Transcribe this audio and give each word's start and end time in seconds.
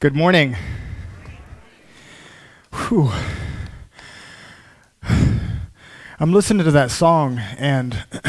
Good 0.00 0.14
morning. 0.14 0.54
Whew. 2.72 3.10
I'm 5.02 6.32
listening 6.32 6.64
to 6.66 6.70
that 6.70 6.92
song 6.92 7.40
and 7.58 8.04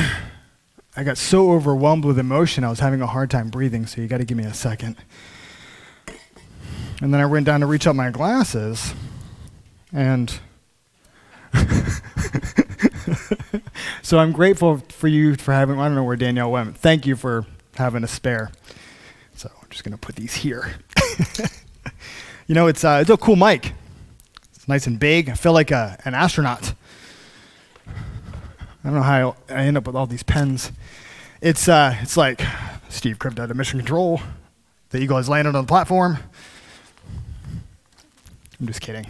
I 0.97 1.03
got 1.03 1.19
so 1.19 1.51
overwhelmed 1.51 2.05
with 2.05 2.17
emotion, 2.17 2.63
I 2.63 2.71
was 2.71 2.79
having 2.79 3.03
a 3.03 3.05
hard 3.05 3.29
time 3.29 3.49
breathing, 3.49 3.85
so 3.85 4.01
you 4.01 4.07
got 4.07 4.17
to 4.17 4.25
give 4.25 4.35
me 4.35 4.45
a 4.45 4.53
second. 4.55 4.95
And 7.01 7.13
then 7.13 7.21
I 7.21 7.27
went 7.27 7.45
down 7.45 7.59
to 7.59 7.67
reach 7.67 7.85
out 7.85 7.95
my 7.95 8.09
glasses 8.09 8.95
and. 9.93 10.39
so 14.01 14.17
I'm 14.17 14.31
grateful 14.31 14.79
for 14.89 15.07
you 15.07 15.35
for 15.35 15.53
having, 15.53 15.79
I 15.79 15.85
don't 15.85 15.93
know 15.93 16.03
where 16.03 16.15
Danielle 16.15 16.49
went. 16.49 16.79
Thank 16.79 17.05
you 17.05 17.15
for 17.15 17.45
having 17.75 18.03
a 18.03 18.07
spare. 18.07 18.49
So 19.35 19.51
I'm 19.61 19.69
just 19.69 19.83
going 19.83 19.91
to 19.91 19.99
put 19.99 20.15
these 20.15 20.33
here. 20.33 20.73
you 22.49 22.55
know, 22.55 22.65
it's, 22.65 22.83
uh, 22.83 22.97
it's 22.99 23.11
a 23.11 23.15
cool 23.15 23.35
mic. 23.35 23.73
It's 24.55 24.67
nice 24.67 24.87
and 24.87 24.99
big. 24.99 25.29
I 25.29 25.35
feel 25.35 25.53
like 25.53 25.69
a, 25.69 25.99
an 26.03 26.15
astronaut. 26.15 26.73
I 27.85 27.91
don't 28.83 28.95
know 28.95 29.03
how 29.03 29.35
I 29.49 29.65
end 29.65 29.77
up 29.77 29.85
with 29.85 29.95
all 29.95 30.07
these 30.07 30.23
pens. 30.23 30.71
It's, 31.41 31.69
uh, 31.69 31.95
it's 32.01 32.17
like 32.17 32.41
Steve 32.89 33.19
Crypto 33.19 33.45
to 33.45 33.53
Mission 33.53 33.77
Control. 33.77 34.19
The 34.89 34.97
eagle 34.97 35.17
has 35.17 35.29
landed 35.29 35.55
on 35.55 35.65
the 35.65 35.67
platform. 35.67 36.17
I'm 38.59 38.65
just 38.65 38.81
kidding. 38.81 39.05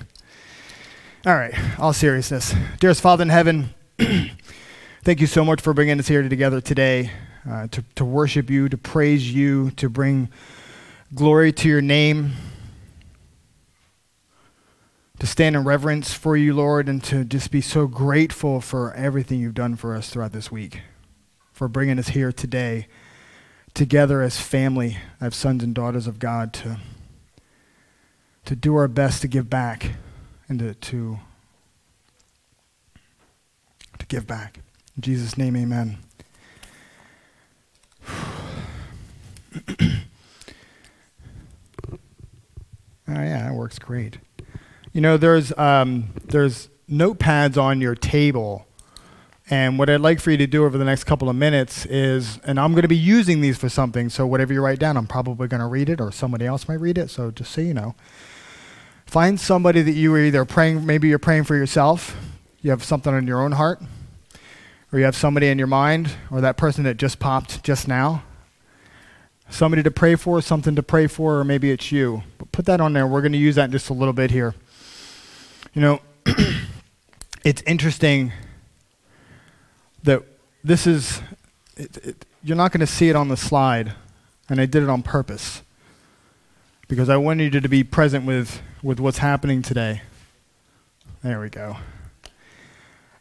All 1.26 1.35
right, 1.35 1.53
all 1.79 1.93
seriousness. 1.93 2.53
Dearest 2.81 2.99
Father 2.99 3.21
in 3.21 3.29
heaven, 3.29 3.73
thank 5.03 5.21
you 5.21 5.27
so 5.27 5.45
much 5.45 5.62
for 5.62 5.73
bringing 5.73 5.98
us 5.98 6.09
here 6.09 6.27
together 6.27 6.59
today 6.59 7.12
uh, 7.49 7.67
to, 7.67 7.85
to 7.95 8.03
worship 8.03 8.49
you, 8.49 8.67
to 8.67 8.77
praise 8.77 9.34
you, 9.34 9.71
to 9.71 9.90
bring 9.90 10.27
glory 11.15 11.53
to 11.53 11.70
your 11.70 11.81
name, 11.81 12.34
to 15.19 15.27
stand 15.27 15.55
in 15.55 15.63
reverence 15.65 16.13
for 16.13 16.37
you, 16.37 16.53
Lord, 16.53 16.87
and 16.87 17.03
to 17.05 17.25
just 17.25 17.51
be 17.51 17.62
so 17.62 17.87
grateful 17.87 18.62
for 18.62 18.93
everything 18.93 19.39
you've 19.39 19.53
done 19.53 19.76
for 19.76 19.93
us 19.95 20.09
throughout 20.09 20.31
this 20.31 20.49
week, 20.49 20.81
for 21.51 21.67
bringing 21.67 21.99
us 21.99 22.09
here 22.09 22.31
today 22.31 22.87
together 23.73 24.21
as 24.21 24.39
family, 24.39 24.98
as 25.20 25.35
sons 25.35 25.63
and 25.63 25.76
daughters 25.76 26.07
of 26.07 26.20
God, 26.20 26.53
to, 26.53 26.79
to 28.45 28.55
do 28.55 28.76
our 28.76 28.87
best 28.87 29.21
to 29.21 29.27
give 29.27 29.49
back 29.49 29.91
and 30.48 30.59
to, 30.59 30.73
to, 30.73 31.20
to 33.99 34.05
give 34.05 34.26
back. 34.26 34.61
In 34.95 35.01
Jesus' 35.01 35.37
name, 35.37 35.55
amen. 35.55 35.98
Oh 43.11 43.13
yeah, 43.13 43.41
that 43.41 43.55
works 43.55 43.79
great. 43.79 44.20
You 44.91 45.01
know, 45.01 45.18
there's 45.18 45.55
um, 45.57 46.09
there's 46.26 46.68
notepads 46.90 47.62
on 47.62 47.79
your 47.79 47.93
table, 47.93 48.65
and 49.48 49.77
what 49.77 49.87
I'd 49.87 50.01
like 50.01 50.20
for 50.20 50.32
you 50.32 50.37
to 50.37 50.48
do 50.48 50.65
over 50.65 50.79
the 50.79 50.85
next 50.85 51.04
couple 51.04 51.29
of 51.29 51.35
minutes 51.35 51.85
is, 51.85 52.40
and 52.43 52.59
I'm 52.59 52.71
going 52.71 52.82
to 52.82 52.87
be 52.87 52.98
using 52.98 53.41
these 53.41 53.55
for 53.55 53.70
something. 53.70 54.10
So 54.10 54.26
whatever 54.26 54.51
you 54.51 54.62
write 54.62 54.79
down, 54.79 54.98
I'm 54.98 55.05
probably 55.05 55.48
going 55.48 55.62
to 55.62 55.67
read 55.67 55.90
it, 55.90 56.01
or 56.01 56.12
somebody 56.12 56.48
else 56.48 56.67
might 56.67 56.79
read 56.79 56.98
it. 56.98 57.12
So 57.12 57.29
just 57.29 57.51
so 57.51 57.62
you 57.62 57.76
know, 57.76 57.93
find 59.05 59.40
somebody 59.40 59.84
that 59.84 59.91
you 59.91 60.12
are 60.15 60.20
either 60.20 60.43
praying. 60.43 60.84
Maybe 60.84 61.07
you're 61.07 61.20
praying 61.20 61.43
for 61.43 61.55
yourself. 61.55 62.17
You 62.62 62.71
have 62.71 62.84
something 62.84 63.13
on 63.13 63.27
your 63.27 63.41
own 63.41 63.51
heart, 63.51 63.82
or 64.91 64.97
you 64.97 65.06
have 65.06 65.16
somebody 65.16 65.50
in 65.50 65.59
your 65.59 65.67
mind, 65.67 66.09
or 66.31 66.41
that 66.41 66.57
person 66.57 66.84
that 66.85 66.97
just 66.97 67.19
popped 67.19 67.63
just 67.63 67.88
now 67.88 68.23
somebody 69.50 69.84
to 69.84 69.91
pray 69.91 70.16
for, 70.16 70.41
something 70.41 70.75
to 70.75 70.84
pray 70.84 71.07
for, 71.07 71.40
or 71.40 71.44
maybe 71.44 71.72
it's 71.72 71.91
you. 71.91 72.23
But 72.38 72.51
put 72.51 72.66
that 72.66 72.79
on 72.79 72.94
there. 72.94 73.07
We're 73.07 73.22
going 73.22 73.31
to 73.34 73.38
use 73.38 73.56
that 73.56 73.66
in 73.66 73.72
just 73.72 73.90
a 73.90 73.94
little 73.94 74.13
bit 74.13 74.31
here. 74.31 74.56
You 75.73 75.81
know, 75.81 76.01
it's 77.44 77.62
interesting 77.62 78.31
that 80.03 80.23
this 80.63 80.88
is, 80.88 81.21
it, 81.77 81.97
it, 81.97 82.25
you're 82.44 82.57
not 82.57 82.71
going 82.71 82.79
to 82.79 82.88
see 82.88 83.09
it 83.09 83.16
on 83.16 83.27
the 83.27 83.38
slide, 83.38 83.94
and 84.49 84.59
I 84.59 84.66
did 84.66 84.81
it 84.81 84.89
on 84.89 85.03
purpose 85.03 85.61
because 86.88 87.07
I 87.07 87.17
wanted 87.17 87.53
you 87.53 87.59
to 87.61 87.69
be 87.69 87.83
present 87.83 88.25
with, 88.25 88.61
with 88.81 88.99
what's 88.99 89.19
happening 89.19 89.61
today. 89.61 90.01
There 91.23 91.39
we 91.39 91.49
go. 91.49 91.77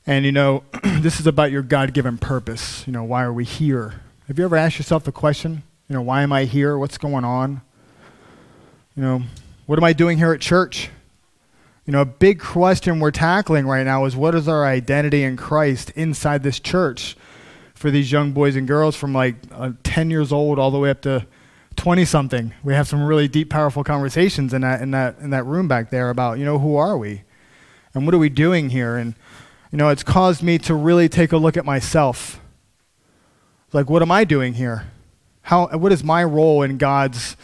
And 0.07 0.25
you 0.25 0.33
know, 0.33 0.65
this 0.83 1.21
is 1.21 1.27
about 1.27 1.51
your 1.51 1.63
God 1.63 1.93
given 1.93 2.17
purpose. 2.17 2.87
You 2.87 2.95
know, 2.95 3.05
why 3.05 3.25
are 3.25 3.33
we 3.33 3.45
here? 3.45 4.01
Have 4.27 4.39
you 4.39 4.45
ever 4.47 4.57
asked 4.57 4.79
yourself 4.79 5.05
the 5.05 5.13
question, 5.13 5.65
you 5.87 5.95
know, 5.95 6.03
why 6.03 6.23
am 6.23 6.33
I 6.33 6.45
here? 6.45 6.79
What's 6.79 6.97
going 6.97 7.25
on? 7.25 7.61
You 8.97 9.03
know, 9.03 9.23
what 9.67 9.79
am 9.79 9.85
I 9.85 9.93
doing 9.93 10.17
here 10.17 10.33
at 10.33 10.41
church? 10.41 10.89
You 11.89 11.93
know, 11.93 12.03
a 12.03 12.05
big 12.05 12.39
question 12.39 13.01
we're 13.01 13.11
tackling 13.11 13.67
right 13.67 13.83
now 13.83 14.05
is 14.05 14.15
what 14.15 14.35
is 14.35 14.47
our 14.47 14.67
identity 14.67 15.23
in 15.23 15.39
Christ 15.39 15.89
inside 15.97 16.43
this 16.43 16.61
church 16.61 17.17
for 17.73 17.91
these 17.91 18.13
young 18.13 18.33
boys 18.33 18.57
and 18.57 18.69
girls 18.69 18.95
from 18.95 19.15
like 19.15 19.37
uh, 19.51 19.73
10 19.85 20.11
years 20.11 20.31
old 20.31 20.59
all 20.59 20.71
the 20.71 20.79
way 20.79 20.91
up 20.91 21.01
to 21.01 21.27
20 21.77 22.05
something. 22.05 22.53
We 22.63 22.75
have 22.75 22.87
some 22.87 23.03
really 23.03 23.27
deep, 23.27 23.49
powerful 23.49 23.85
conversations 23.85 24.53
in 24.53 24.61
that, 24.61 24.83
in 24.83 24.91
that, 24.91 25.19
in 25.21 25.31
that 25.31 25.47
room 25.47 25.67
back 25.67 25.89
there 25.89 26.11
about, 26.11 26.39
you 26.39 26.45
know, 26.45 26.59
who 26.59 26.77
are 26.77 26.99
we? 26.99 27.23
And 27.95 28.05
what 28.05 28.15
are 28.15 28.19
we 28.19 28.29
doing 28.29 28.69
here? 28.69 28.99
And, 28.99 29.15
you 29.73 29.79
know, 29.79 29.89
it's 29.89 30.03
caused 30.03 30.43
me 30.43 30.59
to 30.59 30.75
really 30.75 31.09
take 31.09 31.33
a 31.33 31.39
look 31.39 31.57
at 31.57 31.65
myself. 31.65 32.39
Like, 33.73 33.89
what 33.89 34.03
am 34.03 34.11
I 34.11 34.25
doing 34.25 34.53
here? 34.53 34.89
How, 35.41 35.69
what 35.69 35.93
is 35.93 36.05
my 36.05 36.23
role 36.23 36.63
in 36.63 36.77
God's 36.77 37.35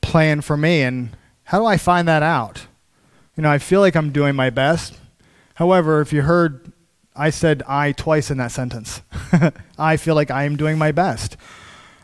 plan 0.00 0.40
for 0.40 0.56
me? 0.56 0.82
And 0.82 1.16
how 1.44 1.60
do 1.60 1.66
I 1.66 1.76
find 1.76 2.08
that 2.08 2.24
out? 2.24 2.66
You 3.36 3.42
know, 3.42 3.50
I 3.50 3.58
feel 3.58 3.80
like 3.80 3.94
I'm 3.94 4.12
doing 4.12 4.34
my 4.34 4.48
best. 4.48 4.94
However, 5.54 6.00
if 6.00 6.12
you 6.12 6.22
heard, 6.22 6.72
I 7.14 7.30
said 7.30 7.62
I 7.68 7.92
twice 7.92 8.30
in 8.30 8.38
that 8.38 8.50
sentence. 8.50 9.02
I 9.78 9.98
feel 9.98 10.14
like 10.14 10.30
I 10.30 10.44
am 10.44 10.56
doing 10.56 10.78
my 10.78 10.90
best. 10.90 11.36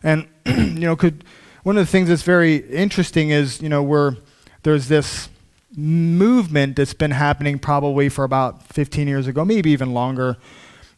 And, 0.03 0.28
you 0.47 0.81
know, 0.81 0.94
could, 0.94 1.25
one 1.62 1.78
of 1.78 1.87
the 1.87 1.91
things 1.91 2.09
that's 2.09 2.22
very 2.22 2.56
interesting 2.56 3.31
is, 3.31 3.62
you 3.62 3.69
know, 3.69 3.82
we're, 3.82 4.16
there's 4.62 4.88
this 4.88 5.31
movement 5.75 6.76
that's 6.76 6.93
been 6.93 7.12
happening 7.12 7.59
probably 7.59 8.10
for 8.10 8.25
about 8.25 8.62
15 8.69 9.09
years 9.09 9.26
ago, 9.26 9.44
maybe 9.44 9.70
even 9.70 9.94
longer, 9.94 10.37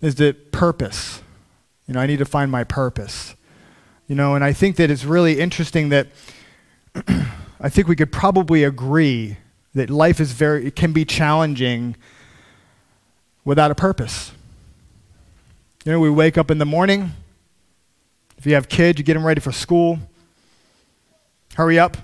is 0.00 0.16
that 0.16 0.50
purpose. 0.50 1.22
You 1.86 1.94
know, 1.94 2.00
I 2.00 2.06
need 2.06 2.18
to 2.18 2.24
find 2.24 2.50
my 2.50 2.64
purpose. 2.64 3.36
You 4.08 4.16
know, 4.16 4.34
and 4.34 4.42
I 4.42 4.52
think 4.52 4.76
that 4.76 4.90
it's 4.90 5.04
really 5.04 5.38
interesting 5.38 5.90
that 5.90 6.08
I 7.60 7.68
think 7.68 7.86
we 7.86 7.96
could 7.96 8.10
probably 8.10 8.64
agree 8.64 9.36
that 9.74 9.90
life 9.90 10.20
is 10.20 10.32
very, 10.32 10.66
it 10.66 10.76
can 10.76 10.92
be 10.92 11.04
challenging 11.04 11.96
without 13.44 13.70
a 13.70 13.74
purpose. 13.74 14.32
You 15.84 15.92
know, 15.92 16.00
we 16.00 16.10
wake 16.10 16.38
up 16.38 16.50
in 16.50 16.58
the 16.58 16.64
morning. 16.64 17.12
If 18.38 18.46
you 18.46 18.54
have 18.54 18.68
kids, 18.68 18.98
you 18.98 19.04
get 19.04 19.14
them 19.14 19.26
ready 19.26 19.40
for 19.40 19.52
school. 19.52 19.98
Hurry 21.54 21.78
up. 21.78 21.96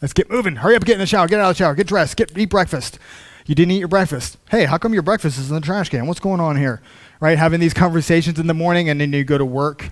Let's 0.00 0.12
get 0.12 0.30
moving. 0.30 0.56
Hurry 0.56 0.74
up, 0.74 0.84
get 0.84 0.94
in 0.94 0.98
the 0.98 1.06
shower, 1.06 1.28
get 1.28 1.40
out 1.40 1.50
of 1.50 1.56
the 1.56 1.58
shower, 1.62 1.74
get 1.74 1.86
dressed, 1.86 2.16
get, 2.16 2.36
eat 2.36 2.50
breakfast. 2.50 2.98
You 3.46 3.54
didn't 3.54 3.72
eat 3.72 3.78
your 3.78 3.88
breakfast. 3.88 4.36
Hey, 4.50 4.64
how 4.64 4.78
come 4.78 4.92
your 4.92 5.02
breakfast 5.02 5.38
is 5.38 5.48
in 5.48 5.54
the 5.54 5.60
trash 5.60 5.88
can? 5.88 6.06
What's 6.06 6.20
going 6.20 6.40
on 6.40 6.56
here? 6.56 6.82
Right? 7.20 7.38
Having 7.38 7.60
these 7.60 7.74
conversations 7.74 8.38
in 8.38 8.46
the 8.46 8.54
morning 8.54 8.88
and 8.88 9.00
then 9.00 9.12
you 9.12 9.24
go 9.24 9.38
to 9.38 9.44
work 9.44 9.90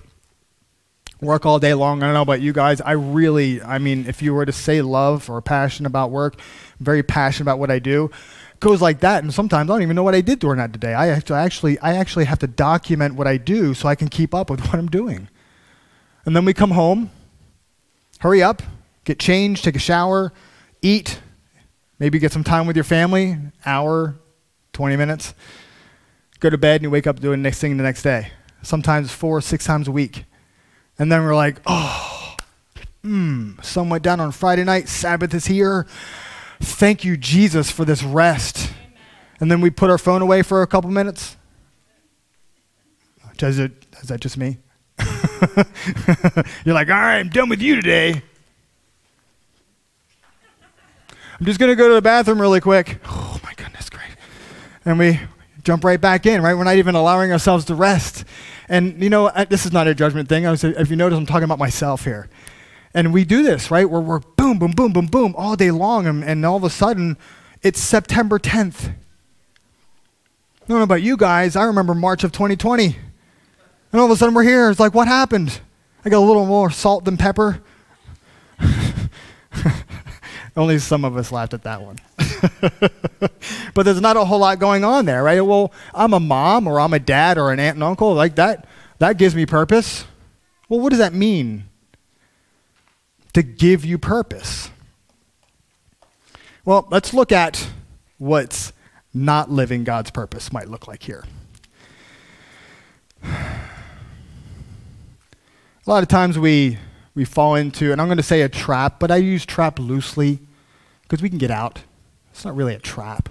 work 1.21 1.45
all 1.45 1.59
day 1.59 1.73
long. 1.73 2.01
I 2.01 2.07
don't 2.07 2.15
know 2.15 2.23
about 2.23 2.41
you 2.41 2.51
guys. 2.51 2.81
I 2.81 2.93
really, 2.93 3.61
I 3.61 3.77
mean, 3.77 4.05
if 4.07 4.21
you 4.21 4.33
were 4.33 4.45
to 4.45 4.51
say 4.51 4.81
love 4.81 5.29
or 5.29 5.39
passion 5.41 5.85
about 5.85 6.09
work, 6.09 6.35
very 6.81 7.03
passionate 7.03 7.45
about 7.45 7.59
what 7.59 7.71
I 7.71 7.79
do. 7.79 8.11
Goes 8.59 8.81
like 8.81 8.99
that, 8.99 9.23
and 9.23 9.33
sometimes 9.33 9.69
I 9.69 9.73
don't 9.73 9.81
even 9.81 9.95
know 9.95 10.03
what 10.03 10.13
I 10.13 10.21
did 10.21 10.39
during 10.39 10.57
that 10.57 10.79
day. 10.79 10.93
I 10.93 11.07
actually, 11.09 11.37
actually, 11.37 11.79
I 11.79 11.95
actually 11.95 12.25
have 12.25 12.39
to 12.39 12.47
document 12.47 13.15
what 13.15 13.27
I 13.27 13.37
do 13.37 13.73
so 13.73 13.87
I 13.87 13.95
can 13.95 14.07
keep 14.07 14.35
up 14.35 14.49
with 14.49 14.59
what 14.67 14.75
I'm 14.75 14.87
doing. 14.87 15.29
And 16.25 16.35
then 16.35 16.45
we 16.45 16.53
come 16.53 16.71
home, 16.71 17.09
hurry 18.19 18.43
up, 18.43 18.61
get 19.03 19.19
changed, 19.19 19.63
take 19.63 19.75
a 19.75 19.79
shower, 19.79 20.31
eat, 20.81 21.19
maybe 21.97 22.19
get 22.19 22.31
some 22.31 22.43
time 22.43 22.67
with 22.67 22.75
your 22.75 22.83
family, 22.83 23.37
hour, 23.65 24.15
20 24.73 24.95
minutes, 24.95 25.33
go 26.39 26.49
to 26.49 26.57
bed, 26.57 26.75
and 26.75 26.83
you 26.83 26.89
wake 26.89 27.07
up 27.07 27.19
doing 27.19 27.41
the 27.41 27.43
next 27.43 27.59
thing 27.59 27.77
the 27.77 27.83
next 27.83 28.03
day. 28.03 28.31
Sometimes 28.61 29.11
four, 29.11 29.41
six 29.41 29.65
times 29.65 29.87
a 29.87 29.91
week. 29.91 30.25
And 30.99 31.11
then 31.11 31.23
we're 31.23 31.35
like, 31.35 31.61
oh, 31.65 32.35
mm, 33.03 33.63
sun 33.63 33.89
went 33.89 34.03
down 34.03 34.19
on 34.19 34.31
Friday 34.31 34.63
night, 34.63 34.87
Sabbath 34.87 35.33
is 35.33 35.47
here. 35.47 35.87
Thank 36.61 37.03
you, 37.03 37.17
Jesus, 37.17 37.71
for 37.71 37.85
this 37.85 38.03
rest. 38.03 38.69
Amen. 38.69 38.93
And 39.39 39.51
then 39.51 39.61
we 39.61 39.69
put 39.69 39.89
our 39.89 39.97
phone 39.97 40.21
away 40.21 40.43
for 40.43 40.61
a 40.61 40.67
couple 40.67 40.89
minutes. 40.89 41.35
Is, 43.41 43.57
it, 43.57 43.71
is 44.01 44.09
that 44.09 44.19
just 44.19 44.37
me? 44.37 44.59
You're 46.63 46.75
like, 46.75 46.89
all 46.89 46.95
right, 46.95 47.17
I'm 47.17 47.29
done 47.29 47.49
with 47.49 47.59
you 47.59 47.75
today. 47.75 48.21
I'm 51.39 51.45
just 51.45 51.59
going 51.59 51.71
to 51.71 51.75
go 51.75 51.87
to 51.87 51.95
the 51.95 52.03
bathroom 52.03 52.39
really 52.39 52.61
quick. 52.61 52.99
Oh, 53.07 53.39
my 53.43 53.53
goodness, 53.55 53.89
great. 53.89 54.15
And 54.85 54.99
we 54.99 55.19
jump 55.63 55.83
right 55.83 55.99
back 55.99 56.27
in, 56.27 56.43
right? 56.43 56.53
We're 56.53 56.65
not 56.65 56.75
even 56.75 56.93
allowing 56.93 57.31
ourselves 57.31 57.65
to 57.65 57.75
rest. 57.75 58.25
And 58.69 59.01
you 59.01 59.09
know, 59.09 59.31
this 59.49 59.65
is 59.65 59.71
not 59.71 59.87
a 59.87 59.95
judgment 59.95 60.29
thing. 60.29 60.45
I 60.45 60.51
Was, 60.51 60.63
if 60.63 60.91
you 60.91 60.95
notice, 60.95 61.17
I'm 61.17 61.25
talking 61.25 61.45
about 61.45 61.57
myself 61.59 62.05
here. 62.05 62.29
And 62.93 63.13
we 63.13 63.23
do 63.23 63.43
this, 63.43 63.71
right? 63.71 63.89
Where 63.89 64.01
we're 64.01 64.19
boom, 64.19 64.59
boom, 64.59 64.71
boom, 64.71 64.91
boom, 64.91 65.05
boom 65.05 65.35
all 65.37 65.55
day 65.55 65.71
long, 65.71 66.07
and, 66.07 66.23
and 66.23 66.45
all 66.45 66.57
of 66.57 66.63
a 66.63 66.69
sudden, 66.69 67.17
it's 67.61 67.79
September 67.79 68.37
10th. 68.37 68.89
I 68.89 70.67
don't 70.67 70.77
know 70.77 70.83
about 70.83 71.01
you 71.01 71.17
guys. 71.17 71.55
I 71.55 71.63
remember 71.63 71.93
March 71.93 72.23
of 72.23 72.31
2020. 72.31 72.97
And 73.91 73.99
all 73.99 74.05
of 74.05 74.11
a 74.11 74.15
sudden, 74.15 74.33
we're 74.33 74.43
here. 74.43 74.69
It's 74.69 74.79
like, 74.79 74.93
what 74.93 75.07
happened? 75.07 75.59
I 76.05 76.09
got 76.09 76.19
a 76.19 76.25
little 76.25 76.45
more 76.45 76.69
salt 76.71 77.05
than 77.05 77.17
pepper. 77.17 77.61
Only 80.55 80.79
some 80.79 81.05
of 81.05 81.15
us 81.15 81.31
laughed 81.31 81.53
at 81.53 81.63
that 81.63 81.81
one. 81.81 81.97
but 83.73 83.83
there's 83.83 84.01
not 84.01 84.17
a 84.17 84.25
whole 84.25 84.39
lot 84.39 84.59
going 84.59 84.83
on 84.83 85.05
there, 85.05 85.23
right? 85.23 85.41
Well, 85.41 85.71
I'm 85.93 86.13
a 86.13 86.19
mom 86.19 86.67
or 86.67 86.79
I'm 86.79 86.93
a 86.93 86.99
dad 86.99 87.37
or 87.37 87.51
an 87.51 87.59
aunt 87.59 87.75
and 87.75 87.83
uncle. 87.83 88.13
Like 88.13 88.35
that, 88.35 88.67
that 88.99 89.17
gives 89.17 89.35
me 89.35 89.45
purpose. 89.45 90.05
Well, 90.67 90.79
what 90.79 90.89
does 90.89 90.99
that 90.99 91.13
mean? 91.13 91.65
To 93.33 93.43
give 93.43 93.85
you 93.85 93.97
purpose. 93.97 94.69
Well, 96.65 96.87
let's 96.91 97.13
look 97.13 97.31
at 97.31 97.67
what's 98.17 98.73
not 99.13 99.49
living 99.49 99.83
God's 99.83 100.11
purpose 100.11 100.53
might 100.53 100.67
look 100.67 100.87
like 100.87 101.03
here. 101.03 101.23
A 103.23 103.49
lot 105.85 106.03
of 106.03 106.09
times 106.09 106.37
we 106.37 106.77
we 107.13 107.25
fall 107.25 107.55
into, 107.55 107.91
and 107.91 107.99
I'm 107.99 108.07
going 108.07 108.17
to 108.17 108.23
say 108.23 108.41
a 108.41 108.49
trap, 108.49 108.99
but 108.99 109.11
I 109.11 109.17
use 109.17 109.45
trap 109.45 109.79
loosely 109.79 110.39
because 111.03 111.21
we 111.21 111.29
can 111.29 111.37
get 111.37 111.51
out. 111.51 111.81
It's 112.31 112.45
not 112.45 112.55
really 112.55 112.73
a 112.73 112.79
trap. 112.79 113.29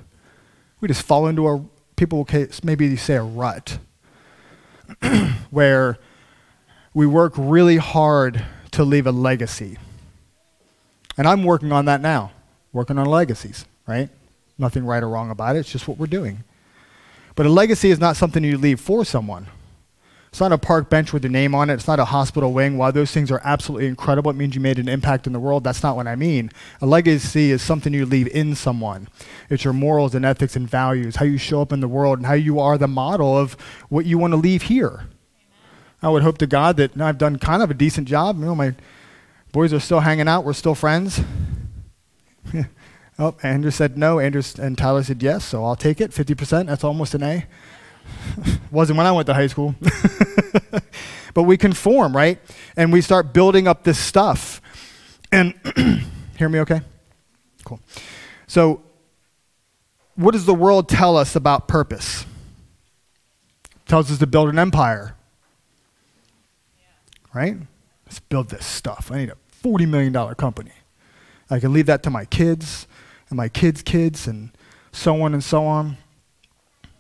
We 0.81 0.89
just 0.89 1.03
fall 1.03 1.27
into 1.27 1.49
a, 1.49 1.65
people 1.97 2.19
will 2.19 2.47
maybe 2.63 2.95
say 2.97 3.15
a 3.15 3.23
rut, 3.23 3.79
where 5.51 5.99
we 6.93 7.07
work 7.07 7.33
really 7.37 7.79
hard 7.79 8.45
to 8.73 8.85
leave 8.85 9.07
a 9.07 9.13
legacy. 9.13 9.79
And 11.21 11.29
I'm 11.29 11.45
working 11.45 11.71
on 11.71 11.85
that 11.85 12.01
now, 12.01 12.33
working 12.73 12.97
on 12.97 13.05
legacies, 13.05 13.67
right? 13.87 14.09
Nothing 14.57 14.87
right 14.87 15.03
or 15.03 15.09
wrong 15.11 15.31
about 15.31 15.55
it, 15.55 15.59
it's 15.59 15.71
just 15.71 15.87
what 15.87 15.99
we're 15.99 16.07
doing. 16.07 16.45
But 17.35 17.45
a 17.45 17.51
legacy 17.51 17.91
is 17.91 18.01
not 18.01 18.17
something 18.17 18.43
you 18.43 18.57
leave 18.57 18.81
for 18.81 19.05
someone. 19.05 19.49
It's 20.31 20.41
not 20.41 20.51
a 20.51 20.57
park 20.57 20.89
bench 20.89 21.13
with 21.13 21.23
your 21.23 21.31
name 21.31 21.55
on 21.55 21.69
it. 21.69 21.75
It's 21.75 21.87
not 21.87 22.01
a 22.01 22.07
hospital 22.07 22.55
wing. 22.55 22.79
While 22.79 22.93
those 22.93 23.13
things 23.13 23.31
are 23.31 23.43
absolutely 23.45 23.87
incredible, 23.87 24.31
it 24.31 24.37
means 24.39 24.55
you 24.55 24.63
made 24.63 24.79
an 24.79 24.89
impact 24.89 25.27
in 25.27 25.35
the 25.35 25.41
world. 25.41 25.63
That's 25.63 25.83
not 25.83 25.95
what 25.95 26.07
I 26.07 26.17
mean. 26.17 26.53
A 26.81 26.87
legacy 26.87 27.51
is 27.51 27.61
something 27.61 27.93
you 27.93 28.07
leave 28.07 28.29
in 28.29 28.55
someone. 28.55 29.07
It's 29.51 29.63
your 29.63 29.75
morals 29.75 30.15
and 30.15 30.25
ethics 30.25 30.57
and 30.57 30.71
values, 30.71 31.17
how 31.17 31.27
you 31.27 31.37
show 31.37 31.61
up 31.61 31.71
in 31.71 31.81
the 31.81 31.87
world, 31.87 32.19
and 32.19 32.25
how 32.25 32.33
you 32.33 32.59
are 32.59 32.79
the 32.79 32.89
model 32.89 33.37
of 33.37 33.59
what 33.91 34.07
you 34.07 34.17
want 34.17 34.33
to 34.33 34.39
leave 34.39 34.63
here. 34.63 35.05
I 36.03 36.09
would 36.09 36.23
hope 36.23 36.39
to 36.39 36.47
God 36.47 36.79
that 36.79 36.99
I've 36.99 37.19
done 37.19 37.39
kind 37.39 37.63
of 37.63 37.71
a 37.71 37.75
decent 37.75 38.09
job. 38.09 38.39
You 38.39 38.47
know, 38.47 38.55
my 38.55 38.75
boys 39.53 39.73
are 39.73 39.81
still 39.81 40.01
hanging 40.01 40.29
out. 40.29 40.45
We're 40.45 40.53
still 40.53 40.75
friends. 40.75 41.21
oh, 43.19 43.37
Andrew 43.43 43.71
said 43.71 43.99
no. 43.99 44.19
Andrew 44.19 44.43
and 44.59 44.77
Tyler 44.77 45.03
said 45.03 45.23
yes, 45.23 45.45
so 45.45 45.65
I'll 45.65 45.77
take 45.77 46.01
it. 46.01 46.11
50%. 46.11 46.67
That's 46.67 46.85
almost 46.85 47.15
an 47.15 47.23
A. 47.23 47.47
Wasn't 48.71 48.97
when 48.97 49.07
I 49.07 49.13
went 49.13 49.27
to 49.27 49.35
high 49.35 49.47
school. 49.47 49.75
but 51.35 51.43
we 51.45 51.57
conform, 51.57 52.17
right? 52.17 52.39
And 52.77 52.93
we 52.93 53.01
start 53.01 53.33
building 53.33 53.69
up 53.69 53.85
this 53.85 53.99
stuff. 53.99 54.61
And 55.33 55.55
hear 56.37 56.49
me 56.49 56.61
okay? 56.61 56.83
Cool. 57.65 57.81
So, 58.47 58.83
what 60.17 60.33
does 60.33 60.45
the 60.45 60.55
world 60.55 60.89
tell 60.89 61.17
us 61.17 61.37
about 61.37 61.69
purpose? 61.69 62.27
It 63.65 63.87
tells 63.87 64.11
us 64.11 64.19
to 64.19 64.27
build 64.27 64.49
an 64.49 64.59
empire. 64.59 65.15
Right? 67.33 67.57
Let's 68.05 68.19
build 68.19 68.49
this 68.49 68.67
stuff. 68.67 69.11
I 69.13 69.19
need 69.19 69.31
a 69.31 69.37
$40 69.63 69.89
million 69.89 70.35
company. 70.35 70.73
I 71.51 71.59
can 71.59 71.73
leave 71.73 71.87
that 71.87 72.03
to 72.05 72.11
my 72.11 72.25
kids 72.25 72.87
and 73.29 73.37
my 73.37 73.49
kids' 73.49 73.83
kids 73.83 74.27
and 74.27 74.51
so 74.93 75.23
on 75.23 75.35
and 75.35 75.43
so 75.43 75.65
on. 75.65 75.97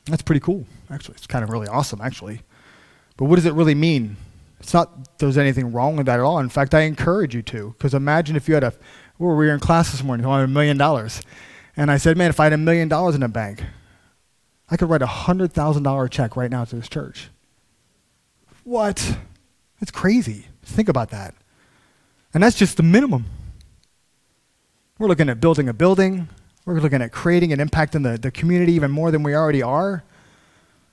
That's 0.06 0.22
pretty 0.22 0.40
cool, 0.40 0.66
actually. 0.90 1.14
It's 1.16 1.26
kind 1.26 1.44
of 1.44 1.50
really 1.50 1.68
awesome, 1.68 2.00
actually. 2.00 2.42
But 3.16 3.26
what 3.26 3.36
does 3.36 3.46
it 3.46 3.54
really 3.54 3.74
mean? 3.74 4.16
It's 4.60 4.74
not 4.74 5.18
there's 5.18 5.38
anything 5.38 5.72
wrong 5.72 5.96
with 5.96 6.06
that 6.06 6.18
at 6.18 6.24
all. 6.24 6.38
In 6.38 6.48
fact, 6.48 6.74
I 6.74 6.80
encourage 6.80 7.34
you 7.34 7.42
to, 7.42 7.74
because 7.76 7.94
imagine 7.94 8.36
if 8.36 8.48
you 8.48 8.54
had 8.54 8.64
a, 8.64 8.72
we 9.18 9.26
were 9.26 9.52
in 9.52 9.60
class 9.60 9.92
this 9.92 10.02
morning, 10.02 10.26
I 10.26 10.40
had 10.40 10.44
a 10.44 10.48
million 10.48 10.76
dollars. 10.76 11.22
And 11.76 11.90
I 11.90 11.96
said, 11.96 12.16
man, 12.16 12.30
if 12.30 12.40
I 12.40 12.44
had 12.44 12.52
a 12.52 12.58
million 12.58 12.88
dollars 12.88 13.14
in 13.14 13.22
a 13.22 13.28
bank, 13.28 13.62
I 14.70 14.76
could 14.76 14.88
write 14.88 15.02
a 15.02 15.06
$100,000 15.06 16.10
check 16.10 16.36
right 16.36 16.50
now 16.50 16.64
to 16.64 16.76
this 16.76 16.88
church. 16.88 17.28
What? 18.64 19.16
That's 19.80 19.90
crazy. 19.90 20.46
Think 20.62 20.88
about 20.88 21.10
that. 21.10 21.34
And 22.32 22.42
that's 22.42 22.56
just 22.56 22.76
the 22.76 22.82
minimum. 22.82 23.26
We're 24.98 25.08
looking 25.08 25.28
at 25.28 25.40
building 25.40 25.68
a 25.68 25.72
building, 25.72 26.28
we're 26.64 26.78
looking 26.78 27.02
at 27.02 27.10
creating 27.10 27.52
an 27.52 27.60
impact 27.60 27.94
in 27.94 28.02
the, 28.02 28.18
the 28.18 28.30
community 28.30 28.72
even 28.72 28.90
more 28.90 29.10
than 29.10 29.22
we 29.22 29.34
already 29.34 29.62
are. 29.62 30.04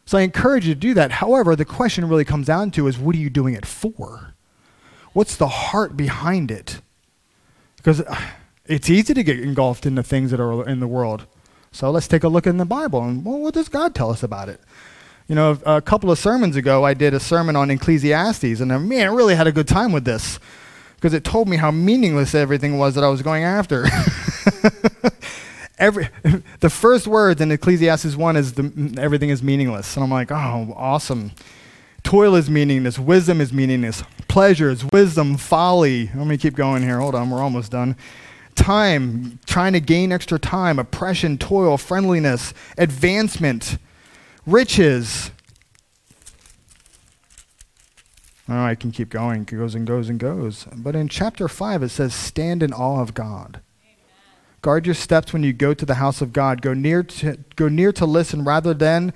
So 0.06 0.18
I 0.18 0.22
encourage 0.22 0.66
you 0.66 0.74
to 0.74 0.80
do 0.80 0.94
that. 0.94 1.12
However, 1.12 1.56
the 1.56 1.66
question 1.66 2.07
really 2.07 2.24
comes 2.24 2.48
down 2.48 2.72
to 2.72 2.88
is 2.88 2.98
what 2.98 3.16
are 3.16 3.19
you 3.19 3.30
doing 3.30 3.54
it 3.54 3.66
for? 3.66 4.34
What's 5.12 5.36
the 5.36 5.48
heart 5.48 5.98
behind 5.98 6.50
it? 6.50 6.80
Because 7.75 8.01
uh, 8.01 8.18
it's 8.66 8.90
easy 8.90 9.13
to 9.13 9.24
get 9.24 9.40
engulfed 9.40 9.86
in 9.86 9.95
the 9.95 10.04
things 10.04 10.31
that 10.31 10.40
are 10.40 10.68
in 10.68 10.80
the 10.80 10.88
world. 10.88 11.25
So 11.72 11.92
let's 11.92 12.07
take 12.07 12.24
a 12.24 12.30
look 12.30 12.48
in 12.48 12.57
the 12.57 12.66
Bible 12.66 13.04
and 13.04 13.25
well, 13.25 13.40
what 13.40 13.54
does 13.54 13.68
God 13.68 13.94
tell 13.94 14.10
us 14.10 14.24
about 14.24 14.48
it? 14.48 14.62
You 15.28 15.36
know, 15.36 15.60
a 15.66 15.81
couple 15.81 16.10
of 16.10 16.18
sermons 16.18 16.56
ago, 16.56 16.86
I 16.86 16.94
did 16.94 17.13
a 17.13 17.19
sermon 17.19 17.57
on 17.57 17.69
Ecclesiastes, 17.69 18.62
and 18.62 18.72
uh, 18.72 18.80
man, 18.80 19.10
I 19.10 19.12
really 19.12 19.36
had 19.36 19.45
a 19.45 19.51
good 19.51 19.68
time 19.68 19.92
with 19.92 20.06
this 20.06 20.40
because 20.97 21.13
it 21.13 21.23
told 21.23 21.47
me 21.47 21.57
how 21.57 21.71
meaningless 21.71 22.35
everything 22.35 22.77
was 22.77 22.95
that 22.95 23.03
I 23.03 23.09
was 23.09 23.21
going 23.21 23.44
after. 23.44 23.85
every 25.77 26.09
the 26.59 26.69
first 26.69 27.07
words 27.07 27.39
in 27.39 27.51
Ecclesiastes 27.51 28.15
1 28.15 28.35
is 28.35 28.53
the, 28.53 28.95
everything 28.99 29.29
is 29.29 29.44
meaningless. 29.44 29.95
And 29.95 30.03
I'm 30.03 30.11
like, 30.11 30.31
oh, 30.31 30.73
awesome. 30.75 31.31
Toil 32.03 32.35
is 32.35 32.49
meaningless. 32.49 32.97
Wisdom 32.97 33.41
is 33.41 33.53
meaningless. 33.53 34.03
Pleasures, 34.27 34.85
wisdom, 34.85 35.38
folly. 35.38 36.09
Let 36.15 36.27
me 36.27 36.38
keep 36.38 36.55
going 36.55 36.83
here. 36.83 36.99
Hold 36.99 37.15
on, 37.15 37.29
we're 37.29 37.41
almost 37.41 37.71
done. 37.71 37.95
Time, 38.55 39.39
trying 39.45 39.73
to 39.73 39.79
gain 39.79 40.11
extra 40.11 40.39
time, 40.39 40.79
oppression, 40.79 41.38
toil, 41.38 41.77
friendliness, 41.77 42.53
advancement, 42.77 43.77
riches. 44.45 45.31
Oh, 48.49 48.63
I 48.63 48.75
can 48.75 48.91
keep 48.91 49.09
going. 49.09 49.41
It 49.41 49.47
goes 49.47 49.75
and 49.75 49.85
goes 49.85 50.09
and 50.09 50.19
goes. 50.19 50.65
But 50.75 50.95
in 50.95 51.09
chapter 51.09 51.47
5, 51.47 51.83
it 51.83 51.89
says, 51.89 52.13
Stand 52.13 52.63
in 52.63 52.71
awe 52.73 53.01
of 53.01 53.13
God. 53.13 53.59
Guard 54.61 54.85
your 54.85 54.95
steps 54.95 55.33
when 55.33 55.44
you 55.44 55.53
go 55.53 55.73
to 55.73 55.85
the 55.85 55.95
house 55.95 56.21
of 56.21 56.33
God. 56.33 56.61
Go 56.61 56.73
near 56.73 57.04
to, 57.04 57.37
go 57.56 57.68
near 57.68 57.92
to 57.92 58.06
listen 58.06 58.44
rather 58.44 58.73
than 58.73 59.13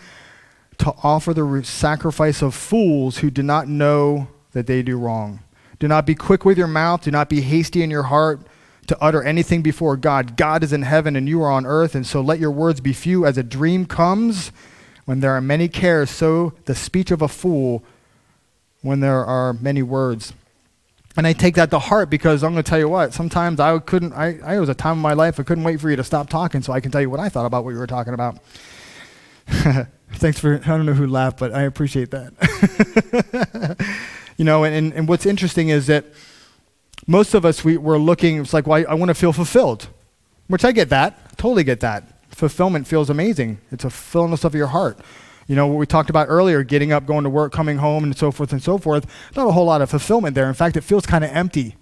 to 0.79 0.93
offer 1.03 1.33
the 1.33 1.61
sacrifice 1.63 2.41
of 2.41 2.53
fools 2.53 3.19
who 3.19 3.31
do 3.31 3.43
not 3.43 3.67
know 3.67 4.27
that 4.51 4.67
they 4.67 4.81
do 4.81 4.97
wrong. 4.97 5.39
Do 5.79 5.87
not 5.87 6.05
be 6.05 6.15
quick 6.15 6.45
with 6.45 6.57
your 6.57 6.67
mouth. 6.67 7.03
Do 7.03 7.11
not 7.11 7.29
be 7.29 7.41
hasty 7.41 7.81
in 7.81 7.89
your 7.89 8.03
heart 8.03 8.41
to 8.87 8.97
utter 9.01 9.23
anything 9.23 9.61
before 9.61 9.95
God. 9.95 10.35
God 10.35 10.63
is 10.63 10.73
in 10.73 10.81
heaven 10.81 11.15
and 11.15 11.27
you 11.27 11.41
are 11.41 11.51
on 11.51 11.65
earth, 11.65 11.95
and 11.95 12.05
so 12.05 12.21
let 12.21 12.39
your 12.39 12.51
words 12.51 12.81
be 12.81 12.93
few 12.93 13.25
as 13.25 13.37
a 13.37 13.43
dream 13.43 13.85
comes 13.85 14.51
when 15.05 15.21
there 15.21 15.31
are 15.31 15.41
many 15.41 15.67
cares, 15.67 16.09
so 16.09 16.53
the 16.65 16.75
speech 16.75 17.09
of 17.11 17.21
a 17.21 17.27
fool 17.27 17.83
when 18.81 18.99
there 18.99 19.23
are 19.23 19.53
many 19.53 19.83
words. 19.83 20.33
And 21.17 21.27
I 21.27 21.33
take 21.33 21.55
that 21.55 21.71
to 21.71 21.79
heart 21.79 22.09
because 22.09 22.43
I'm 22.43 22.53
going 22.53 22.63
to 22.63 22.69
tell 22.69 22.79
you 22.79 22.87
what, 22.87 23.13
sometimes 23.13 23.59
I 23.59 23.77
couldn't, 23.79 24.13
I, 24.13 24.39
I 24.43 24.59
was 24.59 24.69
a 24.69 24.73
time 24.73 24.93
in 24.93 25.01
my 25.01 25.13
life 25.13 25.39
I 25.39 25.43
couldn't 25.43 25.63
wait 25.63 25.81
for 25.81 25.89
you 25.89 25.95
to 25.97 26.03
stop 26.03 26.29
talking 26.29 26.61
so 26.61 26.71
I 26.71 26.79
can 26.79 26.91
tell 26.91 27.01
you 27.01 27.09
what 27.09 27.19
I 27.19 27.29
thought 27.29 27.45
about 27.45 27.65
what 27.65 27.71
you 27.71 27.77
were 27.77 27.87
talking 27.87 28.13
about. 28.13 28.37
Thanks 30.13 30.39
for, 30.39 30.55
I 30.55 30.67
don't 30.67 30.85
know 30.85 30.93
who 30.93 31.07
laughed, 31.07 31.39
but 31.39 31.53
I 31.53 31.63
appreciate 31.63 32.11
that. 32.11 33.77
you 34.37 34.45
know, 34.45 34.63
and, 34.63 34.93
and 34.93 35.07
what's 35.07 35.25
interesting 35.25 35.69
is 35.69 35.87
that 35.87 36.05
most 37.07 37.33
of 37.33 37.45
us, 37.45 37.63
we, 37.63 37.77
we're 37.77 37.97
looking, 37.97 38.39
it's 38.39 38.53
like, 38.53 38.65
well, 38.65 38.85
I, 38.87 38.91
I 38.91 38.93
want 38.93 39.09
to 39.09 39.15
feel 39.15 39.33
fulfilled, 39.33 39.87
which 40.47 40.63
I 40.63 40.71
get 40.71 40.89
that, 40.89 41.37
totally 41.37 41.63
get 41.63 41.81
that. 41.81 42.03
Fulfillment 42.29 42.87
feels 42.87 43.09
amazing. 43.09 43.59
It's 43.71 43.83
a 43.83 43.89
fullness 43.89 44.45
of 44.45 44.55
your 44.55 44.67
heart. 44.67 44.97
You 45.47 45.55
know, 45.55 45.67
what 45.67 45.77
we 45.77 45.85
talked 45.85 46.09
about 46.09 46.27
earlier, 46.29 46.63
getting 46.63 46.91
up, 46.91 47.05
going 47.05 47.23
to 47.23 47.29
work, 47.29 47.51
coming 47.51 47.77
home, 47.77 48.03
and 48.03 48.17
so 48.17 48.31
forth 48.31 48.51
and 48.51 48.61
so 48.61 48.77
forth. 48.77 49.05
Not 49.35 49.47
a 49.47 49.51
whole 49.51 49.65
lot 49.65 49.81
of 49.81 49.89
fulfillment 49.89 50.35
there. 50.35 50.47
In 50.47 50.53
fact, 50.53 50.77
it 50.77 50.81
feels 50.81 51.05
kind 51.05 51.23
of 51.23 51.31
empty. 51.31 51.75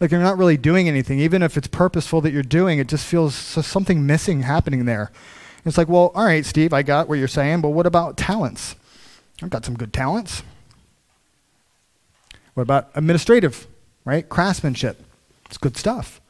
Like 0.00 0.10
you're 0.10 0.20
not 0.20 0.38
really 0.38 0.56
doing 0.56 0.88
anything. 0.88 1.20
Even 1.20 1.42
if 1.42 1.56
it's 1.56 1.68
purposeful 1.68 2.20
that 2.22 2.32
you're 2.32 2.42
doing, 2.42 2.78
it 2.78 2.88
just 2.88 3.04
feels 3.04 3.34
something 3.34 4.06
missing 4.06 4.42
happening 4.42 4.84
there. 4.84 5.10
It's 5.64 5.76
like, 5.76 5.88
well, 5.88 6.12
all 6.14 6.24
right, 6.24 6.46
Steve, 6.46 6.72
I 6.72 6.82
got 6.82 7.08
what 7.08 7.18
you're 7.18 7.26
saying, 7.26 7.60
but 7.60 7.70
what 7.70 7.86
about 7.86 8.16
talents? 8.16 8.76
I've 9.42 9.50
got 9.50 9.64
some 9.64 9.76
good 9.76 9.92
talents. 9.92 10.42
What 12.54 12.62
about 12.62 12.90
administrative, 12.94 13.66
right? 14.04 14.26
Craftsmanship. 14.28 15.02
It's 15.46 15.58
good 15.58 15.76
stuff. 15.76 16.20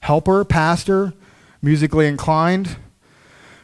Helper, 0.00 0.44
pastor, 0.44 1.14
musically 1.62 2.06
inclined, 2.06 2.76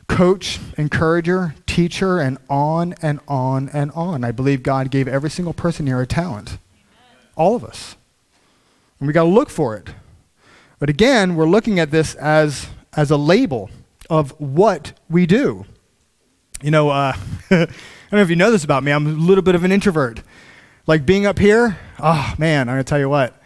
coach, 0.08 0.58
encourager, 0.76 1.54
teacher, 1.66 2.18
and 2.18 2.38
on 2.48 2.94
and 3.02 3.20
on 3.28 3.68
and 3.72 3.90
on. 3.92 4.24
I 4.24 4.32
believe 4.32 4.62
God 4.62 4.90
gave 4.90 5.06
every 5.06 5.30
single 5.30 5.52
person 5.52 5.86
here 5.86 6.00
a 6.00 6.06
talent. 6.06 6.58
All 7.36 7.54
of 7.54 7.64
us. 7.64 7.96
And 8.98 9.06
we 9.06 9.12
got 9.12 9.24
to 9.24 9.28
look 9.28 9.50
for 9.50 9.76
it. 9.76 9.90
But 10.78 10.88
again, 10.88 11.36
we're 11.36 11.46
looking 11.46 11.78
at 11.78 11.90
this 11.90 12.14
as, 12.16 12.68
as 12.96 13.10
a 13.10 13.16
label 13.16 13.70
of 14.10 14.32
what 14.40 14.92
we 15.08 15.26
do. 15.26 15.66
You 16.62 16.70
know, 16.70 16.88
uh, 16.90 17.12
I 17.50 17.56
don't 17.56 17.70
know 18.12 18.20
if 18.20 18.30
you 18.30 18.36
know 18.36 18.50
this 18.50 18.64
about 18.64 18.82
me, 18.82 18.90
I'm 18.90 19.06
a 19.06 19.10
little 19.10 19.42
bit 19.42 19.54
of 19.54 19.64
an 19.64 19.70
introvert. 19.70 20.22
Like 20.86 21.04
being 21.04 21.26
up 21.26 21.38
here, 21.38 21.78
oh 22.00 22.34
man, 22.38 22.68
I'm 22.68 22.74
going 22.74 22.84
to 22.84 22.88
tell 22.88 22.98
you 22.98 23.08
what. 23.08 23.37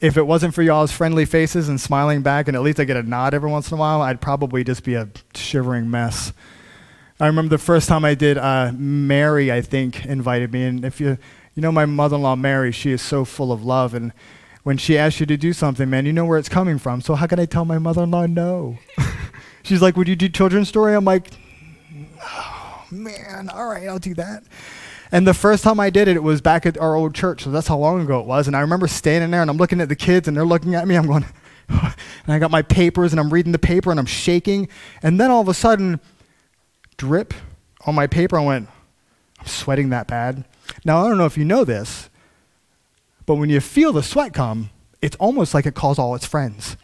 If 0.00 0.16
it 0.16 0.26
wasn't 0.26 0.54
for 0.54 0.62
y'all's 0.62 0.92
friendly 0.92 1.26
faces 1.26 1.68
and 1.68 1.78
smiling 1.78 2.22
back, 2.22 2.48
and 2.48 2.56
at 2.56 2.62
least 2.62 2.80
I 2.80 2.84
get 2.84 2.96
a 2.96 3.02
nod 3.02 3.34
every 3.34 3.50
once 3.50 3.70
in 3.70 3.76
a 3.76 3.80
while, 3.80 4.00
I'd 4.00 4.20
probably 4.20 4.64
just 4.64 4.82
be 4.82 4.94
a 4.94 5.08
shivering 5.34 5.90
mess. 5.90 6.32
I 7.20 7.26
remember 7.26 7.50
the 7.50 7.62
first 7.62 7.86
time 7.86 8.02
I 8.02 8.14
did, 8.14 8.38
uh, 8.38 8.72
Mary, 8.74 9.52
I 9.52 9.60
think, 9.60 10.06
invited 10.06 10.52
me. 10.52 10.64
And 10.64 10.86
if 10.86 11.02
you, 11.02 11.18
you 11.54 11.60
know 11.60 11.70
my 11.70 11.84
mother 11.84 12.16
in 12.16 12.22
law, 12.22 12.34
Mary, 12.34 12.72
she 12.72 12.92
is 12.92 13.02
so 13.02 13.26
full 13.26 13.52
of 13.52 13.62
love. 13.62 13.92
And 13.92 14.14
when 14.62 14.78
she 14.78 14.96
asks 14.96 15.20
you 15.20 15.26
to 15.26 15.36
do 15.36 15.52
something, 15.52 15.90
man, 15.90 16.06
you 16.06 16.14
know 16.14 16.24
where 16.24 16.38
it's 16.38 16.48
coming 16.48 16.78
from. 16.78 17.02
So 17.02 17.14
how 17.14 17.26
can 17.26 17.38
I 17.38 17.44
tell 17.44 17.66
my 17.66 17.78
mother 17.78 18.04
in 18.04 18.10
law 18.10 18.24
no? 18.24 18.78
She's 19.62 19.82
like, 19.82 19.98
Would 19.98 20.08
you 20.08 20.16
do 20.16 20.30
children's 20.30 20.68
story? 20.70 20.94
I'm 20.94 21.04
like, 21.04 21.28
Oh, 22.22 22.84
man, 22.90 23.50
all 23.50 23.66
right, 23.66 23.86
I'll 23.86 23.98
do 23.98 24.14
that. 24.14 24.44
And 25.12 25.26
the 25.26 25.34
first 25.34 25.64
time 25.64 25.80
I 25.80 25.90
did 25.90 26.08
it, 26.08 26.16
it 26.16 26.22
was 26.22 26.40
back 26.40 26.66
at 26.66 26.78
our 26.78 26.94
old 26.94 27.14
church. 27.14 27.44
So 27.44 27.50
that's 27.50 27.66
how 27.66 27.78
long 27.78 28.00
ago 28.00 28.20
it 28.20 28.26
was. 28.26 28.46
And 28.46 28.56
I 28.56 28.60
remember 28.60 28.86
standing 28.86 29.30
there 29.30 29.42
and 29.42 29.50
I'm 29.50 29.56
looking 29.56 29.80
at 29.80 29.88
the 29.88 29.96
kids 29.96 30.28
and 30.28 30.36
they're 30.36 30.44
looking 30.44 30.74
at 30.74 30.86
me. 30.86 30.96
I'm 30.96 31.06
going, 31.06 31.24
and 31.68 31.94
I 32.28 32.38
got 32.38 32.50
my 32.50 32.62
papers 32.62 33.12
and 33.12 33.18
I'm 33.18 33.32
reading 33.32 33.52
the 33.52 33.58
paper 33.58 33.90
and 33.90 33.98
I'm 33.98 34.06
shaking. 34.06 34.68
And 35.02 35.20
then 35.20 35.30
all 35.30 35.40
of 35.40 35.48
a 35.48 35.54
sudden, 35.54 36.00
drip 36.96 37.34
on 37.86 37.94
my 37.94 38.06
paper. 38.06 38.38
I 38.38 38.44
went, 38.44 38.68
I'm 39.38 39.46
sweating 39.46 39.88
that 39.88 40.06
bad. 40.06 40.44
Now, 40.84 41.04
I 41.04 41.08
don't 41.08 41.18
know 41.18 41.26
if 41.26 41.36
you 41.36 41.44
know 41.44 41.64
this, 41.64 42.08
but 43.26 43.34
when 43.34 43.50
you 43.50 43.60
feel 43.60 43.92
the 43.92 44.02
sweat 44.02 44.32
come, 44.32 44.70
it's 45.02 45.16
almost 45.16 45.54
like 45.54 45.66
it 45.66 45.74
calls 45.74 45.98
all 45.98 46.14
its 46.14 46.26
friends. 46.26 46.76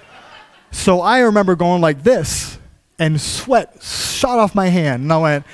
so 0.70 1.00
I 1.00 1.18
remember 1.20 1.56
going 1.56 1.80
like 1.80 2.04
this, 2.04 2.58
and 2.98 3.20
sweat 3.20 3.82
shot 3.82 4.38
off 4.38 4.54
my 4.54 4.68
hand. 4.68 5.02
And 5.02 5.12
I 5.12 5.18
went, 5.18 5.44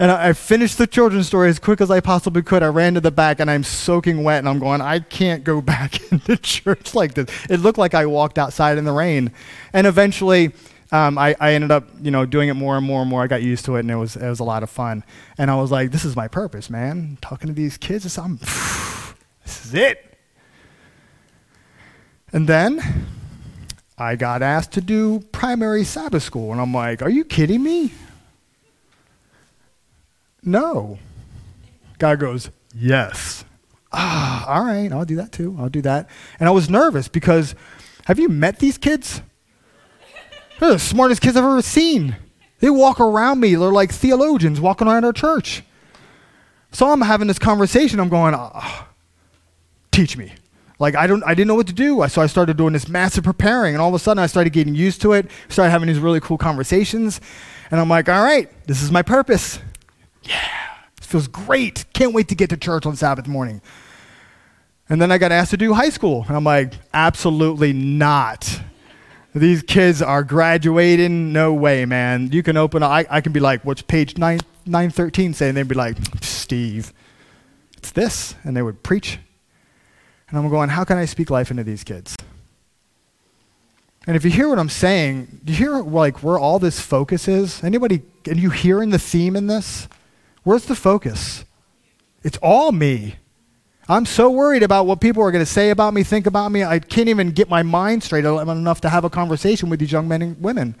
and 0.00 0.10
I 0.10 0.32
finished 0.32 0.78
the 0.78 0.86
children's 0.86 1.26
story 1.26 1.50
as 1.50 1.58
quick 1.58 1.82
as 1.82 1.90
I 1.90 2.00
possibly 2.00 2.40
could. 2.40 2.62
I 2.62 2.68
ran 2.68 2.94
to 2.94 3.02
the 3.02 3.10
back, 3.10 3.38
and 3.38 3.50
I'm 3.50 3.62
soaking 3.62 4.24
wet, 4.24 4.38
and 4.38 4.48
I'm 4.48 4.58
going, 4.58 4.80
I 4.80 5.00
can't 5.00 5.44
go 5.44 5.60
back 5.60 6.10
into 6.10 6.38
church 6.38 6.94
like 6.94 7.12
this. 7.12 7.28
It 7.50 7.60
looked 7.60 7.76
like 7.76 7.92
I 7.92 8.06
walked 8.06 8.38
outside 8.38 8.78
in 8.78 8.86
the 8.86 8.92
rain. 8.92 9.30
And 9.74 9.86
eventually, 9.86 10.54
um, 10.90 11.18
I, 11.18 11.36
I, 11.38 11.52
ended 11.52 11.70
up, 11.70 11.86
you 12.00 12.10
know, 12.10 12.24
doing 12.24 12.48
it 12.48 12.54
more 12.54 12.78
and 12.78 12.86
more 12.86 13.02
and 13.02 13.10
more. 13.10 13.22
I 13.22 13.26
got 13.26 13.42
used 13.42 13.66
to 13.66 13.76
it, 13.76 13.80
and 13.80 13.90
it 13.90 13.96
was 13.96 14.16
it 14.16 14.26
was 14.26 14.40
a 14.40 14.44
lot 14.44 14.62
of 14.62 14.70
fun. 14.70 15.04
And 15.36 15.50
I 15.50 15.56
was 15.56 15.70
like, 15.70 15.90
this 15.90 16.06
is 16.06 16.16
my 16.16 16.28
purpose, 16.28 16.70
man. 16.70 17.18
Talking 17.20 17.48
to 17.48 17.52
these 17.52 17.76
kids, 17.76 18.04
this, 18.04 18.18
I'm, 18.18 18.38
this 19.44 19.66
is 19.66 19.74
it. 19.74 20.18
And 22.32 22.48
then 22.48 23.06
I 23.98 24.16
got 24.16 24.40
asked 24.40 24.72
to 24.72 24.80
do 24.80 25.20
primary 25.30 25.84
Sabbath 25.84 26.22
school, 26.22 26.52
and 26.52 26.60
I'm 26.60 26.72
like, 26.72 27.02
are 27.02 27.10
you 27.10 27.22
kidding 27.22 27.62
me? 27.62 27.92
No. 30.42 30.98
God 31.98 32.18
goes, 32.18 32.50
yes. 32.74 33.44
Ah, 33.92 34.46
all 34.48 34.64
right, 34.64 34.90
I'll 34.92 35.04
do 35.04 35.16
that 35.16 35.32
too. 35.32 35.56
I'll 35.58 35.68
do 35.68 35.82
that. 35.82 36.08
And 36.38 36.48
I 36.48 36.52
was 36.52 36.70
nervous 36.70 37.08
because 37.08 37.54
have 38.06 38.18
you 38.18 38.28
met 38.28 38.58
these 38.58 38.78
kids? 38.78 39.22
They're 40.58 40.72
the 40.72 40.78
smartest 40.78 41.22
kids 41.22 41.36
I've 41.36 41.44
ever 41.44 41.62
seen. 41.62 42.16
They 42.60 42.70
walk 42.70 43.00
around 43.00 43.40
me. 43.40 43.54
They're 43.54 43.72
like 43.72 43.92
theologians 43.92 44.60
walking 44.60 44.86
around 44.86 45.04
our 45.04 45.12
church. 45.12 45.62
So 46.72 46.90
I'm 46.90 47.00
having 47.00 47.26
this 47.26 47.38
conversation. 47.38 47.98
I'm 47.98 48.08
going, 48.08 48.34
oh, 48.36 48.86
teach 49.90 50.16
me. 50.16 50.32
Like 50.78 50.94
I 50.94 51.06
don't, 51.06 51.22
I 51.24 51.34
didn't 51.34 51.48
know 51.48 51.54
what 51.54 51.66
to 51.66 51.72
do. 51.72 52.06
So 52.08 52.22
I 52.22 52.26
started 52.26 52.56
doing 52.56 52.72
this 52.72 52.88
massive 52.88 53.24
preparing, 53.24 53.74
and 53.74 53.82
all 53.82 53.88
of 53.88 53.94
a 53.94 53.98
sudden 53.98 54.22
I 54.22 54.26
started 54.26 54.52
getting 54.52 54.74
used 54.74 55.02
to 55.02 55.12
it. 55.12 55.30
Started 55.48 55.70
having 55.70 55.88
these 55.88 55.98
really 55.98 56.20
cool 56.20 56.38
conversations, 56.38 57.20
and 57.70 57.80
I'm 57.80 57.88
like, 57.88 58.08
all 58.08 58.22
right, 58.22 58.48
this 58.66 58.82
is 58.82 58.90
my 58.90 59.02
purpose. 59.02 59.58
Yeah, 60.22 60.48
feels 61.00 61.28
great. 61.28 61.84
Can't 61.92 62.14
wait 62.14 62.28
to 62.28 62.34
get 62.34 62.50
to 62.50 62.56
church 62.56 62.86
on 62.86 62.96
Sabbath 62.96 63.26
morning. 63.26 63.60
And 64.88 65.00
then 65.00 65.12
I 65.12 65.18
got 65.18 65.30
asked 65.30 65.52
to 65.52 65.56
do 65.56 65.72
high 65.72 65.90
school, 65.90 66.24
and 66.26 66.36
I'm 66.36 66.44
like, 66.44 66.74
absolutely 66.92 67.72
not. 67.72 68.60
These 69.34 69.62
kids 69.62 70.02
are 70.02 70.24
graduating. 70.24 71.32
No 71.32 71.54
way, 71.54 71.84
man. 71.84 72.32
You 72.32 72.42
can 72.42 72.56
open, 72.56 72.82
I, 72.82 73.06
I 73.08 73.20
can 73.20 73.32
be 73.32 73.38
like, 73.38 73.64
what's 73.64 73.82
page 73.82 74.18
9, 74.18 74.40
913 74.66 75.34
say? 75.34 75.48
And 75.48 75.56
they'd 75.56 75.68
be 75.68 75.76
like, 75.76 75.96
Steve, 76.22 76.92
it's 77.76 77.92
this. 77.92 78.34
And 78.42 78.56
they 78.56 78.62
would 78.62 78.82
preach. 78.82 79.18
And 80.28 80.38
I'm 80.38 80.48
going, 80.48 80.70
how 80.70 80.82
can 80.82 80.96
I 80.96 81.04
speak 81.04 81.30
life 81.30 81.50
into 81.52 81.62
these 81.62 81.84
kids? 81.84 82.16
And 84.06 84.16
if 84.16 84.24
you 84.24 84.30
hear 84.30 84.48
what 84.48 84.58
I'm 84.58 84.68
saying, 84.68 85.40
do 85.44 85.52
you 85.52 85.58
hear 85.58 85.78
like 85.78 86.22
where 86.22 86.38
all 86.38 86.58
this 86.58 86.80
focus 86.80 87.28
is? 87.28 87.62
Anybody, 87.62 88.02
are 88.26 88.34
you 88.34 88.50
hearing 88.50 88.90
the 88.90 88.98
theme 88.98 89.36
in 89.36 89.46
this? 89.46 89.88
Where's 90.42 90.64
the 90.64 90.74
focus? 90.74 91.44
It's 92.22 92.38
all 92.42 92.72
me. 92.72 93.16
I'm 93.88 94.06
so 94.06 94.30
worried 94.30 94.62
about 94.62 94.86
what 94.86 95.00
people 95.00 95.22
are 95.22 95.32
going 95.32 95.44
to 95.44 95.50
say 95.50 95.70
about 95.70 95.94
me, 95.94 96.02
think 96.04 96.26
about 96.26 96.52
me. 96.52 96.62
I 96.62 96.78
can't 96.78 97.08
even 97.08 97.32
get 97.32 97.48
my 97.48 97.62
mind 97.62 98.04
straight 98.04 98.24
enough 98.24 98.80
to 98.82 98.88
have 98.88 99.04
a 99.04 99.10
conversation 99.10 99.68
with 99.68 99.80
these 99.80 99.90
young 99.90 100.06
men 100.06 100.22
and 100.22 100.40
women. 100.40 100.76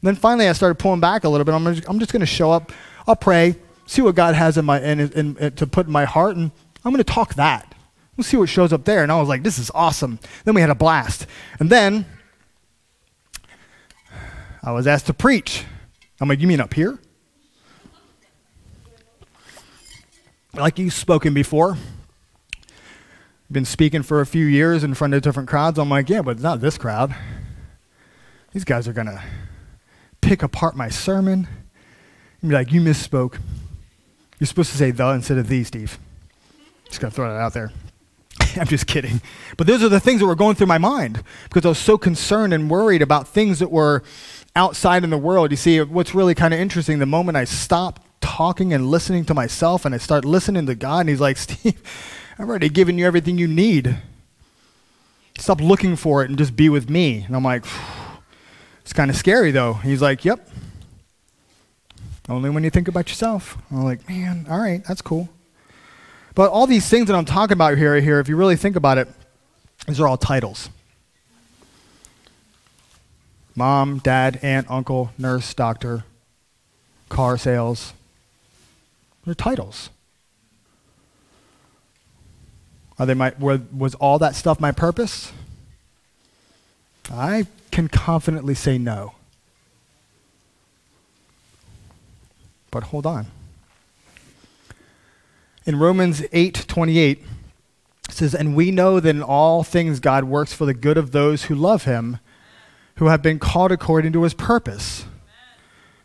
And 0.00 0.02
then 0.02 0.14
finally, 0.14 0.48
I 0.48 0.52
started 0.52 0.76
pulling 0.78 1.00
back 1.00 1.24
a 1.24 1.28
little 1.28 1.44
bit. 1.44 1.54
I'm 1.54 1.74
just, 1.74 1.88
I'm 1.88 1.98
just 1.98 2.12
going 2.12 2.20
to 2.20 2.26
show 2.26 2.50
up. 2.50 2.72
I'll 3.06 3.16
pray, 3.16 3.56
see 3.86 4.00
what 4.00 4.14
God 4.14 4.34
has 4.34 4.56
in 4.56 4.64
my 4.64 4.80
in, 4.80 5.00
in, 5.00 5.36
in, 5.36 5.52
to 5.52 5.66
put 5.66 5.86
in 5.86 5.92
my 5.92 6.04
heart, 6.04 6.36
and 6.36 6.50
I'm 6.84 6.92
going 6.92 7.04
to 7.04 7.12
talk 7.12 7.34
that. 7.34 7.74
We'll 8.16 8.24
see 8.24 8.36
what 8.36 8.48
shows 8.48 8.72
up 8.72 8.84
there. 8.84 9.02
And 9.02 9.12
I 9.12 9.20
was 9.20 9.28
like, 9.28 9.42
this 9.42 9.58
is 9.58 9.70
awesome. 9.74 10.18
Then 10.44 10.54
we 10.54 10.60
had 10.60 10.70
a 10.70 10.74
blast. 10.74 11.26
And 11.60 11.70
then 11.70 12.06
I 14.62 14.72
was 14.72 14.86
asked 14.86 15.06
to 15.06 15.14
preach. 15.14 15.64
I'm 16.20 16.28
like, 16.28 16.40
you 16.40 16.48
mean 16.48 16.60
up 16.60 16.74
here? 16.74 16.98
Like 20.54 20.78
you've 20.78 20.94
spoken 20.94 21.34
before 21.34 21.76
been 23.50 23.64
speaking 23.64 24.02
for 24.02 24.20
a 24.20 24.26
few 24.26 24.44
years 24.44 24.84
in 24.84 24.94
front 24.94 25.14
of 25.14 25.22
different 25.22 25.48
crowds. 25.48 25.78
I'm 25.78 25.88
like, 25.88 26.08
yeah, 26.08 26.22
but 26.22 26.38
not 26.38 26.60
this 26.60 26.76
crowd. 26.76 27.14
These 28.52 28.64
guys 28.64 28.86
are 28.86 28.92
going 28.92 29.06
to 29.06 29.22
pick 30.20 30.42
apart 30.42 30.76
my 30.76 30.88
sermon 30.88 31.48
and 32.40 32.50
be 32.50 32.54
like, 32.54 32.72
you 32.72 32.80
misspoke. 32.80 33.38
You're 34.38 34.46
supposed 34.46 34.70
to 34.72 34.76
say 34.76 34.90
the 34.90 35.08
instead 35.10 35.38
of 35.38 35.48
the, 35.48 35.64
Steve. 35.64 35.98
Just 36.86 37.00
going 37.00 37.10
to 37.10 37.14
throw 37.14 37.32
that 37.32 37.40
out 37.40 37.54
there. 37.54 37.72
I'm 38.56 38.66
just 38.66 38.86
kidding. 38.86 39.20
But 39.56 39.66
those 39.66 39.82
are 39.82 39.88
the 39.88 40.00
things 40.00 40.20
that 40.20 40.26
were 40.26 40.34
going 40.34 40.54
through 40.54 40.66
my 40.66 40.78
mind 40.78 41.22
because 41.44 41.64
I 41.64 41.68
was 41.68 41.78
so 41.78 41.96
concerned 41.96 42.52
and 42.52 42.70
worried 42.70 43.02
about 43.02 43.28
things 43.28 43.58
that 43.60 43.70
were 43.70 44.02
outside 44.54 45.04
in 45.04 45.10
the 45.10 45.18
world. 45.18 45.50
You 45.50 45.56
see, 45.56 45.80
what's 45.80 46.14
really 46.14 46.34
kind 46.34 46.52
of 46.52 46.60
interesting, 46.60 46.98
the 46.98 47.06
moment 47.06 47.36
I 47.36 47.44
stopped 47.44 48.02
talking 48.20 48.72
and 48.72 48.90
listening 48.90 49.24
to 49.26 49.34
myself 49.34 49.84
and 49.84 49.94
I 49.94 49.98
start 49.98 50.24
listening 50.24 50.66
to 50.66 50.74
God, 50.74 51.00
and 51.00 51.08
He's 51.08 51.20
like, 51.20 51.36
Steve, 51.38 51.80
I've 52.38 52.48
already 52.48 52.68
given 52.68 52.98
you 52.98 53.06
everything 53.06 53.38
you 53.38 53.48
need. 53.48 53.96
Stop 55.38 55.60
looking 55.60 55.96
for 55.96 56.22
it 56.22 56.28
and 56.28 56.38
just 56.38 56.56
be 56.56 56.68
with 56.68 56.90
me. 56.90 57.22
And 57.22 57.36
I'm 57.36 57.44
like, 57.44 57.64
it's 58.82 58.92
kind 58.92 59.10
of 59.10 59.16
scary 59.16 59.50
though. 59.50 59.74
He's 59.74 60.02
like, 60.02 60.24
yep. 60.24 60.48
Only 62.28 62.50
when 62.50 62.62
you 62.62 62.70
think 62.70 62.88
about 62.88 63.08
yourself. 63.08 63.56
I'm 63.70 63.84
like, 63.84 64.06
man, 64.08 64.46
all 64.50 64.58
right, 64.58 64.84
that's 64.84 65.00
cool. 65.00 65.28
But 66.34 66.50
all 66.50 66.66
these 66.66 66.88
things 66.88 67.06
that 67.08 67.16
I'm 67.16 67.24
talking 67.24 67.54
about 67.54 67.78
here, 67.78 67.98
here, 68.00 68.20
if 68.20 68.28
you 68.28 68.36
really 68.36 68.56
think 68.56 68.76
about 68.76 68.98
it, 68.98 69.08
these 69.86 69.98
are 69.98 70.06
all 70.06 70.16
titles. 70.16 70.68
Mom, 73.56 73.98
dad, 73.98 74.38
aunt, 74.42 74.70
uncle, 74.70 75.10
nurse, 75.18 75.52
doctor, 75.52 76.04
car 77.08 77.36
sales. 77.36 77.92
They're 79.28 79.34
titles. 79.34 79.90
Are 82.98 83.04
they 83.04 83.12
my, 83.12 83.34
was 83.38 83.94
all 83.96 84.18
that 84.20 84.34
stuff 84.34 84.58
my 84.58 84.72
purpose? 84.72 85.32
I 87.12 87.46
can 87.70 87.88
confidently 87.88 88.54
say 88.54 88.78
no. 88.78 89.12
But 92.70 92.84
hold 92.84 93.04
on. 93.04 93.26
In 95.66 95.78
Romans 95.78 96.22
8:28 96.32 97.18
it 98.08 98.14
says, 98.14 98.34
"And 98.34 98.54
we 98.54 98.70
know 98.70 98.98
that 98.98 99.10
in 99.10 99.22
all 99.22 99.62
things 99.62 100.00
God 100.00 100.24
works 100.24 100.54
for 100.54 100.64
the 100.64 100.72
good 100.72 100.96
of 100.96 101.12
those 101.12 101.44
who 101.44 101.54
love 101.54 101.84
him, 101.84 102.18
who 102.94 103.08
have 103.08 103.20
been 103.20 103.38
called 103.38 103.72
according 103.72 104.14
to 104.14 104.22
his 104.22 104.32
purpose." 104.32 105.04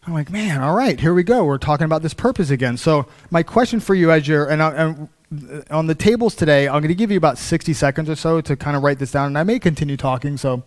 I'm 0.06 0.14
like, 0.14 0.30
man, 0.30 0.62
all 0.62 0.76
right, 0.76 1.00
here 1.00 1.14
we 1.14 1.24
go. 1.24 1.46
We're 1.46 1.58
talking 1.58 1.86
about 1.86 2.02
this 2.02 2.14
purpose 2.14 2.50
again. 2.50 2.76
So, 2.76 3.08
my 3.32 3.42
question 3.42 3.80
for 3.80 3.96
you, 3.96 4.12
as 4.12 4.28
you're, 4.28 4.50
and, 4.50 4.62
I, 4.62 4.72
and 4.72 5.10
uh, 5.50 5.62
on 5.72 5.88
the 5.88 5.96
tables 5.96 6.36
today, 6.36 6.68
I'm 6.68 6.82
going 6.82 6.90
to 6.90 6.96
give 6.96 7.10
you 7.10 7.18
about 7.18 7.38
60 7.38 7.74
seconds 7.74 8.10
or 8.10 8.16
so 8.16 8.42
to 8.42 8.58
kind 8.58 8.76
of 8.76 8.84
write 8.84 9.00
this 9.00 9.12
down, 9.12 9.28
and 9.28 9.38
I 9.38 9.44
may 9.44 9.60
continue 9.60 9.96
talking, 9.96 10.36
so 10.36 10.64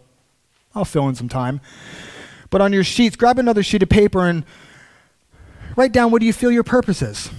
I'll 0.75 0.87
fill 0.87 1.07
in 1.09 1.14
some 1.14 1.28
time. 1.28 1.61
But 2.49 2.62
on 2.62 2.73
your 2.73 2.83
sheets, 2.83 3.14
grab 3.14 3.38
another 3.38 3.62
sheet 3.62 3.83
of 3.83 3.90
paper 3.90 4.26
and 4.26 4.43
write 5.76 5.93
down 5.93 6.11
what 6.11 6.21
do 6.21 6.26
you 6.26 6.33
feel 6.33 6.50
your 6.50 6.64
purpose 6.64 7.02
is. 7.02 7.31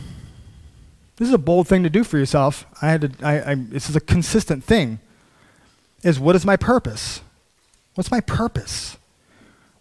This 1.16 1.28
is 1.28 1.34
a 1.34 1.40
bold 1.40 1.68
thing 1.68 1.82
to 1.82 1.90
do 1.90 2.04
for 2.04 2.20
yourself. 2.20 2.68
I 2.80 2.90
had 2.90 3.02
to, 3.02 3.26
I, 3.26 3.52
I, 3.52 3.56
this 3.56 3.90
is 3.90 3.96
a 3.96 4.02
consistent 4.02 4.64
thing. 4.64 5.00
is 6.04 6.20
what 6.20 6.36
is 6.36 6.46
my 6.46 6.58
purpose? 6.58 7.22
What's 7.96 8.12
my 8.12 8.22
purpose? 8.22 8.98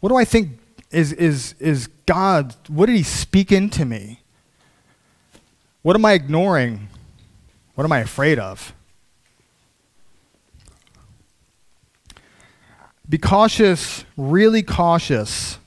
What 0.00 0.08
do 0.08 0.16
I 0.16 0.24
think 0.24 0.60
is, 0.90 1.12
is, 1.12 1.54
is 1.58 1.88
God? 2.06 2.54
What 2.68 2.86
did 2.86 2.96
He 2.96 3.02
speak 3.02 3.52
into 3.52 3.84
me? 3.84 4.20
What 5.82 5.96
am 5.96 6.04
I 6.04 6.12
ignoring? 6.12 6.88
What 7.74 7.84
am 7.84 7.92
I 7.92 8.00
afraid 8.00 8.38
of? 8.38 8.74
Be 13.08 13.18
cautious, 13.18 14.04
really 14.16 14.62
cautious, 14.62 15.58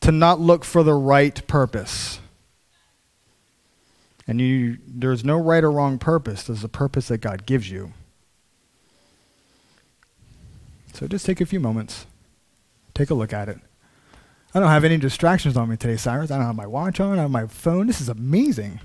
to 0.00 0.12
not 0.12 0.38
look 0.38 0.64
for 0.64 0.82
the 0.82 0.94
right 0.94 1.44
purpose. 1.48 2.20
And 4.26 4.40
you, 4.40 4.78
there's 4.86 5.24
no 5.24 5.36
right 5.36 5.64
or 5.64 5.70
wrong 5.70 5.98
purpose. 5.98 6.44
There's 6.44 6.62
a 6.62 6.68
purpose 6.68 7.08
that 7.08 7.18
God 7.18 7.46
gives 7.46 7.70
you. 7.70 7.92
So 10.92 11.08
just 11.08 11.26
take 11.26 11.40
a 11.40 11.46
few 11.46 11.58
moments, 11.58 12.06
take 12.94 13.10
a 13.10 13.14
look 13.14 13.32
at 13.32 13.48
it. 13.48 13.58
I 14.54 14.60
don't 14.60 14.68
have 14.68 14.84
any 14.84 14.98
distractions 14.98 15.56
on 15.56 15.68
me 15.68 15.76
today, 15.76 15.96
Cyrus. 15.96 16.30
I 16.30 16.36
don't 16.36 16.46
have 16.46 16.54
my 16.54 16.66
watch 16.66 17.00
on, 17.00 17.18
I 17.18 17.22
have 17.22 17.30
my 17.30 17.46
phone. 17.48 17.88
This 17.88 18.00
is 18.00 18.08
amazing. 18.08 18.80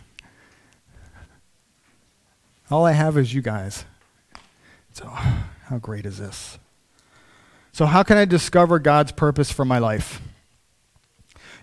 All 2.71 2.85
I 2.85 2.93
have 2.93 3.17
is 3.17 3.33
you 3.33 3.41
guys. 3.41 3.85
So, 4.93 5.05
how 5.05 5.77
great 5.79 6.05
is 6.05 6.17
this? 6.17 6.57
So, 7.71 7.85
how 7.85 8.03
can 8.03 8.17
I 8.17 8.25
discover 8.25 8.79
God's 8.79 9.11
purpose 9.11 9.51
for 9.51 9.63
my 9.63 9.77
life? 9.77 10.21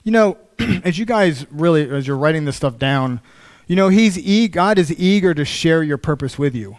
You 0.05 0.13
know, 0.13 0.39
as 0.85 0.99
you 0.99 1.05
guys 1.05 1.45
really, 1.51 1.91
as 1.91 2.07
you're 2.07 2.17
writing 2.17 2.45
this 2.45 2.57
stuff 2.57 2.79
down, 2.79 3.21
you 3.67 3.75
know, 3.75 3.89
he's 3.89 4.17
e- 4.19 4.49
God 4.49 4.79
is 4.79 4.97
eager 4.99 5.35
to 5.35 5.45
share 5.45 5.83
your 5.83 5.99
purpose 5.99 6.39
with 6.39 6.55
you. 6.55 6.77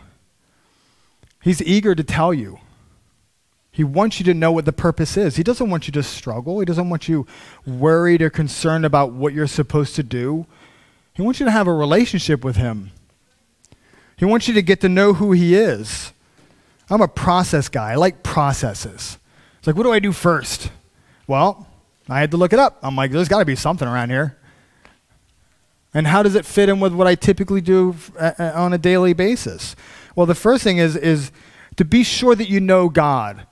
He's 1.42 1.62
eager 1.62 1.94
to 1.94 2.04
tell 2.04 2.34
you. 2.34 2.60
He 3.78 3.84
wants 3.84 4.18
you 4.20 4.26
to 4.26 4.34
know 4.34 4.52
what 4.52 4.66
the 4.66 4.74
purpose 4.74 5.18
is. 5.18 5.36
He 5.36 5.44
doesn't 5.44 5.70
want 5.70 5.88
you 5.88 5.92
to 5.92 6.02
struggle. 6.02 6.60
He 6.60 6.66
doesn't 6.66 6.90
want 6.90 7.08
you 7.08 7.28
worried 7.64 8.24
or 8.24 8.32
concerned 8.32 8.88
about 8.88 9.12
what 9.12 9.36
you're 9.36 9.46
supposed 9.46 9.96
to 9.98 10.02
do. 10.02 10.48
He 11.14 11.22
wants 11.22 11.40
you 11.40 11.46
to 11.46 11.52
have 11.52 11.68
a 11.68 11.74
relationship 11.74 12.44
with 12.44 12.56
Him. 12.56 12.90
He 14.16 14.26
wants 14.26 14.48
you 14.48 14.56
to 14.56 14.64
get 14.64 14.82
to 14.82 14.90
know 14.90 15.14
who 15.14 15.32
He 15.32 15.54
is. 15.54 16.12
I'm 16.90 17.02
a 17.02 17.08
process 17.08 17.70
guy. 17.70 17.92
I 17.92 17.96
like 17.98 18.24
processes. 18.24 19.20
It's 19.60 19.68
like, 19.68 19.76
what 19.76 19.84
do 19.84 19.92
I 19.92 20.00
do 20.00 20.12
first? 20.12 20.72
Well, 21.28 21.68
I 22.10 22.20
had 22.20 22.32
to 22.32 22.38
look 22.38 22.54
it 22.54 22.60
up. 22.60 22.80
I'm 22.82 22.96
like, 22.96 23.12
there's 23.12 23.28
got 23.28 23.40
to 23.40 23.46
be 23.46 23.56
something 23.56 23.88
around 23.88 24.10
here. 24.10 24.40
And 25.94 26.08
how 26.08 26.24
does 26.24 26.34
it 26.34 26.48
fit 26.48 26.68
in 26.68 26.80
with 26.80 26.96
what 26.96 27.06
I 27.06 27.14
typically 27.14 27.62
do 27.62 27.96
on 28.40 28.74
a 28.74 28.80
daily 28.80 29.14
basis? 29.14 29.76
Well, 30.16 30.26
the 30.26 30.34
first 30.34 30.64
thing 30.64 30.80
is, 30.80 30.96
is 30.96 31.32
to 31.76 31.86
be 31.86 32.04
sure 32.04 32.34
that 32.34 32.50
you 32.50 32.60
know 32.60 32.90
God. 32.90 33.46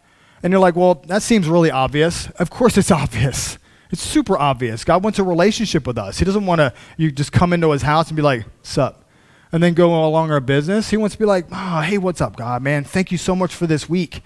And 0.46 0.52
you're 0.52 0.62
like, 0.62 0.76
well, 0.76 1.02
that 1.08 1.24
seems 1.24 1.50
really 1.50 1.72
obvious. 1.72 2.30
Of 2.38 2.52
course 2.52 2.78
it's 2.78 2.92
obvious. 3.04 3.58
It's 3.90 4.04
super 4.04 4.38
obvious. 4.38 4.84
God 4.84 5.04
wants 5.04 5.18
a 5.18 5.24
relationship 5.24 5.88
with 5.88 5.98
us. 5.98 6.20
He 6.20 6.26
doesn't 6.26 6.46
want 6.46 6.60
to 6.60 6.72
you 6.98 7.12
just 7.12 7.32
come 7.32 7.52
into 7.52 7.72
his 7.72 7.82
house 7.82 8.10
and 8.10 8.16
be 8.16 8.22
like, 8.22 8.46
sup? 8.62 9.10
And 9.52 9.64
then 9.64 9.74
go 9.74 10.06
along 10.06 10.30
our 10.30 10.40
business. 10.40 10.92
He 10.92 10.98
wants 10.98 11.16
to 11.16 11.20
be 11.20 11.26
like, 11.26 11.48
oh, 11.52 11.82
hey, 11.82 11.98
what's 11.98 12.22
up, 12.22 12.36
God, 12.36 12.62
man? 12.62 12.84
Thank 12.84 13.12
you 13.12 13.18
so 13.18 13.36
much 13.36 13.56
for 13.56 13.66
this 13.66 13.90
week. 13.90 14.22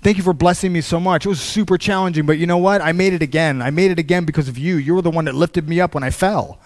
Thank 0.00 0.16
you 0.16 0.22
for 0.22 0.32
blessing 0.32 0.72
me 0.72 0.80
so 0.80 0.98
much. 0.98 1.26
It 1.26 1.28
was 1.28 1.40
super 1.40 1.76
challenging, 1.76 2.24
but 2.24 2.38
you 2.38 2.46
know 2.46 2.56
what? 2.56 2.80
I 2.80 2.92
made 2.92 3.12
it 3.12 3.20
again. 3.20 3.60
I 3.60 3.68
made 3.68 3.90
it 3.90 3.98
again 3.98 4.24
because 4.24 4.48
of 4.48 4.56
you. 4.56 4.76
You 4.76 4.94
were 4.94 5.02
the 5.02 5.10
one 5.10 5.26
that 5.26 5.34
lifted 5.34 5.68
me 5.68 5.82
up 5.82 5.92
when 5.92 6.02
I 6.02 6.08
fell. 6.08 6.58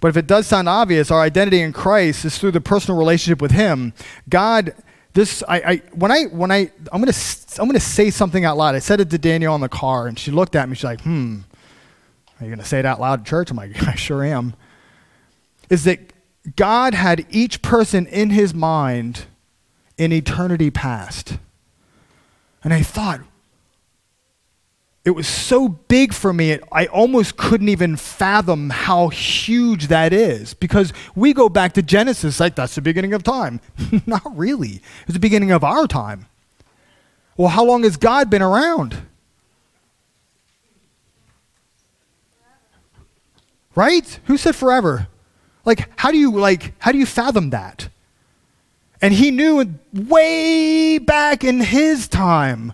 But 0.00 0.08
if 0.08 0.16
it 0.16 0.26
does 0.26 0.46
sound 0.46 0.70
obvious, 0.70 1.10
our 1.10 1.20
identity 1.20 1.60
in 1.60 1.74
Christ 1.74 2.24
is 2.24 2.38
through 2.38 2.52
the 2.52 2.62
personal 2.62 2.98
relationship 2.98 3.42
with 3.42 3.50
Him. 3.50 3.92
God 4.30 4.74
this 5.14 5.42
I, 5.46 5.56
I 5.60 5.76
when 5.92 6.10
I 6.10 6.24
when 6.24 6.50
I 6.50 6.70
I'm 6.92 7.00
gonna 7.00 7.12
I'm 7.58 7.66
gonna 7.66 7.80
say 7.80 8.10
something 8.10 8.44
out 8.44 8.56
loud. 8.56 8.74
I 8.74 8.78
said 8.78 9.00
it 9.00 9.10
to 9.10 9.18
Danielle 9.18 9.54
in 9.54 9.60
the 9.60 9.68
car, 9.68 10.06
and 10.06 10.18
she 10.18 10.30
looked 10.30 10.56
at 10.56 10.68
me. 10.68 10.74
She's 10.74 10.84
like, 10.84 11.02
"Hmm, 11.02 11.40
are 12.40 12.44
you 12.44 12.50
gonna 12.50 12.64
say 12.64 12.78
it 12.78 12.86
out 12.86 13.00
loud 13.00 13.20
in 13.20 13.24
church?" 13.24 13.50
I'm 13.50 13.56
like, 13.56 13.82
"I 13.86 13.94
sure 13.94 14.24
am." 14.24 14.54
Is 15.68 15.84
that 15.84 16.12
God 16.56 16.94
had 16.94 17.26
each 17.30 17.62
person 17.62 18.06
in 18.06 18.30
His 18.30 18.54
mind 18.54 19.26
in 19.98 20.12
eternity 20.12 20.70
past, 20.70 21.38
and 22.64 22.72
I 22.72 22.82
thought, 22.82 23.20
it 25.04 25.10
was 25.10 25.26
so 25.26 25.68
big 25.68 26.14
for 26.14 26.32
me, 26.32 26.58
I 26.70 26.86
almost 26.86 27.36
couldn't 27.36 27.68
even 27.68 27.96
fathom 27.96 28.70
how 28.70 29.08
huge 29.08 29.88
that 29.88 30.12
is. 30.12 30.54
Because 30.54 30.92
we 31.16 31.32
go 31.32 31.48
back 31.48 31.72
to 31.72 31.82
Genesis, 31.82 32.38
like 32.38 32.54
that's 32.54 32.76
the 32.76 32.82
beginning 32.82 33.12
of 33.12 33.24
time. 33.24 33.60
Not 34.06 34.22
really. 34.36 34.80
It's 35.04 35.14
the 35.14 35.18
beginning 35.18 35.50
of 35.50 35.64
our 35.64 35.88
time. 35.88 36.26
Well, 37.36 37.48
how 37.48 37.64
long 37.64 37.82
has 37.82 37.96
God 37.96 38.30
been 38.30 38.42
around? 38.42 38.96
Right? 43.74 44.20
Who 44.26 44.36
said 44.36 44.54
forever? 44.54 45.08
Like, 45.64 45.88
how 45.98 46.12
do 46.12 46.18
you 46.18 46.30
like 46.32 46.74
how 46.78 46.92
do 46.92 46.98
you 46.98 47.06
fathom 47.06 47.50
that? 47.50 47.88
And 49.00 49.12
he 49.12 49.32
knew 49.32 49.74
way 49.92 50.98
back 50.98 51.42
in 51.42 51.60
his 51.60 52.06
time 52.06 52.72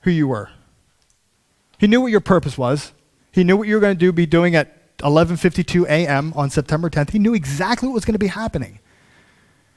who 0.00 0.10
you 0.10 0.26
were. 0.26 0.50
He 1.82 1.88
knew 1.88 2.00
what 2.00 2.12
your 2.12 2.20
purpose 2.20 2.56
was. 2.56 2.92
He 3.32 3.42
knew 3.42 3.56
what 3.56 3.66
you 3.66 3.74
were 3.74 3.80
going 3.80 3.96
to 3.96 3.98
do, 3.98 4.12
be 4.12 4.24
doing 4.24 4.54
at 4.54 4.96
11:52 4.98 5.84
a.m. 5.86 6.32
on 6.36 6.48
September 6.48 6.88
10th. 6.88 7.10
He 7.10 7.18
knew 7.18 7.34
exactly 7.34 7.88
what 7.88 7.94
was 7.94 8.04
going 8.04 8.12
to 8.12 8.20
be 8.20 8.28
happening. 8.28 8.78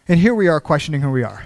And 0.07 0.19
here 0.19 0.35
we 0.35 0.47
are 0.47 0.61
questioning 0.61 1.01
who 1.01 1.09
we 1.09 1.23
are. 1.23 1.43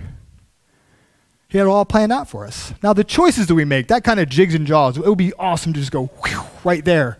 He 1.47 1.59
had 1.59 1.63
it 1.63 1.69
all 1.69 1.85
planned 1.85 2.11
out 2.11 2.27
for 2.27 2.45
us. 2.45 2.73
Now 2.83 2.91
the 2.91 3.05
choices 3.05 3.47
that 3.47 3.55
we 3.55 3.63
make, 3.63 3.87
that 3.87 4.03
kind 4.03 4.19
of 4.19 4.27
jigs 4.27 4.53
and 4.53 4.67
jaws, 4.67 4.97
it 4.97 5.05
would 5.05 5.17
be 5.17 5.31
awesome 5.39 5.71
to 5.71 5.79
just 5.79 5.93
go 5.93 6.07
whew, 6.25 6.41
right 6.65 6.83
there. 6.83 7.19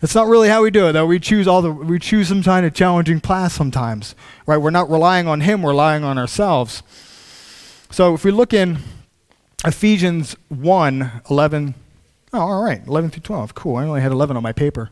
That's 0.00 0.14
not 0.14 0.26
really 0.26 0.50
how 0.50 0.62
we 0.62 0.70
do 0.70 0.86
it, 0.86 0.92
though. 0.92 1.06
We 1.06 1.18
choose 1.18 1.48
all 1.48 1.62
the 1.62 1.72
we 1.72 1.98
choose 1.98 2.28
some 2.28 2.42
kind 2.42 2.66
of 2.66 2.74
challenging 2.74 3.22
path 3.22 3.52
sometimes. 3.52 4.14
Right? 4.44 4.58
We're 4.58 4.68
not 4.68 4.90
relying 4.90 5.26
on 5.26 5.40
him, 5.40 5.62
we're 5.62 5.70
relying 5.70 6.04
on 6.04 6.18
ourselves. 6.18 6.82
So 7.90 8.12
if 8.12 8.22
we 8.22 8.30
look 8.30 8.52
in 8.52 8.80
Ephesians 9.64 10.36
1, 10.50 11.22
11 11.30 11.74
Oh, 12.32 12.40
all 12.40 12.62
right. 12.62 12.86
11 12.86 13.10
through 13.10 13.22
12. 13.22 13.54
Cool. 13.54 13.76
I 13.76 13.84
only 13.84 14.00
had 14.00 14.12
11 14.12 14.36
on 14.36 14.42
my 14.42 14.52
paper. 14.52 14.90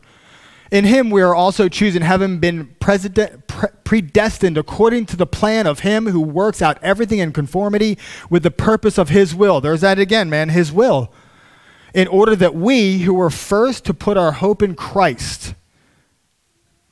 In 0.71 0.85
him 0.85 1.09
we 1.09 1.21
are 1.21 1.33
also 1.33 1.67
chosen, 1.67 2.03
having 2.03 2.37
been 2.39 2.75
president, 2.79 3.47
pre- 3.47 3.69
predestined 3.83 4.57
according 4.57 5.07
to 5.07 5.15
the 5.17 5.25
plan 5.25 5.65
of 5.65 5.79
him 5.79 6.07
who 6.07 6.21
works 6.21 6.61
out 6.61 6.77
everything 6.83 7.19
in 7.19 7.33
conformity 7.33 7.97
with 8.29 8.43
the 8.43 8.51
purpose 8.51 8.97
of 8.99 9.09
his 9.09 9.33
will. 9.33 9.61
There's 9.61 9.81
that 9.81 9.97
again, 9.97 10.29
man, 10.29 10.49
his 10.49 10.71
will. 10.71 11.11
In 11.95 12.07
order 12.07 12.35
that 12.35 12.53
we, 12.53 12.99
who 12.99 13.15
were 13.15 13.31
first 13.31 13.83
to 13.85 13.95
put 13.95 14.15
our 14.15 14.33
hope 14.33 14.61
in 14.61 14.75
Christ, 14.75 15.55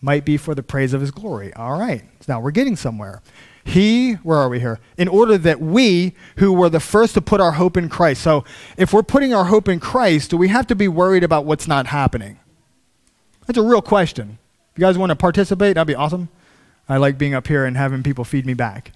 might 0.01 0.25
be 0.25 0.37
for 0.37 0.55
the 0.55 0.63
praise 0.63 0.93
of 0.93 1.01
his 1.01 1.11
glory. 1.11 1.53
All 1.53 1.77
right. 1.77 2.03
Now 2.27 2.39
we're 2.39 2.51
getting 2.51 2.75
somewhere. 2.75 3.21
He, 3.67 4.13
where 4.13 4.37
are 4.37 4.47
we 4.47 4.61
here? 4.61 4.79
In 4.95 5.09
order 5.09 5.37
that 5.39 5.59
we, 5.59 6.13
who 6.37 6.53
were 6.53 6.69
the 6.69 6.79
first 6.79 7.15
to 7.15 7.21
put 7.21 7.41
our 7.41 7.51
hope 7.51 7.75
in 7.75 7.89
Christ. 7.89 8.21
So 8.21 8.45
if 8.77 8.93
we're 8.93 9.03
putting 9.03 9.33
our 9.33 9.43
hope 9.43 9.67
in 9.67 9.81
Christ, 9.81 10.29
do 10.29 10.37
we 10.37 10.47
have 10.47 10.67
to 10.67 10.75
be 10.75 10.87
worried 10.87 11.21
about 11.21 11.43
what's 11.43 11.67
not 11.67 11.87
happening? 11.87 12.39
That's 13.45 13.59
a 13.59 13.61
real 13.61 13.81
question. 13.81 14.39
If 14.71 14.79
you 14.79 14.85
guys 14.85 14.97
want 14.97 15.09
to 15.09 15.17
participate, 15.17 15.75
that'd 15.75 15.85
be 15.85 15.95
awesome. 15.95 16.29
I 16.87 16.95
like 16.95 17.17
being 17.17 17.33
up 17.33 17.45
here 17.47 17.65
and 17.65 17.75
having 17.75 18.03
people 18.03 18.23
feed 18.23 18.45
me 18.45 18.53
back. 18.53 18.93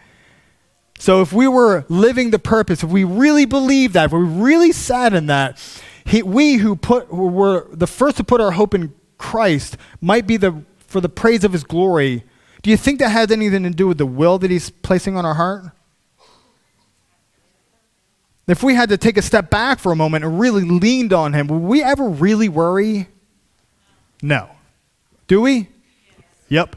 So 0.99 1.21
if 1.21 1.33
we 1.33 1.49
were 1.49 1.83
living 1.89 2.31
the 2.31 2.39
purpose, 2.39 2.81
if 2.81 2.89
we 2.89 3.03
really 3.03 3.43
believe 3.43 3.91
that, 3.91 4.05
if 4.05 4.13
we 4.13 4.23
really 4.23 4.71
sat 4.71 5.13
in 5.13 5.25
that, 5.25 5.59
he, 6.05 6.23
we 6.23 6.55
who 6.55 6.77
put 6.77 7.13
were 7.13 7.67
the 7.73 7.87
first 7.87 8.15
to 8.17 8.23
put 8.23 8.39
our 8.39 8.51
hope 8.51 8.73
in 8.73 8.93
Christ 9.17 9.75
might 9.99 10.25
be 10.25 10.37
the 10.37 10.63
for 10.79 11.01
the 11.01 11.09
praise 11.09 11.43
of 11.43 11.51
his 11.51 11.65
glory 11.65 12.23
do 12.61 12.69
you 12.69 12.77
think 12.77 12.99
that 12.99 13.09
has 13.09 13.31
anything 13.31 13.63
to 13.63 13.69
do 13.69 13.87
with 13.87 13.97
the 13.97 14.05
will 14.05 14.37
that 14.39 14.51
He's 14.51 14.69
placing 14.69 15.17
on 15.17 15.25
our 15.25 15.33
heart? 15.33 15.65
If 18.47 18.63
we 18.63 18.75
had 18.75 18.89
to 18.89 18.97
take 18.97 19.17
a 19.17 19.21
step 19.21 19.49
back 19.49 19.79
for 19.79 19.91
a 19.91 19.95
moment 19.95 20.25
and 20.25 20.39
really 20.39 20.63
leaned 20.63 21.13
on 21.13 21.33
Him, 21.33 21.47
would 21.47 21.61
we 21.61 21.81
ever 21.83 22.07
really 22.07 22.49
worry? 22.49 23.07
No. 24.21 24.49
Do 25.27 25.41
we? 25.41 25.69
Yep. 26.49 26.75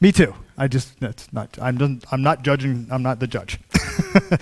Me 0.00 0.12
too. 0.12 0.34
I 0.56 0.66
just, 0.66 0.98
that's 0.98 1.32
not, 1.32 1.56
I'm, 1.60 2.00
I'm 2.10 2.22
not 2.22 2.42
judging, 2.42 2.88
I'm 2.90 3.02
not 3.02 3.20
the 3.20 3.26
judge. 3.26 3.60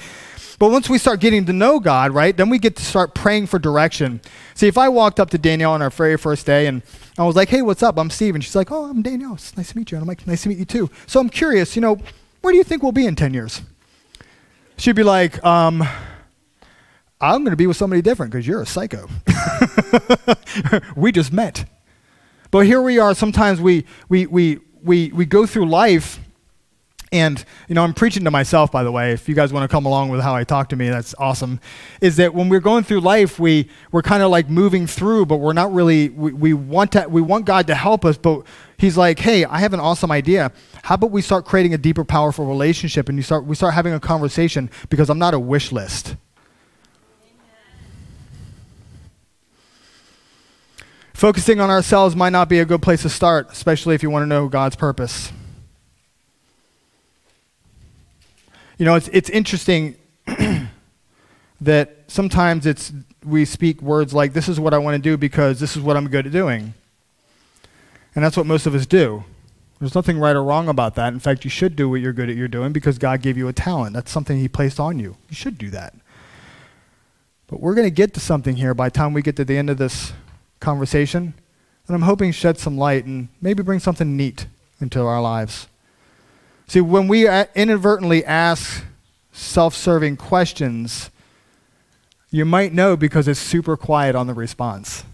But 0.59 0.70
once 0.70 0.88
we 0.88 0.98
start 0.98 1.20
getting 1.20 1.44
to 1.46 1.52
know 1.52 1.81
God, 1.81 2.12
right, 2.12 2.35
then 2.35 2.48
we 2.48 2.59
get 2.59 2.76
to 2.76 2.85
start 2.85 3.14
praying 3.14 3.46
for 3.46 3.59
direction. 3.59 4.20
See, 4.55 4.66
if 4.66 4.79
I 4.79 4.88
walked 4.88 5.20
up 5.20 5.31
to 5.31 5.38
Danielle 5.38 5.72
on 5.72 5.83
our 5.83 5.90
very 5.90 6.16
first 6.16 6.46
day 6.46 6.66
and 6.66 6.83
I 7.18 7.24
was 7.24 7.35
like, 7.35 7.48
hey, 7.48 7.62
what's 7.62 7.83
up? 7.83 7.98
I'm 7.98 8.11
Steve. 8.11 8.35
And 8.35 8.44
she's 8.44 8.55
like, 8.55 8.70
oh, 8.70 8.85
I'm 8.85 9.00
Danielle. 9.02 9.35
It's 9.35 9.57
nice 9.57 9.72
to 9.72 9.79
meet 9.79 9.90
you. 9.90 9.96
And 9.96 10.02
I'm 10.02 10.09
like, 10.09 10.26
nice 10.26 10.42
to 10.42 10.48
meet 10.50 10.59
you 10.59 10.66
too. 10.66 10.90
So 11.07 11.18
I'm 11.18 11.31
curious, 11.31 11.74
you 11.74 11.83
know, 11.83 11.98
where 12.42 12.52
do 12.52 12.59
you 12.59 12.64
think 12.64 12.83
we'll 12.83 12.92
be 12.92 13.07
in 13.07 13.16
10 13.16 13.33
years? 13.33 13.62
She'd 14.76 14.96
be 14.96 15.02
like, 15.02 15.42
um, 15.44 15.83
I'm 17.20 17.40
going 17.42 17.52
to 17.52 17.57
be 17.57 17.66
with 17.66 17.79
somebody 17.79 18.02
different 18.02 18.33
because 18.33 18.46
you're 18.46 18.61
a 18.61 18.66
psycho. 18.66 19.09
we 20.96 21.11
just 21.11 21.33
met. 21.33 21.64
But 22.50 22.66
here 22.66 22.83
we 22.83 22.98
are. 22.98 23.14
Sometimes 23.14 23.61
we, 23.61 23.87
we, 24.11 24.26
we, 24.26 24.61
we, 24.83 25.11
we 25.12 25.24
go 25.24 25.46
through 25.46 25.68
life 25.68 26.20
and 27.12 27.45
you 27.69 27.75
know 27.75 27.85
i'm 27.85 27.95
preaching 27.95 28.25
to 28.25 28.31
myself 28.31 28.73
by 28.73 28.83
the 28.83 28.90
way 28.90 29.12
if 29.12 29.29
you 29.29 29.35
guys 29.35 29.53
want 29.53 29.69
to 29.69 29.73
come 29.73 29.87
along 29.87 30.09
with 30.09 30.21
how 30.21 30.35
i 30.35 30.42
talk 30.42 30.69
to 30.69 30.77
me 30.77 30.88
that's 30.88 31.14
awesome 31.19 31.61
is 32.01 32.16
that 32.16 32.35
when 32.35 32.49
we're 32.49 32.61
going 32.61 32.83
through 32.83 33.01
life 33.01 33.38
we 33.38 33.69
we're 33.92 34.03
kind 34.03 34.23
of 34.23 34.31
like 34.31 34.49
moving 34.49 34.87
through 34.87 35.25
but 35.25 35.37
we're 35.37 35.53
not 35.53 35.73
really 35.73 36.09
we, 36.11 36.33
we 36.33 36.53
want 36.53 36.92
to 36.92 37.07
we 37.09 37.21
want 37.21 37.45
god 37.45 37.66
to 37.66 37.75
help 37.75 38.05
us 38.05 38.16
but 38.16 38.42
he's 38.77 38.97
like 38.97 39.19
hey 39.19 39.45
i 39.45 39.59
have 39.59 39.73
an 39.73 39.81
awesome 39.81 40.11
idea 40.11 40.51
how 40.83 40.97
about 40.97 41.11
we 41.11 41.23
start 41.23 41.45
creating 41.45 41.75
a 41.75 41.79
deeper 41.79 42.05
powerful 42.05 42.47
relationship 42.47 43.09
and 43.09 43.16
you 43.16 43.23
start 43.23 43.45
we 43.45 43.55
start 43.55 43.75
having 43.75 43.92
a 43.92 44.01
conversation 44.01 44.69
because 44.88 45.09
i'm 45.09 45.19
not 45.19 45.35
a 45.35 45.40
wish 45.40 45.73
list 45.73 46.16
Focusing 51.16 51.61
on 51.61 51.71
ourselves 51.71 52.14
might 52.14 52.29
not 52.29 52.47
be 52.47 52.59
a 52.59 52.66
good 52.66 52.83
place 52.83 53.01
to 53.01 53.09
start, 53.09 53.51
especially 53.51 53.95
if 53.95 54.03
you 54.03 54.11
want 54.11 54.23
to 54.25 54.27
know 54.27 54.49
God's 54.49 54.77
purpose. 54.77 55.33
You 58.79 58.85
know, 58.85 58.95
it's, 58.95 59.09
it's 59.09 59.31
interesting 59.31 59.97
that 61.61 61.97
sometimes 62.09 62.67
it's, 62.67 62.93
we 63.25 63.45
speak 63.45 63.81
words 63.81 64.12
like, 64.12 64.33
this 64.33 64.49
is 64.49 64.61
what 64.61 64.75
I 64.75 64.79
want 64.79 64.95
to 64.97 65.03
do 65.03 65.17
because 65.17 65.61
this 65.61 65.77
is 65.77 65.83
what 65.83 65.97
I'm 65.97 66.09
good 66.09 66.27
at 66.27 66.33
doing. 66.33 66.75
And 68.15 68.25
that's 68.25 68.37
what 68.37 68.47
most 68.47 68.67
of 68.67 68.75
us 68.75 68.87
do. 68.87 69.25
There's 69.79 69.95
nothing 69.95 70.19
right 70.19 70.35
or 70.35 70.43
wrong 70.43 70.69
about 70.69 70.95
that. 70.95 71.12
In 71.12 71.21
fact, 71.21 71.45
you 71.45 71.51
should 71.51 71.77
do 71.77 71.89
what 71.89 72.01
you're 72.01 72.12
good 72.12 72.31
at 72.31 72.37
you're 72.37 72.49
doing 72.49 72.73
because 72.73 72.97
God 72.97 73.21
gave 73.21 73.37
you 73.37 73.49
a 73.49 73.53
talent. 73.53 73.95
That's 73.95 74.11
something 74.11 74.39
He 74.39 74.49
placed 74.49 74.81
on 74.81 74.99
you. 74.99 75.17
You 75.29 75.37
should 75.37 75.59
do 75.59 75.71
that. 75.71 75.95
But 77.47 77.61
we're 77.61 77.75
going 77.75 77.87
to 77.87 77.95
get 77.95 78.15
to 78.15 78.21
something 78.21 78.57
here 78.57 78.75
by 78.75 78.89
the 78.89 78.95
time 78.95 79.12
we 79.12 79.23
get 79.23 79.37
to 79.37 79.45
the 79.45 79.57
end 79.57 79.71
of 79.71 79.79
this 79.79 80.12
conversation. 80.61 81.35
And 81.87 81.95
I'm 81.95 82.03
hoping 82.03 82.33
shed 82.33 82.59
some 82.59 82.77
light 82.77 83.05
and 83.05 83.29
maybe 83.41 83.62
bring 83.62 83.79
something 83.79 84.17
neat 84.17 84.47
into 84.81 85.01
our 85.03 85.21
lives. 85.21 85.69
See, 86.66 86.81
when 86.81 87.07
we 87.07 87.29
uh, 87.29 87.46
inadvertently 87.55 88.24
ask 88.24 88.85
self 89.33 89.74
serving 89.74 90.16
questions, 90.16 91.11
you 92.31 92.44
might 92.44 92.72
know 92.72 92.96
because 92.96 93.29
it's 93.29 93.38
super 93.38 93.76
quiet 93.76 94.16
on 94.16 94.26
the 94.26 94.35
response. 94.35 95.05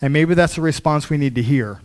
And 0.00 0.12
maybe 0.12 0.34
that's 0.34 0.54
the 0.54 0.62
response 0.62 1.10
we 1.10 1.18
need 1.18 1.34
to 1.34 1.42
hear. 1.42 1.80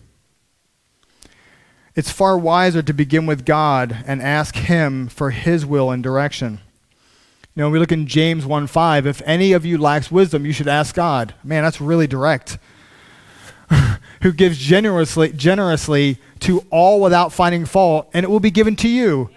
It's 1.95 2.11
far 2.11 2.37
wiser 2.37 2.81
to 2.81 2.93
begin 2.93 3.25
with 3.25 3.45
God 3.45 4.03
and 4.05 4.21
ask 4.21 4.55
Him 4.55 5.07
for 5.07 5.31
His 5.31 5.65
will 5.65 5.91
and 5.91 6.03
direction. 6.03 6.59
You 7.55 7.63
know, 7.63 7.69
we 7.69 7.79
look 7.79 7.91
in 7.91 8.05
James 8.05 8.45
1 8.45 8.67
5, 8.67 9.07
if 9.07 9.21
any 9.25 9.53
of 9.53 9.65
you 9.65 9.77
lacks 9.77 10.11
wisdom, 10.11 10.45
you 10.45 10.51
should 10.51 10.67
ask 10.67 10.93
God. 10.93 11.33
Man, 11.43 11.63
that's 11.63 11.81
really 11.81 12.05
direct. 12.05 12.57
Who 14.21 14.31
gives 14.31 14.57
generously, 14.57 15.33
generously 15.33 16.17
to 16.41 16.65
all 16.69 17.01
without 17.01 17.33
finding 17.33 17.65
fault, 17.65 18.09
and 18.13 18.23
it 18.23 18.29
will 18.29 18.39
be 18.39 18.51
given 18.51 18.75
to 18.77 18.87
you. 18.87 19.29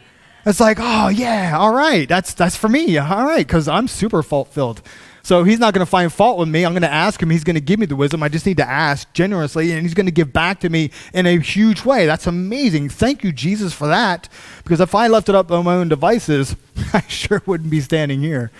It's 0.46 0.60
like, 0.60 0.78
oh, 0.80 1.08
yeah, 1.08 1.56
all 1.58 1.74
right, 1.74 2.08
that's, 2.08 2.32
that's 2.32 2.56
for 2.56 2.68
me. 2.68 2.96
All 2.96 3.24
right, 3.24 3.46
because 3.46 3.68
I'm 3.68 3.88
super 3.88 4.22
fault 4.22 4.48
filled. 4.48 4.82
So 5.28 5.44
he's 5.44 5.58
not 5.58 5.74
going 5.74 5.84
to 5.84 5.90
find 5.90 6.10
fault 6.10 6.38
with 6.38 6.48
me. 6.48 6.64
I'm 6.64 6.72
going 6.72 6.80
to 6.80 6.90
ask 6.90 7.22
him. 7.22 7.28
He's 7.28 7.44
going 7.44 7.52
to 7.52 7.60
give 7.60 7.78
me 7.78 7.84
the 7.84 7.96
wisdom. 7.96 8.22
I 8.22 8.30
just 8.30 8.46
need 8.46 8.56
to 8.56 8.66
ask 8.66 9.12
generously, 9.12 9.72
and 9.72 9.82
he's 9.82 9.92
going 9.92 10.06
to 10.06 10.12
give 10.12 10.32
back 10.32 10.60
to 10.60 10.70
me 10.70 10.90
in 11.12 11.26
a 11.26 11.38
huge 11.38 11.84
way. 11.84 12.06
That's 12.06 12.26
amazing. 12.26 12.88
Thank 12.88 13.22
you, 13.22 13.30
Jesus, 13.30 13.74
for 13.74 13.86
that. 13.88 14.30
Because 14.62 14.80
if 14.80 14.94
I 14.94 15.06
left 15.06 15.28
it 15.28 15.34
up 15.34 15.50
on 15.50 15.66
my 15.66 15.74
own 15.74 15.90
devices, 15.90 16.56
I 16.94 17.02
sure 17.08 17.42
wouldn't 17.44 17.68
be 17.68 17.82
standing 17.82 18.22
here. 18.22 18.50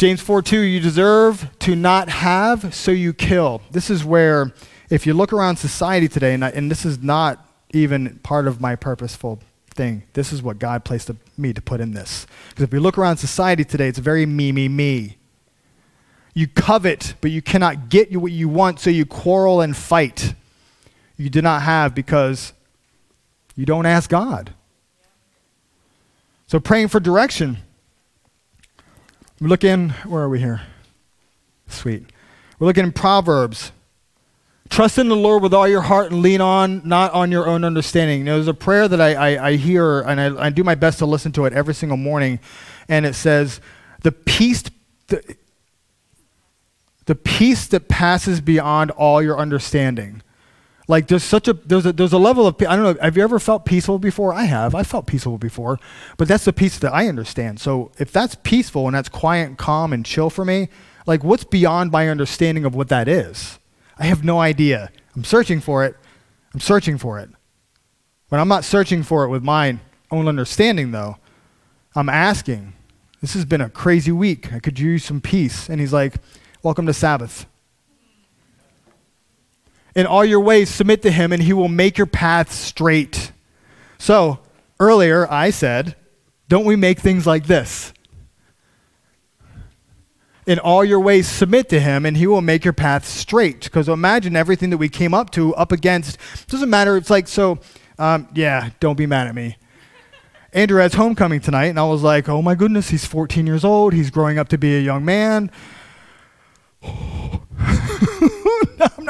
James 0.00 0.22
4 0.22 0.40
2, 0.40 0.60
you 0.60 0.80
deserve 0.80 1.46
to 1.58 1.76
not 1.76 2.08
have, 2.08 2.74
so 2.74 2.90
you 2.90 3.12
kill. 3.12 3.60
This 3.70 3.90
is 3.90 4.02
where, 4.02 4.50
if 4.88 5.06
you 5.06 5.12
look 5.12 5.30
around 5.30 5.56
society 5.56 6.08
today, 6.08 6.32
and, 6.32 6.42
I, 6.42 6.48
and 6.48 6.70
this 6.70 6.86
is 6.86 7.02
not 7.02 7.46
even 7.74 8.18
part 8.22 8.46
of 8.46 8.62
my 8.62 8.76
purposeful 8.76 9.40
thing, 9.74 10.04
this 10.14 10.32
is 10.32 10.42
what 10.42 10.58
God 10.58 10.86
placed 10.86 11.10
me 11.36 11.52
to 11.52 11.60
put 11.60 11.82
in 11.82 11.92
this. 11.92 12.26
Because 12.48 12.62
if 12.62 12.72
you 12.72 12.80
look 12.80 12.96
around 12.96 13.18
society 13.18 13.62
today, 13.62 13.88
it's 13.88 13.98
very 13.98 14.24
me, 14.24 14.52
me, 14.52 14.68
me. 14.68 15.18
You 16.32 16.48
covet, 16.48 17.12
but 17.20 17.30
you 17.30 17.42
cannot 17.42 17.90
get 17.90 18.10
what 18.16 18.32
you 18.32 18.48
want, 18.48 18.80
so 18.80 18.88
you 18.88 19.04
quarrel 19.04 19.60
and 19.60 19.76
fight. 19.76 20.32
You 21.18 21.28
do 21.28 21.42
not 21.42 21.60
have 21.60 21.94
because 21.94 22.54
you 23.54 23.66
don't 23.66 23.84
ask 23.84 24.08
God. 24.08 24.54
So 26.46 26.58
praying 26.58 26.88
for 26.88 27.00
direction. 27.00 27.58
We 29.40 29.48
look 29.48 29.64
in, 29.64 29.90
where 30.04 30.22
are 30.22 30.28
we 30.28 30.38
here? 30.38 30.60
Sweet. 31.66 32.04
We're 32.58 32.66
looking 32.66 32.84
in 32.84 32.92
Proverbs. 32.92 33.72
Trust 34.68 34.98
in 34.98 35.08
the 35.08 35.16
Lord 35.16 35.42
with 35.42 35.54
all 35.54 35.66
your 35.66 35.80
heart 35.80 36.12
and 36.12 36.20
lean 36.20 36.42
on, 36.42 36.86
not 36.86 37.12
on 37.12 37.32
your 37.32 37.46
own 37.46 37.64
understanding. 37.64 38.18
You 38.18 38.24
know, 38.24 38.34
there's 38.34 38.48
a 38.48 38.54
prayer 38.54 38.86
that 38.86 39.00
I, 39.00 39.14
I, 39.14 39.48
I 39.48 39.56
hear, 39.56 40.02
and 40.02 40.20
I, 40.20 40.46
I, 40.46 40.50
do 40.50 40.62
my 40.62 40.74
best 40.74 40.98
to 40.98 41.06
listen 41.06 41.32
to 41.32 41.46
it 41.46 41.54
every 41.54 41.74
single 41.74 41.96
morning. 41.96 42.38
And 42.86 43.06
it 43.06 43.14
says, 43.14 43.62
The 44.02 44.12
peace, 44.12 44.62
the, 45.06 45.36
the 47.06 47.14
peace 47.14 47.66
that 47.68 47.88
passes 47.88 48.42
beyond 48.42 48.90
all 48.90 49.22
your 49.22 49.38
understanding. 49.38 50.22
Like 50.90 51.06
there's 51.06 51.22
such 51.22 51.46
a 51.46 51.52
there's 51.52 51.86
a 51.86 51.92
there's 51.92 52.12
a 52.12 52.18
level 52.18 52.48
of 52.48 52.56
I 52.68 52.74
don't 52.74 52.82
know. 52.82 53.00
Have 53.00 53.16
you 53.16 53.22
ever 53.22 53.38
felt 53.38 53.64
peaceful 53.64 54.00
before? 54.00 54.34
I 54.34 54.42
have. 54.42 54.74
I 54.74 54.82
felt 54.82 55.06
peaceful 55.06 55.38
before, 55.38 55.78
but 56.16 56.26
that's 56.26 56.44
the 56.44 56.52
peace 56.52 56.80
that 56.80 56.92
I 56.92 57.06
understand. 57.06 57.60
So 57.60 57.92
if 58.00 58.10
that's 58.10 58.34
peaceful 58.42 58.88
and 58.88 58.96
that's 58.96 59.08
quiet 59.08 59.46
and 59.46 59.56
calm 59.56 59.92
and 59.92 60.04
chill 60.04 60.30
for 60.30 60.44
me, 60.44 60.68
like 61.06 61.22
what's 61.22 61.44
beyond 61.44 61.92
my 61.92 62.08
understanding 62.08 62.64
of 62.64 62.74
what 62.74 62.88
that 62.88 63.06
is? 63.06 63.60
I 64.00 64.06
have 64.06 64.24
no 64.24 64.40
idea. 64.40 64.90
I'm 65.14 65.22
searching 65.22 65.60
for 65.60 65.84
it. 65.84 65.94
I'm 66.54 66.60
searching 66.60 66.98
for 66.98 67.20
it. 67.20 67.30
But 68.28 68.40
I'm 68.40 68.48
not 68.48 68.64
searching 68.64 69.04
for 69.04 69.22
it 69.22 69.28
with 69.28 69.44
my 69.44 69.78
own 70.10 70.26
understanding 70.26 70.90
though. 70.90 71.18
I'm 71.94 72.08
asking. 72.08 72.72
This 73.20 73.34
has 73.34 73.44
been 73.44 73.60
a 73.60 73.70
crazy 73.70 74.10
week. 74.10 74.52
I 74.52 74.58
could 74.58 74.80
use 74.80 75.04
some 75.04 75.20
peace. 75.20 75.68
And 75.68 75.78
he's 75.78 75.92
like, 75.92 76.16
Welcome 76.64 76.86
to 76.86 76.92
Sabbath. 76.92 77.46
In 79.94 80.06
all 80.06 80.24
your 80.24 80.40
ways, 80.40 80.68
submit 80.68 81.02
to 81.02 81.10
him, 81.10 81.32
and 81.32 81.42
he 81.42 81.52
will 81.52 81.68
make 81.68 81.98
your 81.98 82.06
path 82.06 82.52
straight. 82.52 83.32
So, 83.98 84.38
earlier 84.78 85.30
I 85.30 85.50
said, 85.50 85.96
don't 86.48 86.64
we 86.64 86.76
make 86.76 86.98
things 86.98 87.26
like 87.26 87.46
this? 87.46 87.92
In 90.46 90.58
all 90.58 90.84
your 90.84 91.00
ways, 91.00 91.28
submit 91.28 91.68
to 91.68 91.80
him, 91.80 92.06
and 92.06 92.16
he 92.16 92.26
will 92.26 92.40
make 92.40 92.64
your 92.64 92.72
path 92.72 93.06
straight. 93.06 93.64
Because 93.64 93.88
imagine 93.88 94.34
everything 94.36 94.70
that 94.70 94.78
we 94.78 94.88
came 94.88 95.14
up 95.14 95.30
to, 95.30 95.54
up 95.54 95.70
against. 95.70 96.18
Doesn't 96.48 96.70
matter. 96.70 96.96
It's 96.96 97.10
like, 97.10 97.28
so, 97.28 97.58
um, 97.98 98.28
yeah, 98.34 98.70
don't 98.80 98.96
be 98.96 99.06
mad 99.06 99.28
at 99.28 99.34
me. 99.34 99.56
Andrew 100.52 100.80
has 100.80 100.94
homecoming 100.94 101.40
tonight, 101.40 101.66
and 101.66 101.78
I 101.78 101.84
was 101.84 102.02
like, 102.02 102.28
oh 102.28 102.42
my 102.42 102.56
goodness, 102.56 102.88
he's 102.90 103.04
14 103.04 103.46
years 103.46 103.64
old. 103.64 103.92
He's 103.92 104.10
growing 104.10 104.38
up 104.38 104.48
to 104.48 104.58
be 104.58 104.76
a 104.76 104.80
young 104.80 105.04
man. 105.04 105.52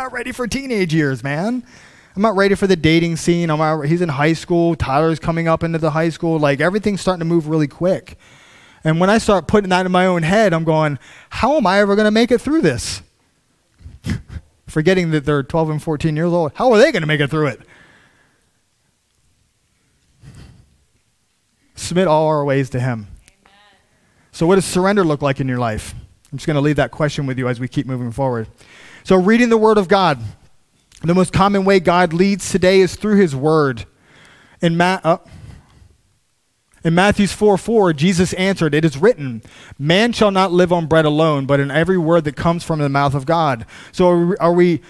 Not 0.00 0.12
ready 0.12 0.32
for 0.32 0.46
teenage 0.46 0.94
years, 0.94 1.22
man. 1.22 1.62
I'm 2.16 2.22
not 2.22 2.34
ready 2.34 2.54
for 2.54 2.66
the 2.66 2.74
dating 2.74 3.16
scene. 3.16 3.50
I'm 3.50 3.58
not, 3.58 3.82
he's 3.82 4.00
in 4.00 4.08
high 4.08 4.32
school. 4.32 4.74
Tyler's 4.74 5.18
coming 5.18 5.46
up 5.46 5.62
into 5.62 5.76
the 5.76 5.90
high 5.90 6.08
school. 6.08 6.38
Like 6.38 6.58
everything's 6.58 7.02
starting 7.02 7.18
to 7.18 7.26
move 7.26 7.48
really 7.48 7.68
quick. 7.68 8.16
And 8.82 8.98
when 8.98 9.10
I 9.10 9.18
start 9.18 9.46
putting 9.46 9.68
that 9.68 9.84
in 9.84 9.92
my 9.92 10.06
own 10.06 10.22
head, 10.22 10.54
I'm 10.54 10.64
going, 10.64 10.98
how 11.28 11.58
am 11.58 11.66
I 11.66 11.80
ever 11.80 11.96
going 11.96 12.06
to 12.06 12.10
make 12.10 12.30
it 12.30 12.40
through 12.40 12.62
this? 12.62 13.02
Forgetting 14.66 15.10
that 15.10 15.26
they're 15.26 15.42
12 15.42 15.68
and 15.68 15.82
14 15.82 16.16
years 16.16 16.32
old. 16.32 16.52
How 16.54 16.72
are 16.72 16.78
they 16.78 16.92
going 16.92 17.02
to 17.02 17.06
make 17.06 17.20
it 17.20 17.28
through 17.28 17.48
it? 17.48 17.60
Submit 21.74 22.08
all 22.08 22.26
our 22.28 22.42
ways 22.42 22.70
to 22.70 22.80
Him. 22.80 23.06
Amen. 23.44 23.52
So, 24.32 24.46
what 24.46 24.54
does 24.54 24.64
surrender 24.64 25.04
look 25.04 25.20
like 25.20 25.40
in 25.40 25.46
your 25.46 25.58
life? 25.58 25.94
I'm 26.32 26.38
just 26.38 26.46
going 26.46 26.54
to 26.54 26.62
leave 26.62 26.76
that 26.76 26.90
question 26.90 27.26
with 27.26 27.38
you 27.38 27.48
as 27.48 27.60
we 27.60 27.68
keep 27.68 27.86
moving 27.86 28.12
forward. 28.12 28.48
So, 29.04 29.16
reading 29.16 29.48
the 29.48 29.56
Word 29.56 29.78
of 29.78 29.88
God. 29.88 30.18
The 31.02 31.14
most 31.14 31.32
common 31.32 31.64
way 31.64 31.80
God 31.80 32.12
leads 32.12 32.50
today 32.50 32.80
is 32.80 32.94
through 32.94 33.16
His 33.16 33.34
Word. 33.34 33.86
In, 34.60 34.76
Ma- 34.76 35.00
uh, 35.02 35.16
in 36.84 36.94
Matthew 36.94 37.26
4 37.26 37.56
4, 37.56 37.92
Jesus 37.94 38.34
answered, 38.34 38.74
It 38.74 38.84
is 38.84 38.98
written, 38.98 39.42
Man 39.78 40.12
shall 40.12 40.30
not 40.30 40.52
live 40.52 40.72
on 40.72 40.86
bread 40.86 41.06
alone, 41.06 41.46
but 41.46 41.58
in 41.58 41.70
every 41.70 41.96
word 41.96 42.24
that 42.24 42.36
comes 42.36 42.64
from 42.64 42.80
the 42.80 42.88
mouth 42.90 43.14
of 43.14 43.24
God. 43.24 43.64
So, 43.92 44.08
are 44.08 44.26
we, 44.26 44.36
are 44.36 44.52
we 44.52 44.82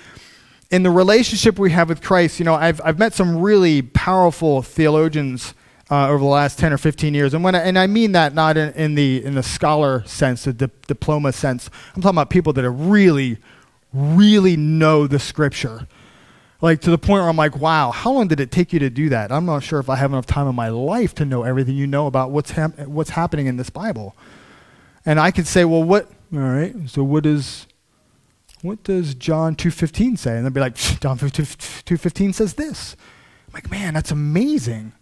in 0.71 0.83
the 0.83 0.91
relationship 0.91 1.59
we 1.59 1.71
have 1.71 1.89
with 1.89 2.03
Christ? 2.03 2.41
You 2.41 2.45
know, 2.45 2.55
I've, 2.55 2.81
I've 2.85 2.99
met 2.99 3.15
some 3.15 3.41
really 3.41 3.83
powerful 3.83 4.63
theologians 4.63 5.55
uh, 5.91 6.09
over 6.09 6.19
the 6.19 6.25
last 6.25 6.59
10 6.59 6.73
or 6.73 6.79
15 6.79 7.15
years. 7.15 7.35
And, 7.35 7.43
when 7.43 7.55
I, 7.55 7.61
and 7.61 7.79
I 7.79 7.87
mean 7.87 8.13
that 8.13 8.35
not 8.35 8.57
in, 8.57 8.73
in, 8.75 8.95
the, 8.95 9.25
in 9.25 9.35
the 9.35 9.43
scholar 9.43 10.05
sense, 10.07 10.45
the 10.45 10.53
di- 10.53 10.71
diploma 10.87 11.33
sense. 11.33 11.69
I'm 11.95 12.03
talking 12.03 12.17
about 12.17 12.31
people 12.31 12.53
that 12.53 12.65
are 12.65 12.73
really, 12.73 13.39
really 13.93 14.57
know 14.57 15.07
the 15.07 15.19
scripture. 15.19 15.87
Like 16.61 16.81
to 16.83 16.91
the 16.91 16.99
point 16.99 17.23
where 17.23 17.29
I'm 17.29 17.37
like, 17.37 17.57
wow, 17.57 17.91
how 17.91 18.13
long 18.13 18.29
did 18.29 18.39
it 18.39 18.51
take 18.51 18.73
you 18.73 18.79
to 18.81 18.91
do 18.91 19.09
that? 19.09 19.33
I'm 19.33 19.47
not 19.47 19.63
sure 19.63 19.81
if 19.81 19.89
I 19.89 19.97
have 19.97 20.13
enough 20.13 20.27
time 20.27 20.47
in 20.47 20.55
my 20.55 20.69
life 20.69 21.15
to 21.17 21.25
know 21.25 21.43
everything 21.43 21.75
you 21.75 21.87
know 21.87 22.07
about 22.07 22.31
what's, 22.31 22.51
hap- 22.51 22.79
what's 22.81 23.11
happening 23.11 23.47
in 23.47 23.57
this 23.57 23.71
Bible. 23.71 24.15
And 25.07 25.19
I 25.19 25.31
could 25.31 25.47
say, 25.47 25.65
well, 25.65 25.83
what, 25.83 26.11
all 26.33 26.41
right, 26.41 26.75
so 26.87 27.03
what 27.03 27.25
is, 27.25 27.67
what 28.61 28.83
does 28.85 29.15
John 29.15 29.57
2.15 29.57 30.19
say? 30.19 30.37
And 30.37 30.45
they'd 30.45 30.53
be 30.53 30.61
like, 30.61 30.75
John 30.75 31.19
2.15 31.19 32.35
says 32.35 32.55
this. 32.55 32.95
I'm 33.49 33.55
like, 33.55 33.71
man, 33.71 33.95
that's 33.95 34.11
amazing. 34.11 34.93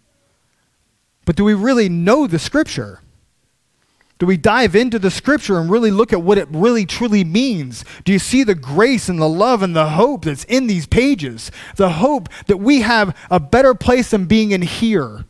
But 1.25 1.35
do 1.35 1.43
we 1.43 1.53
really 1.53 1.89
know 1.89 2.25
the 2.25 2.39
scripture? 2.39 3.01
Do 4.19 4.25
we 4.25 4.35
dive 4.35 4.75
into 4.75 4.99
the 4.99 5.09
scripture 5.09 5.57
and 5.59 5.69
really 5.69 5.91
look 5.91 6.11
at 6.11 6.21
what 6.21 6.37
it 6.37 6.49
really 6.51 6.85
truly 6.85 7.23
means? 7.23 7.85
Do 8.03 8.11
you 8.11 8.19
see 8.19 8.43
the 8.43 8.53
grace 8.53 9.07
and 9.07 9.19
the 9.19 9.29
love 9.29 9.63
and 9.63 9.73
the 9.73 9.91
hope 9.91 10.25
that's 10.25 10.43
in 10.43 10.67
these 10.67 10.85
pages? 10.85 11.51
The 11.77 11.93
hope 11.93 12.27
that 12.47 12.57
we 12.57 12.81
have 12.81 13.15
a 13.31 13.39
better 13.39 13.73
place 13.73 14.11
than 14.11 14.25
being 14.25 14.51
in 14.51 14.61
here. 14.61 15.23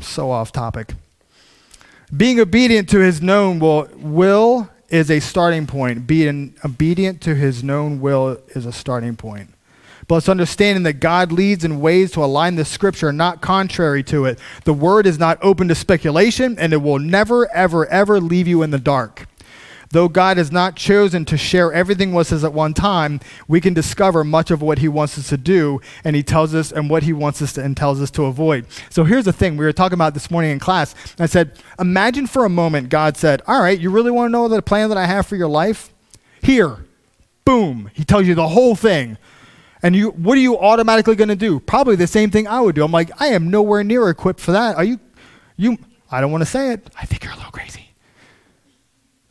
So 0.00 0.30
off 0.30 0.52
topic. 0.52 0.94
Being 2.16 2.38
obedient 2.38 2.88
to 2.90 3.00
his 3.00 3.20
known 3.20 3.58
will, 3.58 3.88
will 3.96 4.70
is 4.88 5.10
a 5.10 5.18
starting 5.18 5.66
point. 5.66 6.06
Being 6.06 6.54
obedient 6.64 7.20
to 7.22 7.34
his 7.34 7.64
known 7.64 8.00
will 8.00 8.38
is 8.54 8.64
a 8.64 8.72
starting 8.72 9.16
point 9.16 9.52
but 10.08 10.16
it's 10.16 10.28
understanding 10.28 10.82
that 10.84 10.94
God 10.94 11.30
leads 11.30 11.64
in 11.64 11.80
ways 11.80 12.10
to 12.12 12.24
align 12.24 12.56
the 12.56 12.64
scripture, 12.64 13.12
not 13.12 13.42
contrary 13.42 14.02
to 14.04 14.24
it. 14.24 14.38
The 14.64 14.72
word 14.72 15.06
is 15.06 15.18
not 15.18 15.38
open 15.42 15.68
to 15.68 15.74
speculation, 15.74 16.58
and 16.58 16.72
it 16.72 16.78
will 16.78 16.98
never, 16.98 17.48
ever, 17.54 17.86
ever 17.86 18.18
leave 18.18 18.48
you 18.48 18.62
in 18.62 18.70
the 18.70 18.78
dark. 18.78 19.26
Though 19.90 20.08
God 20.08 20.36
has 20.36 20.52
not 20.52 20.76
chosen 20.76 21.24
to 21.26 21.38
share 21.38 21.72
everything 21.72 22.12
with 22.12 22.32
us 22.32 22.44
at 22.44 22.52
one 22.52 22.74
time, 22.74 23.20
we 23.46 23.60
can 23.60 23.72
discover 23.72 24.22
much 24.22 24.50
of 24.50 24.60
what 24.60 24.78
He 24.78 24.88
wants 24.88 25.18
us 25.18 25.28
to 25.28 25.36
do, 25.36 25.80
and 26.04 26.14
He 26.14 26.22
tells 26.22 26.54
us 26.54 26.72
and 26.72 26.90
what 26.90 27.02
He 27.04 27.12
wants 27.12 27.40
us 27.40 27.54
to 27.54 27.62
and 27.62 27.76
tells 27.76 28.00
us 28.02 28.10
to 28.12 28.24
avoid. 28.24 28.66
So 28.90 29.04
here's 29.04 29.24
the 29.24 29.32
thing: 29.32 29.56
we 29.56 29.64
were 29.64 29.72
talking 29.72 29.94
about 29.94 30.14
this 30.14 30.30
morning 30.30 30.50
in 30.50 30.58
class. 30.58 30.94
I 31.18 31.26
said, 31.26 31.52
imagine 31.78 32.26
for 32.26 32.44
a 32.44 32.50
moment 32.50 32.90
God 32.90 33.16
said, 33.16 33.40
"All 33.46 33.62
right, 33.62 33.78
you 33.78 33.90
really 33.90 34.10
want 34.10 34.28
to 34.28 34.32
know 34.32 34.48
the 34.48 34.60
plan 34.60 34.90
that 34.90 34.98
I 34.98 35.06
have 35.06 35.26
for 35.26 35.36
your 35.36 35.48
life? 35.48 35.90
Here, 36.42 36.84
boom." 37.46 37.90
He 37.94 38.04
tells 38.04 38.26
you 38.26 38.34
the 38.34 38.48
whole 38.48 38.74
thing. 38.74 39.16
And 39.82 39.94
you, 39.94 40.10
what 40.10 40.36
are 40.36 40.40
you 40.40 40.58
automatically 40.58 41.14
going 41.14 41.28
to 41.28 41.36
do? 41.36 41.60
Probably 41.60 41.96
the 41.96 42.06
same 42.06 42.30
thing 42.30 42.48
I 42.48 42.60
would 42.60 42.74
do. 42.74 42.84
I'm 42.84 42.92
like, 42.92 43.10
I 43.20 43.28
am 43.28 43.50
nowhere 43.50 43.84
near 43.84 44.08
equipped 44.08 44.40
for 44.40 44.52
that. 44.52 44.76
Are 44.76 44.84
you, 44.84 44.98
you, 45.56 45.78
I 46.10 46.20
don't 46.20 46.32
want 46.32 46.42
to 46.42 46.46
say 46.46 46.72
it. 46.72 46.88
I 46.98 47.06
think 47.06 47.24
you're 47.24 47.32
a 47.32 47.36
little 47.36 47.52
crazy. 47.52 47.90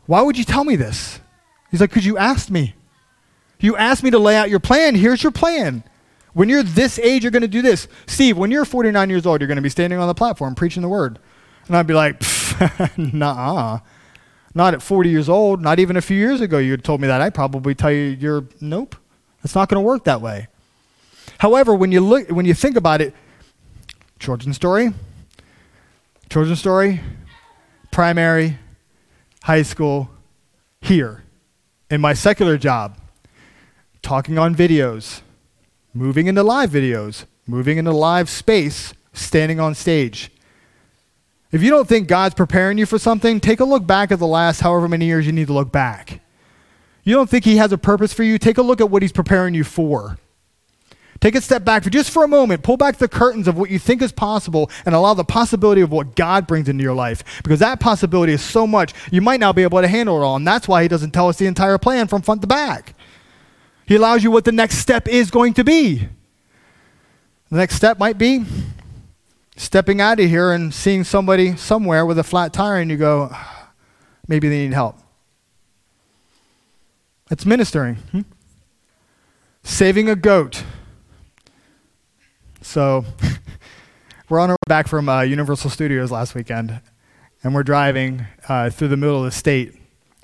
Why 0.05 0.21
would 0.21 0.37
you 0.37 0.45
tell 0.45 0.63
me 0.63 0.75
this? 0.75 1.19
He's 1.69 1.81
like, 1.81 1.89
because 1.89 2.05
you 2.05 2.17
asked 2.17 2.49
me. 2.49 2.75
You 3.59 3.75
asked 3.75 4.03
me 4.03 4.11
to 4.11 4.19
lay 4.19 4.37
out 4.37 4.49
your 4.49 4.59
plan. 4.59 4.95
Here's 4.95 5.21
your 5.21 5.31
plan. 5.31 5.83
When 6.33 6.47
you're 6.47 6.63
this 6.63 6.99
age, 6.99 7.23
you're 7.23 7.31
going 7.31 7.41
to 7.41 7.47
do 7.47 7.61
this. 7.61 7.87
Steve, 8.05 8.37
when 8.37 8.51
you're 8.51 8.63
49 8.63 9.09
years 9.09 9.25
old, 9.25 9.41
you're 9.41 9.47
going 9.47 9.57
to 9.57 9.61
be 9.61 9.69
standing 9.69 9.99
on 9.99 10.07
the 10.07 10.13
platform 10.13 10.55
preaching 10.55 10.81
the 10.81 10.87
word. 10.87 11.19
And 11.67 11.75
I'd 11.75 11.87
be 11.87 11.93
like, 11.93 12.21
nah. 12.97 13.79
Not 14.53 14.73
at 14.73 14.81
40 14.81 15.09
years 15.09 15.29
old. 15.29 15.61
Not 15.61 15.79
even 15.79 15.97
a 15.97 16.01
few 16.01 16.17
years 16.17 16.39
ago, 16.39 16.57
you 16.57 16.77
told 16.77 17.01
me 17.01 17.07
that. 17.07 17.21
I'd 17.21 17.33
probably 17.33 17.75
tell 17.75 17.91
you, 17.91 18.15
you're, 18.19 18.45
nope. 18.61 18.95
It's 19.43 19.55
not 19.55 19.69
going 19.69 19.81
to 19.81 19.85
work 19.85 20.03
that 20.05 20.21
way. 20.21 20.47
However, 21.39 21.73
when 21.73 21.91
you 21.91 22.01
look, 22.01 22.29
when 22.29 22.45
you 22.45 22.53
think 22.53 22.75
about 22.75 23.01
it, 23.01 23.13
children's 24.19 24.55
story, 24.55 24.93
children's 26.29 26.59
story, 26.59 27.01
primary, 27.91 28.57
high 29.43 29.61
school, 29.61 30.09
here, 30.81 31.23
in 31.89 32.01
my 32.01 32.13
secular 32.13 32.57
job, 32.57 32.97
talking 34.01 34.37
on 34.37 34.55
videos, 34.55 35.21
moving 35.93 36.27
into 36.27 36.43
live 36.43 36.69
videos, 36.69 37.25
moving 37.45 37.77
into 37.77 37.91
live 37.91 38.29
space, 38.29 38.93
standing 39.13 39.59
on 39.59 39.75
stage. 39.75 40.31
If 41.51 41.63
you 41.63 41.69
don't 41.69 41.87
think 41.87 42.07
God's 42.07 42.35
preparing 42.35 42.77
you 42.77 42.85
for 42.85 42.99
something, 42.99 43.39
take 43.39 43.59
a 43.59 43.65
look 43.65 43.87
back 43.87 44.11
at 44.11 44.19
the 44.19 44.27
last 44.27 44.61
however 44.61 44.87
many 44.87 45.05
years 45.05 45.25
you 45.25 45.31
need 45.31 45.47
to 45.47 45.53
look 45.53 45.71
back. 45.71 46.21
You 47.07 47.13
don't 47.13 47.29
think 47.29 47.45
He 47.45 47.55
has 47.55 47.71
a 47.71 47.77
purpose 47.77 48.11
for 48.11 48.23
you? 48.23 48.37
Take 48.37 48.57
a 48.57 48.61
look 48.61 48.81
at 48.81 48.89
what 48.89 49.01
He's 49.01 49.13
preparing 49.13 49.53
you 49.53 49.63
for. 49.63 50.17
Take 51.21 51.35
a 51.35 51.41
step 51.41 51.63
back 51.63 51.85
for 51.85 51.89
just 51.89 52.11
for 52.11 52.25
a 52.25 52.27
moment. 52.27 52.63
Pull 52.63 52.75
back 52.75 52.97
the 52.97 53.07
curtains 53.07 53.47
of 53.47 53.57
what 53.57 53.69
you 53.69 53.79
think 53.79 54.01
is 54.01 54.11
possible 54.11 54.69
and 54.85 54.93
allow 54.93 55.13
the 55.13 55.23
possibility 55.23 55.79
of 55.79 55.89
what 55.89 56.17
God 56.17 56.47
brings 56.47 56.67
into 56.67 56.83
your 56.83 56.93
life. 56.93 57.23
Because 57.43 57.59
that 57.59 57.79
possibility 57.79 58.33
is 58.33 58.41
so 58.41 58.67
much, 58.67 58.93
you 59.09 59.21
might 59.21 59.39
not 59.39 59.55
be 59.55 59.63
able 59.63 59.79
to 59.79 59.87
handle 59.87 60.21
it 60.21 60.25
all. 60.25 60.35
And 60.35 60.45
that's 60.45 60.67
why 60.67 60.81
He 60.81 60.89
doesn't 60.89 61.11
tell 61.11 61.29
us 61.29 61.37
the 61.37 61.45
entire 61.45 61.77
plan 61.77 62.07
from 62.07 62.23
front 62.23 62.41
to 62.41 62.47
back. 62.47 62.93
He 63.85 63.95
allows 63.95 64.21
you 64.21 64.29
what 64.29 64.43
the 64.43 64.51
next 64.51 64.79
step 64.79 65.07
is 65.07 65.31
going 65.31 65.53
to 65.53 65.63
be. 65.63 66.09
The 67.49 67.57
next 67.57 67.75
step 67.75 67.99
might 67.99 68.17
be 68.17 68.43
stepping 69.55 70.01
out 70.01 70.19
of 70.19 70.27
here 70.27 70.51
and 70.51 70.73
seeing 70.73 71.05
somebody 71.05 71.55
somewhere 71.55 72.05
with 72.05 72.19
a 72.19 72.23
flat 72.25 72.51
tire, 72.51 72.81
and 72.81 72.91
you 72.91 72.97
go, 72.97 73.33
maybe 74.27 74.49
they 74.49 74.67
need 74.67 74.73
help. 74.73 74.99
It's 77.29 77.45
ministering. 77.45 77.95
Hmm? 77.95 78.21
Saving 79.63 80.09
a 80.09 80.15
goat. 80.15 80.63
So, 82.61 83.03
we're 84.29 84.39
on 84.39 84.49
our 84.49 84.53
way 84.53 84.67
back 84.67 84.87
from 84.87 85.09
uh, 85.09 85.21
Universal 85.21 85.71
Studios 85.71 86.09
last 86.09 86.35
weekend, 86.35 86.79
and 87.43 87.53
we're 87.53 87.63
driving 87.63 88.25
uh, 88.47 88.69
through 88.69 88.87
the 88.89 88.97
middle 88.97 89.17
of 89.17 89.25
the 89.25 89.31
state. 89.31 89.73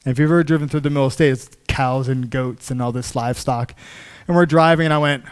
And 0.05 0.11
if 0.11 0.19
you've 0.19 0.29
ever 0.31 0.43
driven 0.43 0.69
through 0.69 0.81
the 0.81 0.89
middle 0.89 1.05
of 1.05 1.11
the 1.11 1.15
state, 1.15 1.31
it's 1.31 1.49
cows 1.67 2.07
and 2.07 2.29
goats 2.29 2.71
and 2.71 2.81
all 2.81 2.93
this 2.93 3.15
livestock. 3.15 3.75
And 4.27 4.35
we're 4.37 4.45
driving, 4.45 4.85
and 4.85 4.93
I 4.93 4.97
went, 4.97 5.25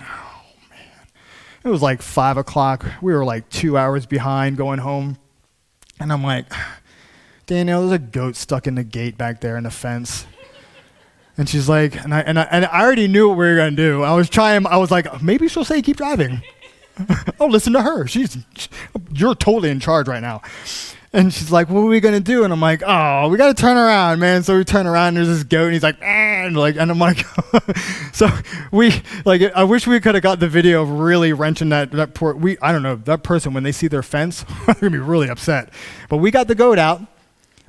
oh, 0.00 0.42
man. 0.70 1.06
It 1.64 1.68
was 1.68 1.82
like 1.82 2.00
5 2.00 2.38
o'clock. 2.38 2.86
We 3.02 3.12
were 3.12 3.24
like 3.26 3.48
two 3.50 3.76
hours 3.76 4.06
behind 4.06 4.56
going 4.56 4.78
home. 4.78 5.18
And 6.00 6.10
I'm 6.10 6.22
like, 6.22 6.46
Danielle, 7.46 7.80
there's 7.80 7.92
a 7.92 7.98
goat 7.98 8.36
stuck 8.36 8.66
in 8.66 8.74
the 8.74 8.84
gate 8.84 9.18
back 9.18 9.42
there 9.42 9.58
in 9.58 9.64
the 9.64 9.70
fence. 9.70 10.26
And 11.36 11.48
she's 11.48 11.68
like, 11.68 12.02
and 12.02 12.14
I, 12.14 12.20
and 12.20 12.38
I, 12.38 12.42
and 12.44 12.64
I 12.66 12.82
already 12.82 13.08
knew 13.08 13.28
what 13.28 13.38
we 13.38 13.46
were 13.46 13.56
going 13.56 13.74
to 13.74 13.76
do. 13.76 14.02
I 14.02 14.14
was 14.14 14.28
trying, 14.28 14.66
I 14.66 14.76
was 14.76 14.90
like, 14.90 15.22
maybe 15.22 15.48
she'll 15.48 15.64
say 15.64 15.82
keep 15.82 15.96
driving. 15.96 16.42
oh, 17.40 17.46
listen 17.46 17.72
to 17.72 17.82
her. 17.82 18.06
She's, 18.06 18.38
you're 19.12 19.34
totally 19.34 19.70
in 19.70 19.80
charge 19.80 20.06
right 20.06 20.22
now. 20.22 20.42
And 21.12 21.32
she's 21.32 21.52
like, 21.52 21.68
what 21.68 21.80
are 21.82 21.86
we 21.86 22.00
going 22.00 22.14
to 22.14 22.20
do? 22.20 22.42
And 22.42 22.52
I'm 22.52 22.60
like, 22.60 22.82
oh, 22.84 23.28
we 23.28 23.38
got 23.38 23.56
to 23.56 23.60
turn 23.60 23.76
around, 23.76 24.18
man. 24.18 24.42
So 24.42 24.56
we 24.56 24.64
turn 24.64 24.86
around, 24.86 25.08
and 25.08 25.16
there's 25.18 25.28
this 25.28 25.44
goat, 25.44 25.66
and 25.66 25.72
he's 25.72 25.82
like, 25.82 25.96
ah, 26.00 26.04
and 26.04 26.56
like, 26.56 26.76
and 26.76 26.90
I'm 26.90 26.98
like, 26.98 27.24
so 28.12 28.28
we, 28.72 28.92
like, 29.24 29.40
I 29.54 29.62
wish 29.62 29.86
we 29.86 30.00
could 30.00 30.16
have 30.16 30.24
got 30.24 30.40
the 30.40 30.48
video 30.48 30.82
of 30.82 30.90
really 30.90 31.32
wrenching 31.32 31.68
that, 31.68 31.92
that 31.92 32.14
poor, 32.14 32.34
we, 32.34 32.58
I 32.58 32.72
don't 32.72 32.82
know, 32.82 32.96
that 32.96 33.22
person, 33.22 33.54
when 33.54 33.62
they 33.62 33.70
see 33.70 33.86
their 33.86 34.02
fence, 34.02 34.44
they're 34.66 34.74
going 34.74 34.90
to 34.92 34.98
be 34.98 34.98
really 34.98 35.28
upset. 35.28 35.70
But 36.08 36.16
we 36.16 36.32
got 36.32 36.48
the 36.48 36.56
goat 36.56 36.80
out 36.80 37.00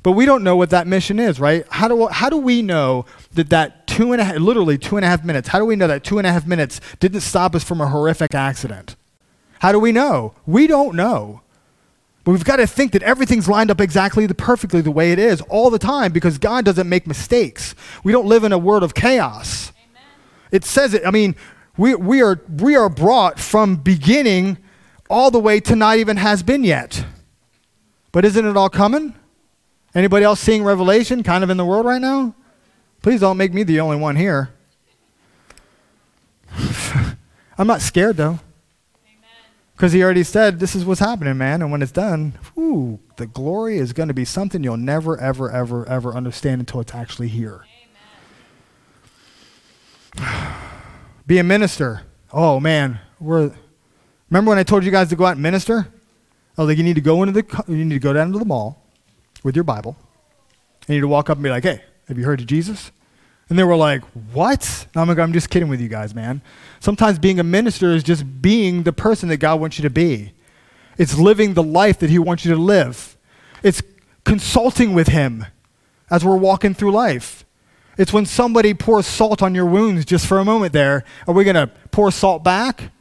but 0.06 0.12
we 0.12 0.28
don't 0.28 0.44
know 0.44 0.56
what 0.56 0.70
that 0.70 0.86
mission 0.86 1.18
is, 1.18 1.40
right? 1.40 1.66
How 1.72 1.88
do, 1.88 2.06
how 2.06 2.30
do 2.30 2.38
we 2.38 2.62
know 2.62 3.08
that 3.34 3.50
that 3.50 3.88
two 3.88 4.12
and 4.12 4.22
a 4.22 4.24
half, 4.24 4.36
literally 4.36 4.78
two 4.78 4.98
and 4.98 5.04
a 5.04 5.08
half 5.08 5.24
minutes, 5.24 5.48
how 5.48 5.58
do 5.58 5.66
we 5.66 5.76
know 5.76 5.88
that 5.88 6.04
two 6.04 6.20
and 6.20 6.28
a 6.28 6.32
half 6.32 6.46
minutes 6.46 6.80
didn't 7.00 7.22
stop 7.22 7.56
us 7.56 7.64
from 7.64 7.82
a 7.82 7.88
horrific 7.88 8.36
accident? 8.36 8.96
How 9.62 9.72
do 9.72 9.80
we 9.80 9.92
know? 9.92 10.36
We 10.46 10.68
don't 10.68 10.96
know. 10.96 11.42
But 12.24 12.34
we've 12.34 12.44
got 12.44 12.58
to 12.58 12.68
think 12.68 12.92
that 12.92 13.02
everything's 13.02 13.50
lined 13.50 13.72
up 13.72 13.82
exactly 13.82 14.28
the, 14.28 14.36
perfectly 14.36 14.80
the 14.80 14.92
way 14.92 15.12
it 15.12 15.18
is 15.18 15.42
all 15.50 15.72
the 15.72 15.80
time 15.80 16.12
because 16.12 16.38
God 16.38 16.66
doesn't 16.66 16.88
make 16.88 17.08
mistakes. 17.08 17.74
We 18.04 18.12
don't 18.12 18.28
live 18.28 18.44
in 18.44 18.52
a 18.52 18.60
world 18.60 18.84
of 18.84 18.94
chaos. 18.94 19.72
Amen. 19.90 20.04
It 20.52 20.66
says 20.66 20.94
it, 20.94 21.02
I 21.04 21.10
mean, 21.10 21.36
we, 21.78 21.96
we, 21.96 22.22
are, 22.22 22.40
we 22.48 22.76
are 22.76 22.90
brought 22.90 23.40
from 23.40 23.78
beginning 23.78 24.60
all 25.10 25.32
the 25.32 25.40
way 25.40 25.60
to 25.62 25.76
not 25.76 25.98
even 25.98 26.18
has 26.18 26.44
been 26.44 26.64
yet. 26.64 27.04
But 28.12 28.24
isn't 28.24 28.46
it 28.46 28.56
all 28.56 28.70
coming? 28.70 29.16
Anybody 29.96 30.26
else 30.26 30.42
seeing 30.42 30.64
Revelation 30.64 31.24
kind 31.24 31.42
of 31.42 31.50
in 31.50 31.56
the 31.56 31.66
world 31.66 31.86
right 31.86 32.02
now? 32.02 32.36
Please 33.02 33.22
don't 33.22 33.38
make 33.38 33.54
me 33.54 33.64
the 33.64 33.80
only 33.80 33.96
one 33.96 34.18
here. 34.18 34.50
I'm 37.58 37.66
not 37.66 37.80
scared 37.80 38.18
though. 38.18 38.40
Because 39.74 39.94
he 39.94 40.04
already 40.04 40.24
said, 40.24 40.60
this 40.60 40.74
is 40.74 40.86
what's 40.86 41.02
happening, 41.02 41.38
man. 41.38 41.62
And 41.62 41.70
when 41.70 41.82
it's 41.82 41.92
done, 41.92 42.38
whew, 42.54 43.00
the 43.18 43.26
glory 43.26 43.78
is 43.78 43.92
going 43.92 44.08
to 44.08 44.14
be 44.14 44.24
something 44.24 44.64
you'll 44.64 44.78
never, 44.78 45.20
ever, 45.20 45.52
ever, 45.52 45.88
ever 45.90 46.14
understand 46.14 46.62
until 46.62 46.80
it's 46.80 46.96
actually 46.96 47.28
here. 47.28 47.66
be 51.28 51.38
a 51.38 51.44
minister. 51.44 52.04
Oh, 52.32 52.62
man. 52.62 53.02
We're, 53.20 53.52
remember 54.30 54.50
when 54.50 54.60
I 54.60 54.64
told 54.64 54.86
you 54.86 54.92
guys 54.92 55.10
to 55.10 55.18
go 55.18 55.26
out 55.26 55.34
and 55.34 55.42
minister? 55.42 55.88
I 56.58 56.62
was 56.62 56.70
like, 56.70 56.78
you 56.78 56.84
need 56.86 56.96
to 56.96 57.02
go 57.02 57.22
into 57.24 57.42
the, 57.42 57.64
you 57.68 57.84
need 57.84 57.96
to 57.96 58.00
go 58.00 58.14
down 58.14 58.32
to 58.32 58.40
the 58.40 58.46
mall 58.46 58.85
with 59.46 59.56
your 59.56 59.64
Bible. 59.64 59.96
And 60.88 60.98
you'd 60.98 61.06
walk 61.06 61.30
up 61.30 61.38
and 61.38 61.44
be 61.44 61.50
like, 61.50 61.64
hey, 61.64 61.82
have 62.08 62.18
you 62.18 62.26
heard 62.26 62.42
of 62.42 62.48
Jesus? 62.48 62.92
And 63.48 63.60
they 63.60 63.64
were 63.64 63.76
like, 63.76 64.04
what? 64.34 64.88
And 64.94 65.02
I'm 65.02 65.08
like, 65.08 65.20
I'm 65.20 65.32
just 65.32 65.52
kidding 65.52 65.70
with 65.70 65.80
you 65.80 65.88
guys, 65.88 66.16
man. 66.16 66.42
Sometimes 66.80 67.20
being 67.20 67.40
a 67.40 67.44
minister 67.44 67.92
is 67.92 68.04
just 68.04 68.42
being 68.42 68.84
the 68.84 68.92
person 68.92 69.30
that 69.30 69.38
God 69.38 69.62
wants 69.62 69.78
you 69.78 69.84
to 69.84 69.90
be. 69.90 70.34
It's 70.98 71.18
living 71.18 71.54
the 71.54 71.64
life 71.64 72.00
that 72.00 72.10
He 72.10 72.18
wants 72.18 72.44
you 72.44 72.56
to 72.56 72.60
live. 72.60 73.16
It's 73.62 73.84
consulting 74.24 74.94
with 74.94 75.10
Him 75.10 75.46
as 76.10 76.26
we're 76.26 76.38
walking 76.38 76.74
through 76.74 76.92
life. 76.92 77.46
It's 77.98 78.12
when 78.12 78.26
somebody 78.26 78.74
pours 78.74 79.06
salt 79.06 79.44
on 79.44 79.54
your 79.54 79.66
wounds 79.68 80.06
just 80.06 80.26
for 80.26 80.40
a 80.40 80.46
moment 80.46 80.74
there. 80.74 81.06
Are 81.28 81.34
we 81.34 81.44
going 81.44 81.56
to 81.56 81.68
pour 81.92 82.12
salt 82.12 82.44
back? 82.44 82.92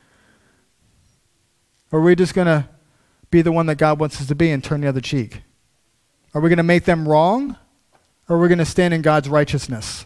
Or 1.91 2.01
are 2.01 2.03
we 2.03 2.15
just 2.15 2.35
going 2.35 2.47
to 2.47 2.69
be 3.31 3.41
the 3.41 3.51
one 3.51 3.67
that 3.67 3.77
God 3.77 3.99
wants 3.99 4.21
us 4.21 4.27
to 4.29 4.35
be 4.35 4.51
and 4.51 4.63
turn 4.63 4.83
the 4.83 4.89
other 4.89 5.01
cheek? 5.01 5.44
Are 6.35 6.41
we 6.41 6.49
going 6.49 6.57
to 6.57 6.65
make 6.65 6.85
them 6.85 7.09
wrong? 7.09 7.57
Or 8.29 8.37
are 8.37 8.39
we 8.41 8.49
going 8.49 8.59
to 8.59 8.65
stand 8.65 8.93
in 8.93 9.03
God's 9.03 9.29
righteousness? 9.29 10.05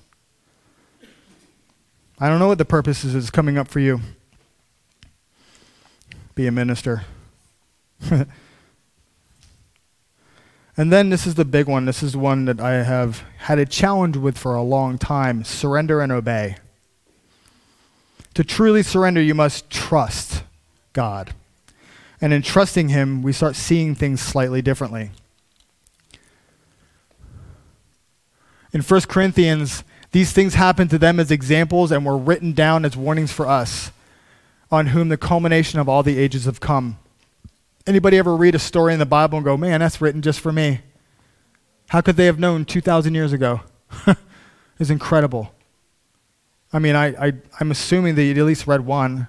I 2.18 2.28
don't 2.28 2.38
know 2.38 2.48
what 2.48 2.58
the 2.58 2.64
purpose 2.64 3.04
is 3.04 3.30
coming 3.30 3.56
up 3.56 3.68
for 3.68 3.80
you. 3.80 4.00
be 6.34 6.46
a 6.46 6.52
minister. 6.52 7.04
and 8.10 8.26
then 10.76 11.08
this 11.10 11.26
is 11.26 11.36
the 11.36 11.44
big 11.44 11.66
one. 11.66 11.84
This 11.84 12.02
is 12.02 12.16
one 12.16 12.44
that 12.44 12.60
I 12.60 12.82
have 12.82 13.24
had 13.38 13.58
a 13.58 13.66
challenge 13.66 14.16
with 14.16 14.36
for 14.36 14.54
a 14.54 14.62
long 14.62 14.98
time 14.98 15.44
surrender 15.44 16.00
and 16.00 16.12
obey. 16.12 16.56
To 18.34 18.44
truly 18.44 18.82
surrender, 18.82 19.22
you 19.22 19.34
must 19.34 19.70
trust 19.70 20.42
God. 20.92 21.34
And 22.20 22.32
in 22.32 22.42
trusting 22.42 22.88
Him, 22.88 23.22
we 23.22 23.32
start 23.32 23.56
seeing 23.56 23.94
things 23.94 24.20
slightly 24.20 24.60
differently. 24.60 25.12
In 28.72 28.82
1 28.82 29.00
Corinthians, 29.02 29.82
these 30.12 30.32
things 30.32 30.54
happened 30.54 30.90
to 30.90 30.98
them 30.98 31.20
as 31.20 31.30
examples 31.30 31.90
and 31.90 32.04
were 32.04 32.16
written 32.16 32.52
down 32.52 32.84
as 32.84 32.96
warnings 32.96 33.32
for 33.32 33.46
us, 33.46 33.90
on 34.70 34.88
whom 34.88 35.08
the 35.08 35.16
culmination 35.16 35.80
of 35.80 35.88
all 35.88 36.02
the 36.02 36.18
ages 36.18 36.44
have 36.44 36.60
come. 36.60 36.98
Anybody 37.86 38.18
ever 38.18 38.36
read 38.36 38.54
a 38.54 38.58
story 38.58 38.92
in 38.92 38.98
the 38.98 39.06
Bible 39.06 39.38
and 39.38 39.44
go, 39.44 39.56
man, 39.56 39.80
that's 39.80 40.00
written 40.00 40.20
just 40.20 40.40
for 40.40 40.52
me? 40.52 40.80
How 41.88 42.02
could 42.02 42.16
they 42.16 42.26
have 42.26 42.38
known 42.38 42.66
2,000 42.66 43.14
years 43.14 43.32
ago? 43.32 43.62
it's 44.78 44.90
incredible. 44.90 45.54
I 46.70 46.78
mean, 46.78 46.94
I, 46.94 47.28
I, 47.28 47.32
I'm 47.60 47.70
assuming 47.70 48.14
that 48.16 48.24
you 48.24 48.32
at 48.32 48.44
least 48.44 48.66
read 48.66 48.84
one. 48.84 49.28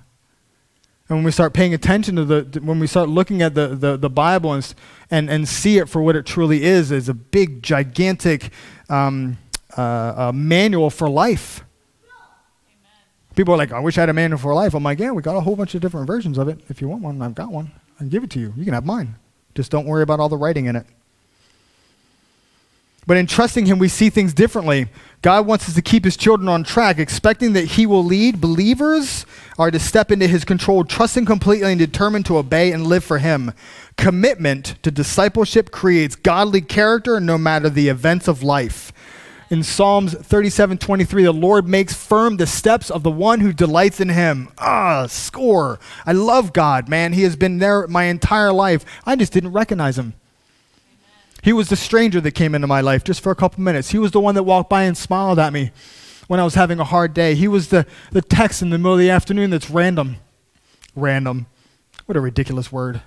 And 1.10 1.18
when 1.18 1.26
we 1.26 1.32
start 1.32 1.54
paying 1.54 1.74
attention 1.74 2.16
to 2.18 2.26
the, 2.26 2.62
when 2.62 2.80
we 2.80 2.86
start 2.86 3.10
looking 3.10 3.42
at 3.42 3.56
the, 3.56 3.70
the, 3.70 3.98
the 3.98 4.10
Bible 4.12 4.54
and, 4.54 4.76
and, 5.10 5.28
and 5.28 5.50
see 5.50 5.80
it 5.80 5.90
for 5.90 6.04
what 6.04 6.16
it 6.16 6.24
truly 6.28 6.64
is, 6.64 6.92
is 6.92 7.10
a 7.10 7.16
big, 7.16 7.64
gigantic 7.64 8.52
um, 8.90 9.40
uh, 9.76 10.32
manual 10.34 10.92
for 10.92 11.10
life. 11.10 11.64
Amen. 12.70 12.90
People 13.36 13.56
are 13.56 13.58
like, 13.58 13.72
I 13.72 13.80
wish 13.80 13.98
I 13.98 14.02
had 14.02 14.10
a 14.10 14.14
manual 14.14 14.38
for 14.38 14.54
life. 14.54 14.76
I'm 14.76 14.84
like, 14.84 15.00
yeah, 15.00 15.10
we 15.10 15.24
got 15.24 15.36
a 15.36 15.42
whole 15.42 15.56
bunch 15.56 15.74
of 15.74 15.82
different 15.82 16.06
versions 16.06 16.38
of 16.38 16.48
it. 16.48 16.62
If 16.70 16.80
you 16.80 16.88
want 16.88 17.02
one, 17.02 17.20
I've 17.24 17.36
got 17.36 17.52
one. 17.52 17.72
I 17.96 17.98
can 18.00 18.10
give 18.10 18.24
it 18.24 18.30
to 18.32 18.40
you. 18.40 18.54
You 18.56 18.64
can 18.64 18.76
have 18.76 18.86
mine. 18.86 19.16
Just 19.56 19.72
don't 19.72 19.88
worry 19.88 20.04
about 20.04 20.20
all 20.20 20.30
the 20.30 20.38
writing 20.38 20.68
in 20.68 20.76
it. 20.76 20.86
But 23.08 23.18
in 23.18 23.28
trusting 23.28 23.66
Him, 23.66 23.80
we 23.80 23.88
see 23.88 24.10
things 24.10 24.34
differently. 24.34 24.88
God 25.22 25.48
wants 25.48 25.68
us 25.68 25.76
to 25.76 25.82
keep 25.82 26.06
His 26.06 26.16
children 26.16 26.48
on 26.48 26.64
track, 26.64 27.00
expecting 27.00 27.54
that 27.54 27.66
He 27.66 27.86
will 27.86 28.04
lead. 28.04 28.40
Believers 28.40 29.26
are 29.58 29.72
to 29.72 29.80
step 29.80 30.12
into 30.12 30.28
His 30.28 30.46
control, 30.46 30.84
trusting 30.84 31.26
completely 31.26 31.72
and 31.72 31.80
determined 31.80 32.26
to 32.28 32.38
obey 32.38 32.72
and 32.72 32.88
live 32.88 33.04
for 33.04 33.18
Him. 33.18 33.54
Commitment 33.98 34.76
to 34.84 34.92
discipleship 34.92 35.72
creates 35.72 36.16
godly 36.16 36.62
character 36.62 37.20
no 37.20 37.38
matter 37.38 37.70
the 37.70 37.90
events 37.90 38.28
of 38.28 38.44
life. 38.44 38.94
In 39.50 39.64
Psalms 39.64 40.14
37 40.14 40.78
23, 40.78 41.24
the 41.24 41.32
Lord 41.32 41.68
makes 41.68 41.94
firm 41.94 42.38
the 42.38 42.46
steps 42.46 42.92
of 42.92 43.02
the 43.02 43.10
one 43.10 43.40
who 43.40 43.52
delights 43.52 44.00
in 44.00 44.10
him. 44.10 44.50
Ah, 44.60 45.08
score. 45.08 45.80
I 46.06 46.12
love 46.12 46.54
God, 46.54 46.88
man. 46.88 47.14
He 47.14 47.24
has 47.24 47.36
been 47.36 47.58
there 47.58 47.88
my 47.88 48.04
entire 48.04 48.54
life. 48.54 48.86
I 49.08 49.16
just 49.16 49.34
didn't 49.34 49.54
recognize 49.54 49.98
him. 49.98 50.14
He 51.42 51.54
was 51.54 51.70
the 51.70 51.76
stranger 51.76 52.20
that 52.22 52.32
came 52.32 52.54
into 52.54 52.68
my 52.68 52.82
life 52.82 53.04
just 53.04 53.22
for 53.22 53.32
a 53.32 53.36
couple 53.36 53.64
minutes. 53.64 53.92
He 53.92 54.00
was 54.00 54.12
the 54.12 54.20
one 54.20 54.36
that 54.36 54.44
walked 54.44 54.70
by 54.70 54.84
and 54.84 54.98
smiled 54.98 55.40
at 55.40 55.54
me 55.54 55.72
when 56.28 56.40
I 56.40 56.44
was 56.44 56.56
having 56.56 56.80
a 56.80 56.84
hard 56.84 57.14
day. 57.14 57.36
He 57.36 57.48
was 57.48 57.70
the, 57.70 57.86
the 58.12 58.22
text 58.22 58.62
in 58.62 58.70
the 58.70 58.78
middle 58.78 58.94
of 58.94 59.00
the 59.00 59.10
afternoon 59.10 59.50
that's 59.50 59.70
random. 59.70 60.18
Random. 60.96 61.46
What 62.06 62.18
a 62.18 62.22
ridiculous 62.22 62.72
word. 62.72 63.02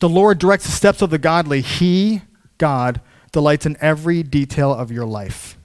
The 0.00 0.08
Lord 0.08 0.38
directs 0.38 0.64
the 0.64 0.72
steps 0.72 1.02
of 1.02 1.10
the 1.10 1.18
godly. 1.18 1.60
He, 1.60 2.22
God, 2.58 3.00
delights 3.32 3.66
in 3.66 3.76
every 3.80 4.22
detail 4.22 4.72
of 4.72 4.90
your 4.90 5.06
life. 5.06 5.58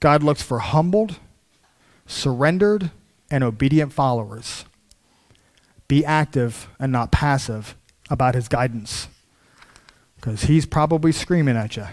God 0.00 0.22
looks 0.22 0.42
for 0.42 0.60
humbled, 0.60 1.18
surrendered, 2.06 2.90
and 3.30 3.42
obedient 3.42 3.92
followers. 3.92 4.64
Be 5.88 6.04
active 6.04 6.68
and 6.78 6.92
not 6.92 7.10
passive 7.10 7.76
about 8.08 8.34
his 8.34 8.48
guidance 8.48 9.08
because 10.20 10.42
he's 10.42 10.66
probably 10.66 11.12
screaming 11.12 11.56
at 11.56 11.76
you. 11.76 11.86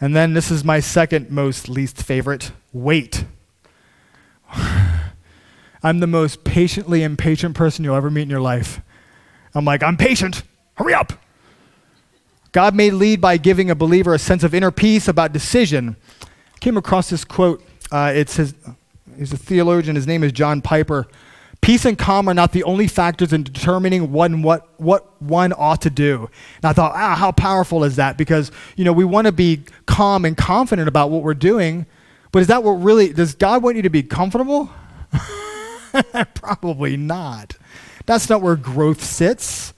And 0.00 0.14
then 0.14 0.34
this 0.34 0.50
is 0.50 0.64
my 0.64 0.80
second 0.80 1.30
most 1.30 1.68
least 1.68 2.02
favorite 2.02 2.52
wait. 2.72 3.24
I'm 5.82 6.00
the 6.00 6.06
most 6.06 6.44
patiently 6.44 7.02
impatient 7.02 7.56
person 7.56 7.84
you'll 7.84 7.96
ever 7.96 8.10
meet 8.10 8.22
in 8.22 8.30
your 8.30 8.40
life. 8.40 8.80
I'm 9.54 9.64
like, 9.64 9.82
I'm 9.82 9.96
patient. 9.96 10.42
Hurry 10.74 10.94
up. 10.94 11.12
God 12.52 12.74
may 12.74 12.90
lead 12.90 13.20
by 13.20 13.36
giving 13.36 13.70
a 13.70 13.74
believer 13.74 14.14
a 14.14 14.18
sense 14.18 14.42
of 14.42 14.54
inner 14.54 14.70
peace 14.70 15.08
about 15.08 15.32
decision. 15.32 15.96
I 16.22 16.58
came 16.58 16.76
across 16.76 17.10
this 17.10 17.24
quote. 17.24 17.62
Uh, 17.90 18.12
his, 18.12 18.54
he's 19.16 19.32
a 19.32 19.36
theologian. 19.36 19.96
His 19.96 20.06
name 20.06 20.24
is 20.24 20.32
John 20.32 20.60
Piper. 20.60 21.06
Peace 21.60 21.84
and 21.84 21.98
calm 21.98 22.28
are 22.28 22.34
not 22.34 22.52
the 22.52 22.64
only 22.64 22.86
factors 22.86 23.32
in 23.32 23.42
determining 23.42 24.12
one, 24.12 24.42
what, 24.42 24.68
what 24.80 25.20
one 25.20 25.52
ought 25.52 25.82
to 25.82 25.90
do. 25.90 26.30
And 26.56 26.64
I 26.64 26.72
thought, 26.72 26.92
ah, 26.94 27.14
how 27.16 27.32
powerful 27.32 27.84
is 27.84 27.96
that? 27.96 28.16
Because, 28.16 28.50
you 28.76 28.84
know, 28.84 28.92
we 28.92 29.04
want 29.04 29.26
to 29.26 29.32
be 29.32 29.64
calm 29.86 30.24
and 30.24 30.36
confident 30.36 30.88
about 30.88 31.10
what 31.10 31.22
we're 31.22 31.34
doing. 31.34 31.86
But 32.32 32.40
is 32.40 32.46
that 32.48 32.62
what 32.62 32.72
really, 32.72 33.12
does 33.12 33.34
God 33.34 33.62
want 33.62 33.76
you 33.76 33.82
to 33.82 33.90
be 33.90 34.02
comfortable? 34.02 34.70
Probably 36.34 36.96
not. 36.96 37.56
That's 38.06 38.30
not 38.30 38.40
where 38.40 38.56
growth 38.56 39.02
sits. 39.02 39.74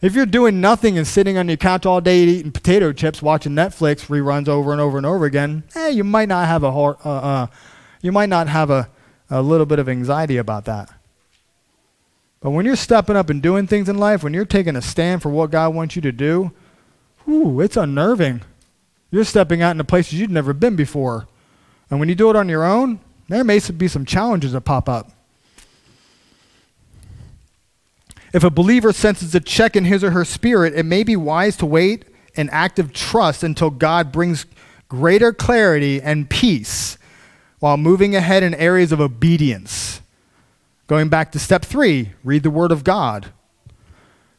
If 0.00 0.14
you're 0.14 0.26
doing 0.26 0.60
nothing 0.60 0.98
and 0.98 1.06
sitting 1.06 1.36
on 1.36 1.48
your 1.48 1.56
couch 1.56 1.84
all 1.84 2.00
day 2.00 2.20
eating 2.20 2.52
potato 2.52 2.92
chips, 2.92 3.22
watching 3.22 3.52
Netflix 3.52 4.06
reruns 4.06 4.46
over 4.46 4.72
and 4.72 4.80
over 4.80 4.98
and 4.98 5.06
over 5.06 5.24
again, 5.24 5.64
eh, 5.74 5.88
you 5.88 6.04
might 6.04 6.28
not 6.28 6.46
have 6.46 6.62
a 6.62 6.68
uh, 6.68 6.94
uh, 7.04 7.46
you 8.02 8.12
might 8.12 8.28
not 8.28 8.46
have 8.48 8.70
a 8.70 8.88
a 9.30 9.42
little 9.42 9.66
bit 9.66 9.78
of 9.78 9.88
anxiety 9.88 10.36
about 10.36 10.64
that. 10.66 10.90
But 12.40 12.50
when 12.50 12.64
you're 12.64 12.76
stepping 12.76 13.16
up 13.16 13.30
and 13.30 13.42
doing 13.42 13.66
things 13.66 13.88
in 13.88 13.98
life, 13.98 14.22
when 14.22 14.34
you're 14.34 14.44
taking 14.44 14.76
a 14.76 14.82
stand 14.82 15.22
for 15.22 15.30
what 15.30 15.50
God 15.50 15.74
wants 15.74 15.96
you 15.96 16.02
to 16.02 16.12
do, 16.12 16.52
ooh, 17.28 17.60
it's 17.60 17.76
unnerving. 17.76 18.42
You're 19.10 19.24
stepping 19.24 19.62
out 19.62 19.72
into 19.72 19.84
places 19.84 20.20
you've 20.20 20.30
never 20.30 20.52
been 20.52 20.76
before. 20.76 21.26
And 21.90 21.98
when 21.98 22.08
you 22.08 22.14
do 22.14 22.30
it 22.30 22.36
on 22.36 22.48
your 22.48 22.64
own, 22.64 23.00
there 23.28 23.42
may 23.42 23.58
be 23.58 23.88
some 23.88 24.04
challenges 24.04 24.52
that 24.52 24.60
pop 24.62 24.88
up. 24.88 25.10
If 28.32 28.44
a 28.44 28.50
believer 28.50 28.92
senses 28.92 29.34
a 29.34 29.40
check 29.40 29.76
in 29.76 29.84
his 29.84 30.04
or 30.04 30.10
her 30.10 30.24
spirit, 30.24 30.74
it 30.74 30.84
may 30.84 31.02
be 31.02 31.16
wise 31.16 31.56
to 31.56 31.66
wait 31.66 32.04
in 32.34 32.50
active 32.50 32.92
trust 32.92 33.42
until 33.42 33.70
God 33.70 34.12
brings 34.12 34.46
greater 34.88 35.32
clarity 35.32 36.02
and 36.02 36.28
peace 36.28 36.98
while 37.66 37.76
moving 37.76 38.14
ahead 38.14 38.44
in 38.44 38.54
areas 38.54 38.92
of 38.92 39.00
obedience. 39.00 40.00
Going 40.86 41.08
back 41.08 41.32
to 41.32 41.38
step 41.40 41.64
three, 41.64 42.12
read 42.22 42.44
the 42.44 42.50
Word 42.50 42.70
of 42.70 42.84
God. 42.84 43.32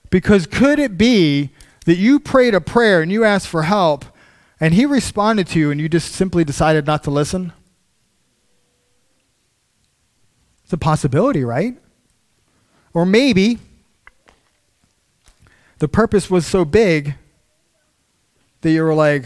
Because 0.09 0.47
could 0.47 0.79
it 0.79 0.97
be 0.97 1.49
that 1.85 1.97
you 1.97 2.21
prayed 2.21 2.55
a 2.55 2.61
prayer 2.61 3.01
and 3.01 3.11
you 3.11 3.25
asked 3.25 3.49
for 3.49 3.63
help 3.63 4.05
and 4.61 4.73
He 4.73 4.85
responded 4.85 5.45
to 5.47 5.59
you 5.59 5.71
and 5.71 5.81
you 5.81 5.89
just 5.89 6.13
simply 6.13 6.45
decided 6.45 6.85
not 6.85 7.03
to 7.03 7.11
listen? 7.11 7.51
It's 10.63 10.71
a 10.71 10.77
possibility, 10.77 11.43
right? 11.43 11.75
Or 12.93 13.05
maybe 13.05 13.59
the 15.79 15.89
purpose 15.89 16.29
was 16.29 16.47
so 16.47 16.63
big 16.63 17.15
that 18.61 18.71
you 18.71 18.83
were 18.83 18.95
like, 18.95 19.25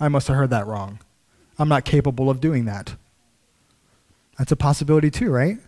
I 0.00 0.08
must 0.08 0.26
have 0.28 0.38
heard 0.38 0.50
that 0.50 0.66
wrong. 0.66 1.00
I'm 1.58 1.68
not 1.68 1.84
capable 1.84 2.30
of 2.30 2.40
doing 2.40 2.64
that. 2.64 2.96
That's 4.38 4.52
a 4.52 4.56
possibility 4.56 5.10
too, 5.10 5.30
right? 5.30 5.58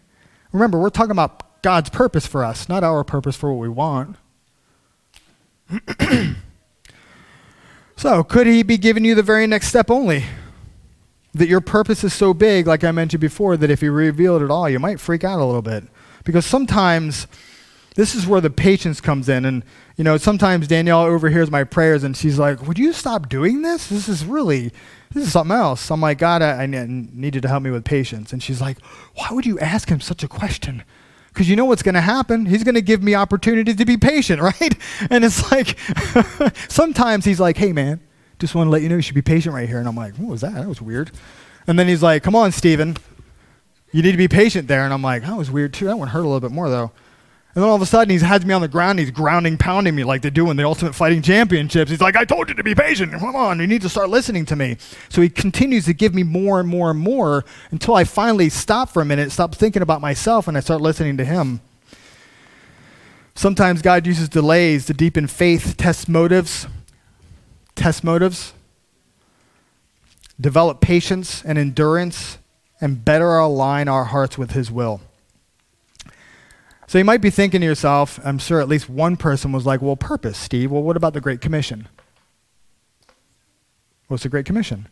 Remember, 0.53 0.79
we're 0.79 0.91
talking 0.91 1.11
about 1.11 1.63
God's 1.63 1.91
purpose 1.91 2.27
for 2.27 2.45
us, 2.45 2.69
not 2.69 2.85
our 2.85 3.05
purpose 3.05 3.37
for 3.37 3.53
what 3.53 3.61
we 3.61 3.69
want. 3.69 4.17
so, 7.97 8.23
could 8.25 8.47
He 8.47 8.63
be 8.63 8.79
giving 8.79 9.05
you 9.05 9.15
the 9.15 9.23
very 9.23 9.47
next 9.47 9.69
step 9.69 9.91
only? 9.91 10.25
That 11.35 11.49
your 11.49 11.61
purpose 11.61 12.05
is 12.05 12.15
so 12.15 12.33
big, 12.33 12.67
like 12.67 12.85
I 12.85 12.93
mentioned 12.93 13.21
before, 13.21 13.57
that 13.57 13.71
if 13.71 13.81
He 13.81 13.89
revealed 13.89 14.43
it 14.43 14.51
all, 14.51 14.69
you 14.69 14.79
might 14.79 15.01
freak 15.01 15.25
out 15.25 15.41
a 15.41 15.45
little 15.45 15.63
bit. 15.63 15.85
Because 16.25 16.47
sometimes 16.47 17.27
this 17.95 18.15
is 18.15 18.27
where 18.27 18.41
the 18.41 18.51
patience 18.51 19.01
comes 19.01 19.29
in. 19.29 19.45
And, 19.45 19.63
you 19.99 20.05
know, 20.05 20.17
sometimes 20.17 20.67
Danielle 20.67 21.03
overhears 21.03 21.51
my 21.51 21.65
prayers 21.65 22.05
and 22.05 22.17
she's 22.17 22.39
like, 22.39 22.67
Would 22.67 22.79
you 22.79 22.95
stop 22.95 23.29
doing 23.29 23.61
this? 23.61 23.89
This 23.89 24.09
is 24.09 24.25
really 24.25 24.73
this 25.13 25.27
is 25.27 25.33
something 25.33 25.57
else. 25.57 25.91
I'm 25.91 26.01
like, 26.01 26.19
God, 26.19 26.43
I, 26.43 26.63
I 26.63 26.67
need 26.67 27.35
you 27.35 27.41
to 27.41 27.49
help 27.49 27.63
me 27.63 27.71
with 27.71 27.85
patience. 27.85 28.33
And 28.33 28.43
she's 28.43 28.61
like, 28.61 28.79
why 29.15 29.29
would 29.31 29.47
you 29.47 29.59
ask 29.59 29.89
him 29.89 30.01
such 30.01 30.23
a 30.23 30.29
question? 30.29 30.85
Because 31.29 31.49
you 31.49 31.57
know 31.57 31.65
what's 31.65 31.83
going 31.83 31.95
to 31.95 32.01
happen. 32.01 32.47
He's 32.47 32.63
going 32.65 32.75
to 32.75 32.83
give 32.83 33.03
me 33.03 33.15
opportunity 33.15 33.75
to 33.75 33.85
be 33.85 33.97
patient, 33.97 34.43
right? 34.61 34.75
And 35.11 35.25
it's 35.25 35.51
like, 35.51 35.79
sometimes 36.69 37.25
he's 37.25 37.41
like, 37.41 37.57
hey, 37.57 37.73
man, 37.73 38.01
just 38.39 38.55
want 38.55 38.67
to 38.67 38.71
let 38.71 38.83
you 38.83 38.89
know 38.89 38.97
you 38.97 39.03
should 39.03 39.15
be 39.15 39.23
patient 39.23 39.55
right 39.55 39.69
here. 39.69 39.79
And 39.79 39.89
I'm 39.89 39.97
like, 39.97 40.15
what 40.17 40.29
was 40.31 40.43
that? 40.43 40.55
That 40.55 40.69
was 40.69 40.83
weird. 40.83 41.11
And 41.67 41.79
then 41.79 41.89
he's 41.89 42.03
like, 42.03 42.23
come 42.23 42.37
on, 42.37 42.53
Stephen. 42.53 42.97
You 43.93 44.03
need 44.03 44.13
to 44.13 44.19
be 44.19 44.29
patient 44.29 44.69
there. 44.69 44.85
And 44.85 44.93
I'm 44.93 45.03
like, 45.03 45.23
that 45.23 45.37
was 45.37 45.51
weird 45.51 45.73
too. 45.73 45.87
That 45.87 45.99
one 45.99 46.09
hurt 46.09 46.21
a 46.21 46.29
little 46.29 46.41
bit 46.41 46.51
more, 46.51 46.69
though. 46.69 46.93
And 47.59 47.65
then 47.65 47.71
all 47.71 47.75
of 47.75 47.83
a 47.83 47.87
sudden, 47.87 48.17
he 48.17 48.25
has 48.25 48.47
me 48.47 48.55
on 48.55 48.61
the 48.61 48.69
ground. 48.69 49.01
He's 49.01 49.11
grounding, 49.11 49.59
pounding 49.59 49.97
me 49.97 50.05
like 50.05 50.23
they 50.23 50.31
do 50.31 50.49
in 50.49 50.57
the 50.57 50.63
Ultimate 50.63 50.95
Fighting 50.95 51.23
Championships. 51.23 51.91
He's 51.91 52.01
like, 52.01 52.15
I 52.15 52.25
told 52.25 52.49
you 52.49 52.55
to 52.55 52.63
be 52.63 52.73
patient. 52.73 53.11
Come 53.11 53.35
on, 53.35 53.59
you 53.59 53.67
need 53.67 53.83
to 53.83 53.89
start 53.89 54.11
listening 54.11 54.45
to 54.45 54.55
me. 54.55 54.77
So 55.09 55.21
he 55.23 55.29
continues 55.29 55.85
to 55.87 55.93
give 55.93 56.15
me 56.15 56.23
more 56.23 56.61
and 56.61 56.69
more 56.69 56.89
and 56.89 57.01
more 57.01 57.45
until 57.73 57.97
I 57.97 58.05
finally 58.05 58.49
stop 58.49 58.91
for 58.91 59.03
a 59.03 59.05
minute, 59.05 59.33
stop 59.33 59.57
thinking 59.57 59.83
about 59.83 60.01
myself, 60.01 60.47
and 60.47 60.57
I 60.57 60.61
start 60.61 60.81
listening 60.81 61.17
to 61.17 61.25
him. 61.25 61.61
Sometimes 63.35 63.83
God 63.83 64.07
uses 64.07 64.29
delays 64.29 64.87
to 64.87 64.95
deepen 64.95 65.27
faith, 65.27 65.77
test 65.77 66.09
motives, 66.09 66.69
test 67.75 68.05
motives, 68.05 68.53
develop 70.41 70.81
patience 70.81 71.43
and 71.45 71.59
endurance, 71.59 72.39
and 72.81 73.05
better 73.05 73.37
align 73.37 73.89
our 73.89 74.05
hearts 74.05 74.39
with 74.39 74.53
His 74.53 74.71
will. 74.71 75.01
So 76.89 76.97
you 76.97 77.05
might 77.05 77.21
be 77.21 77.29
thinking 77.29 77.61
to 77.61 77.67
yourself, 77.67 78.19
I'm 78.25 78.39
sure 78.39 78.63
at 78.63 78.69
least 78.69 78.89
one 78.89 79.19
person 79.19 79.53
was 79.53 79.67
like, 79.67 79.83
well, 79.83 79.95
purpose, 79.95 80.39
Steve. 80.39 80.71
Well, 80.71 80.83
what 80.83 80.97
about 80.97 81.13
the 81.13 81.21
Great 81.21 81.43
Commission? 81.43 81.87
What's 84.07 84.23
the 84.23 84.31
Great 84.31 84.47
Commission? 84.47 84.89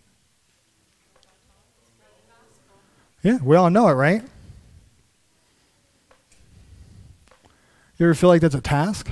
Yeah, 3.22 3.38
we 3.42 3.56
all 3.56 3.70
know 3.70 3.88
it, 3.88 3.94
right? 3.94 4.22
You 7.96 8.04
ever 8.04 8.14
feel 8.14 8.28
like 8.28 8.42
that's 8.42 8.54
a 8.54 8.60
task? 8.60 9.10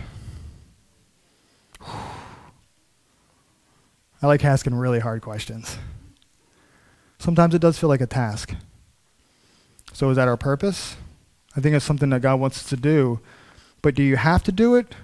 I 1.80 2.10
like 4.20 4.44
asking 4.44 4.74
really 4.74 5.00
hard 5.00 5.22
questions. 5.22 5.78
Sometimes 7.18 7.54
it 7.54 7.60
does 7.60 7.78
feel 7.78 7.88
like 7.88 8.02
a 8.02 8.06
task. 8.06 8.54
So, 9.94 10.10
is 10.10 10.16
that 10.16 10.28
our 10.28 10.36
purpose? 10.36 10.96
I 11.56 11.60
think 11.60 11.74
it's 11.74 11.84
something 11.84 12.10
that 12.10 12.22
God 12.22 12.40
wants 12.40 12.58
us 12.58 12.68
to 12.70 12.76
do. 12.76 13.20
But 13.82 13.94
do 13.94 14.02
you 14.02 14.16
have 14.16 14.42
to 14.44 14.52
do 14.52 14.74
it? 14.74 14.94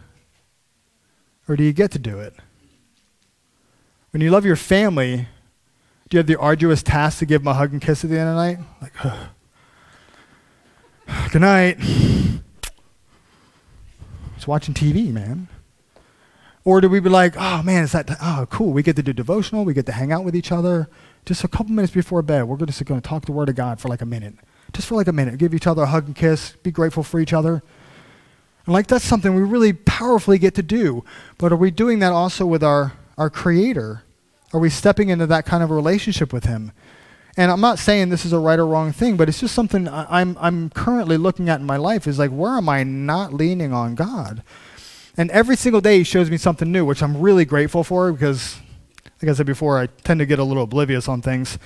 Or 1.49 1.57
do 1.57 1.63
you 1.63 1.73
get 1.73 1.91
to 1.93 1.99
do 1.99 2.19
it? 2.19 2.35
When 4.11 4.21
you 4.21 4.31
love 4.31 4.45
your 4.45 4.57
family, 4.57 5.29
do 6.09 6.17
you 6.17 6.19
have 6.19 6.27
the 6.27 6.39
arduous 6.39 6.83
task 6.83 7.19
to 7.19 7.27
give 7.27 7.43
them 7.43 7.49
a 7.49 7.55
hug 7.55 7.73
and 7.73 7.81
kiss 7.81 8.05
at 8.05 8.11
the 8.11 8.19
end 8.19 8.31
of 8.31 8.37
the 8.37 8.43
night? 8.43 8.59
Like, 8.81 8.93
good 11.33 11.43
night. 11.43 11.79
It's 14.37 14.49
watching 14.49 14.73
TV, 14.73 15.13
man. 15.13 15.49
Or 16.65 16.81
do 16.81 16.89
we 16.89 16.99
be 16.99 17.11
like, 17.11 17.35
oh 17.37 17.63
man, 17.63 17.85
is 17.85 17.93
that, 17.93 18.11
oh 18.23 18.47
cool, 18.49 18.73
we 18.73 18.83
get 18.83 18.97
to 18.97 19.03
do 19.03 19.13
devotional, 19.13 19.67
we 19.67 19.75
get 19.75 19.85
to 19.85 19.93
hang 19.93 20.13
out 20.13 20.25
with 20.25 20.35
each 20.35 20.51
other. 20.51 20.89
Just 21.27 21.45
a 21.45 21.49
couple 21.49 21.75
minutes 21.75 21.93
before 21.93 22.23
bed, 22.23 22.45
we're 22.45 22.57
just 22.57 22.83
going 22.87 22.99
to 22.99 23.07
talk 23.07 23.27
the 23.27 23.33
Word 23.33 23.51
of 23.51 23.55
God 23.55 23.81
for 23.81 23.89
like 23.89 24.01
a 24.01 24.07
minute 24.07 24.37
just 24.73 24.89
for 24.89 24.95
like 24.95 25.09
a 25.09 25.13
minute, 25.13 25.39
give 25.39 25.55
each 25.55 25.67
other 25.67 25.83
a 25.83 25.87
hug 25.87 26.07
and 26.07 26.17
kiss, 26.17 26.53
be 26.63 26.71
grateful 26.71 27.03
for 27.03 27.21
each 27.21 27.33
other. 27.33 27.63
And 28.67 28.73
like 28.73 28.87
that's 28.87 29.05
something 29.05 29.35
we 29.35 29.43
really 29.43 29.73
powerfully 29.73 30.39
get 30.39 30.55
to 30.55 30.63
do. 30.63 31.05
But 31.39 31.53
are 31.53 31.57
we 31.57 31.71
doing 31.71 31.99
that 32.01 32.13
also 32.13 32.47
with 32.47 32.63
our, 32.63 32.93
our 33.17 33.31
Creator? 33.31 34.03
Are 34.53 34.61
we 34.61 34.71
stepping 34.71 35.09
into 35.09 35.27
that 35.27 35.47
kind 35.47 35.63
of 35.63 35.71
relationship 35.71 36.33
with 36.33 36.45
Him? 36.45 36.73
And 37.37 37.51
I'm 37.51 37.61
not 37.61 37.79
saying 37.79 38.09
this 38.09 38.25
is 38.25 38.33
a 38.33 38.39
right 38.39 38.59
or 38.59 38.67
wrong 38.67 38.93
thing, 38.93 39.17
but 39.17 39.29
it's 39.29 39.41
just 39.41 39.55
something 39.55 39.89
I'm, 39.89 40.37
I'm 40.41 40.71
currently 40.71 41.17
looking 41.17 41.49
at 41.49 41.61
in 41.61 41.67
my 41.67 41.77
life 41.77 42.07
is 42.07 42.19
like, 42.19 42.31
where 42.31 42.53
am 42.53 42.69
I 42.69 42.83
not 42.83 43.33
leaning 43.33 43.73
on 43.73 43.95
God? 43.95 44.43
And 45.17 45.31
every 45.31 45.57
single 45.57 45.81
day 45.81 45.99
He 45.99 46.05
shows 46.05 46.31
me 46.31 46.37
something 46.37 46.71
new, 46.71 46.85
which 46.85 47.03
I'm 47.03 47.17
really 47.21 47.45
grateful 47.45 47.85
for 47.85 48.13
because, 48.13 48.59
like 49.23 49.31
I 49.31 49.35
said 49.35 49.47
before, 49.47 49.79
I 49.79 49.87
tend 49.87 50.19
to 50.21 50.27
get 50.27 50.39
a 50.39 50.45
little 50.45 50.65
oblivious 50.65 51.09
on 51.09 51.23
things. 51.23 51.59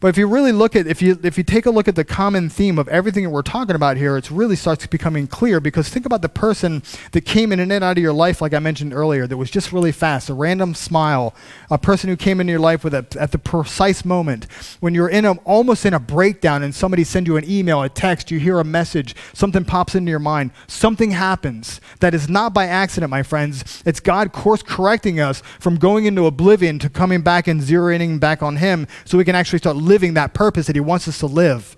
But 0.00 0.08
if 0.08 0.16
you 0.16 0.28
really 0.28 0.52
look 0.52 0.76
at, 0.76 0.86
if 0.86 1.02
you, 1.02 1.18
if 1.24 1.36
you 1.36 1.42
take 1.42 1.66
a 1.66 1.70
look 1.70 1.88
at 1.88 1.96
the 1.96 2.04
common 2.04 2.48
theme 2.48 2.78
of 2.78 2.86
everything 2.88 3.24
that 3.24 3.30
we're 3.30 3.42
talking 3.42 3.74
about 3.74 3.96
here, 3.96 4.16
it 4.16 4.30
really 4.30 4.54
starts 4.54 4.86
becoming 4.86 5.26
clear 5.26 5.58
because 5.58 5.88
think 5.88 6.06
about 6.06 6.22
the 6.22 6.28
person 6.28 6.84
that 7.12 7.22
came 7.22 7.50
in 7.50 7.58
and 7.58 7.72
out 7.72 7.96
of 7.96 8.02
your 8.02 8.12
life, 8.12 8.40
like 8.40 8.54
I 8.54 8.60
mentioned 8.60 8.94
earlier, 8.94 9.26
that 9.26 9.36
was 9.36 9.50
just 9.50 9.72
really 9.72 9.90
fast, 9.90 10.28
a 10.28 10.34
random 10.34 10.74
smile, 10.74 11.34
a 11.68 11.78
person 11.78 12.08
who 12.08 12.16
came 12.16 12.40
into 12.40 12.52
your 12.52 12.60
life 12.60 12.84
with 12.84 12.94
a, 12.94 13.06
at 13.18 13.32
the 13.32 13.38
precise 13.38 14.04
moment 14.04 14.46
when 14.78 14.94
you're 14.94 15.08
in 15.08 15.24
a, 15.24 15.32
almost 15.38 15.84
in 15.84 15.94
a 15.94 16.00
breakdown 16.00 16.62
and 16.62 16.74
somebody 16.74 17.02
sends 17.02 17.26
you 17.26 17.36
an 17.36 17.48
email, 17.50 17.82
a 17.82 17.88
text, 17.88 18.30
you 18.30 18.38
hear 18.38 18.60
a 18.60 18.64
message, 18.64 19.16
something 19.32 19.64
pops 19.64 19.96
into 19.96 20.10
your 20.10 20.20
mind, 20.20 20.52
something 20.68 21.10
happens. 21.10 21.80
That 21.98 22.14
is 22.14 22.28
not 22.28 22.54
by 22.54 22.66
accident, 22.66 23.10
my 23.10 23.24
friends. 23.24 23.82
It's 23.84 23.98
God 23.98 24.32
course 24.32 24.62
correcting 24.62 25.18
us 25.18 25.42
from 25.58 25.76
going 25.76 26.04
into 26.04 26.26
oblivion 26.26 26.78
to 26.78 26.88
coming 26.88 27.22
back 27.22 27.48
and 27.48 27.60
zeroing 27.60 28.20
back 28.20 28.42
on 28.44 28.56
Him 28.56 28.86
so 29.04 29.18
we 29.18 29.24
can 29.24 29.34
actually 29.34 29.58
start 29.58 29.76
living 29.88 30.14
that 30.14 30.34
purpose 30.34 30.66
that 30.66 30.76
He 30.76 30.80
wants 30.80 31.08
us 31.08 31.18
to 31.18 31.26
live. 31.26 31.76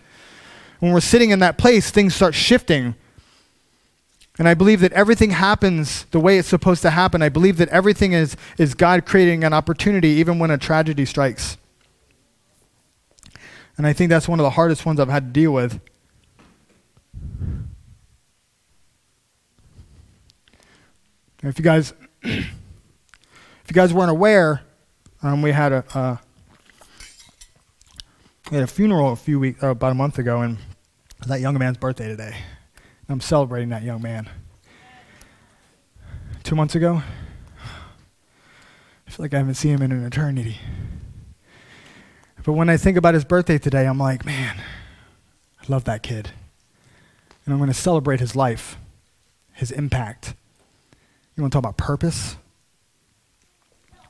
When 0.81 0.93
we're 0.93 1.01
sitting 1.01 1.31
in 1.31 1.39
that 1.39 1.57
place, 1.57 1.91
things 1.91 2.15
start 2.15 2.35
shifting. 2.35 2.95
And 4.39 4.49
I 4.49 4.55
believe 4.55 4.81
that 4.81 4.93
everything 4.95 5.31
happens 5.31 6.05
the 6.13 6.21
way 6.21 6.39
it's 6.39 6.49
supposed 6.49 6.83
to 6.83 6.91
happen. 6.91 7.21
I 7.21 7.29
believe 7.29 7.59
that 7.59 7.69
everything 7.69 8.13
is, 8.13 8.37
is 8.57 8.75
God 8.75 9.05
creating 9.05 9.45
an 9.45 9.53
opportunity 9.53 10.09
even 10.09 10.39
when 10.39 10.51
a 10.51 10.57
tragedy 10.57 11.05
strikes. 11.05 11.59
And 13.77 13.87
I 13.87 13.93
think 13.93 14.09
that's 14.09 14.27
one 14.29 14.41
of 14.41 14.45
the 14.45 14.51
hardest 14.51 14.87
ones 14.87 14.99
I've 14.99 15.09
had 15.09 15.27
to 15.27 15.41
deal 15.41 15.53
with. 15.53 15.81
If 21.43 21.59
you 21.59 21.65
guys, 21.65 21.95
if 22.23 22.47
you 23.69 23.75
guys 23.75 23.93
weren't 23.93 24.11
aware, 24.11 24.63
um, 25.23 25.43
we 25.43 25.53
had 25.53 25.73
a, 25.73 25.85
a 25.95 26.21
we 28.51 28.57
had 28.57 28.65
a 28.65 28.67
funeral 28.67 29.13
a 29.13 29.17
few 29.17 29.39
weeks, 29.39 29.63
uh, 29.63 29.69
about 29.69 29.93
a 29.93 29.95
month 29.95 30.19
ago, 30.19 30.41
and 30.41 30.59
that 31.27 31.41
young 31.41 31.57
man's 31.57 31.79
birthday 31.79 32.09
today. 32.09 32.37
I'm 33.09 33.21
celebrating 33.21 33.69
that 33.69 33.85
young 33.85 34.03
man. 34.03 34.29
Two 36.43 36.57
months 36.57 36.75
ago, 36.75 37.03
I 39.07 39.11
feel 39.11 39.25
like 39.25 39.35
I 39.35 39.39
haven't 39.39 39.55
seen 39.55 39.75
him 39.75 39.83
in 39.83 39.93
an 39.93 40.05
eternity. 40.05 40.59
But 42.45 42.55
when 42.55 42.69
I 42.69 42.77
think 42.77 42.97
about 42.97 43.15
his 43.15 43.25
birthday 43.25 43.59
today, 43.59 43.87
I'm 43.87 43.99
like, 43.99 44.25
man, 44.25 44.57
I 45.61 45.65
love 45.69 45.85
that 45.85 46.03
kid. 46.03 46.31
And 47.45 47.53
I'm 47.53 47.59
going 47.59 47.71
to 47.71 47.75
celebrate 47.75 48.19
his 48.19 48.35
life, 48.35 48.79
his 49.53 49.71
impact. 49.71 50.35
You 51.37 51.43
want 51.43 51.53
to 51.53 51.57
talk 51.57 51.63
about 51.65 51.77
purpose? 51.77 52.37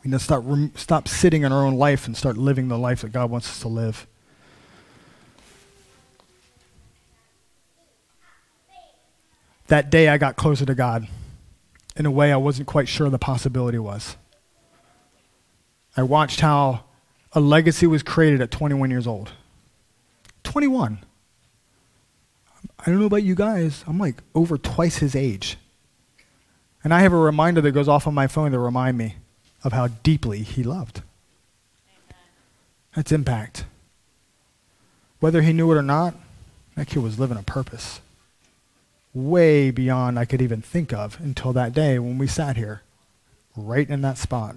We 0.02 0.10
need 0.10 0.20
to 0.20 0.38
rem- 0.38 0.72
stop 0.76 1.08
sitting 1.08 1.42
in 1.42 1.52
our 1.52 1.66
own 1.66 1.74
life 1.74 2.06
and 2.06 2.16
start 2.16 2.38
living 2.38 2.68
the 2.68 2.78
life 2.78 3.02
that 3.02 3.12
God 3.12 3.30
wants 3.30 3.50
us 3.50 3.60
to 3.60 3.68
live. 3.68 4.06
That 9.70 9.88
day 9.88 10.08
I 10.08 10.18
got 10.18 10.36
closer 10.36 10.66
to 10.66 10.74
God 10.74 11.06
in 11.96 12.04
a 12.04 12.10
way 12.10 12.32
I 12.32 12.36
wasn't 12.36 12.66
quite 12.66 12.88
sure 12.88 13.08
the 13.08 13.18
possibility 13.18 13.78
was. 13.78 14.16
I 15.96 16.02
watched 16.02 16.40
how 16.40 16.84
a 17.32 17.40
legacy 17.40 17.86
was 17.86 18.02
created 18.02 18.40
at 18.40 18.50
21 18.50 18.90
years 18.90 19.06
old. 19.06 19.30
21. 20.42 20.98
I 22.80 22.84
don't 22.84 22.98
know 22.98 23.06
about 23.06 23.22
you 23.22 23.36
guys, 23.36 23.84
I'm 23.86 23.98
like 23.98 24.16
over 24.34 24.58
twice 24.58 24.98
his 24.98 25.14
age. 25.14 25.56
And 26.82 26.92
I 26.92 27.00
have 27.00 27.12
a 27.12 27.16
reminder 27.16 27.60
that 27.60 27.72
goes 27.72 27.88
off 27.88 28.08
on 28.08 28.14
my 28.14 28.26
phone 28.26 28.50
to 28.50 28.58
remind 28.58 28.98
me 28.98 29.16
of 29.62 29.72
how 29.72 29.86
deeply 29.86 30.42
he 30.42 30.64
loved. 30.64 31.02
That's 32.96 33.12
impact. 33.12 33.66
Whether 35.20 35.42
he 35.42 35.52
knew 35.52 35.70
it 35.70 35.76
or 35.76 35.82
not, 35.82 36.14
that 36.74 36.88
kid 36.88 37.04
was 37.04 37.20
living 37.20 37.38
a 37.38 37.42
purpose 37.42 38.00
way 39.12 39.70
beyond 39.70 40.18
I 40.18 40.24
could 40.24 40.42
even 40.42 40.62
think 40.62 40.92
of 40.92 41.18
until 41.20 41.52
that 41.52 41.72
day 41.72 41.98
when 41.98 42.18
we 42.18 42.26
sat 42.26 42.56
here, 42.56 42.82
right 43.56 43.88
in 43.88 44.02
that 44.02 44.18
spot. 44.18 44.56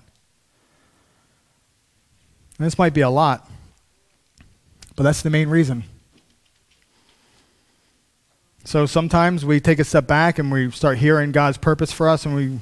And 2.58 2.68
this 2.68 2.78
might 2.78 2.94
be 2.94 3.02
a 3.02 3.10
lot, 3.10 3.50
but 4.96 5.04
that's 5.04 5.22
the 5.22 5.30
main 5.30 5.50
reason. 5.50 5.84
So 8.66 8.86
sometimes 8.86 9.44
we 9.44 9.60
take 9.60 9.80
a 9.80 9.84
step 9.84 10.08
back 10.08 10.40
and 10.40 10.52
we 10.52 10.72
start 10.72 10.98
hearing 10.98 11.32
God's 11.32 11.58
purpose 11.58 11.92
for 11.92 12.08
us 12.08 12.26
and 12.26 12.36
we 12.36 12.60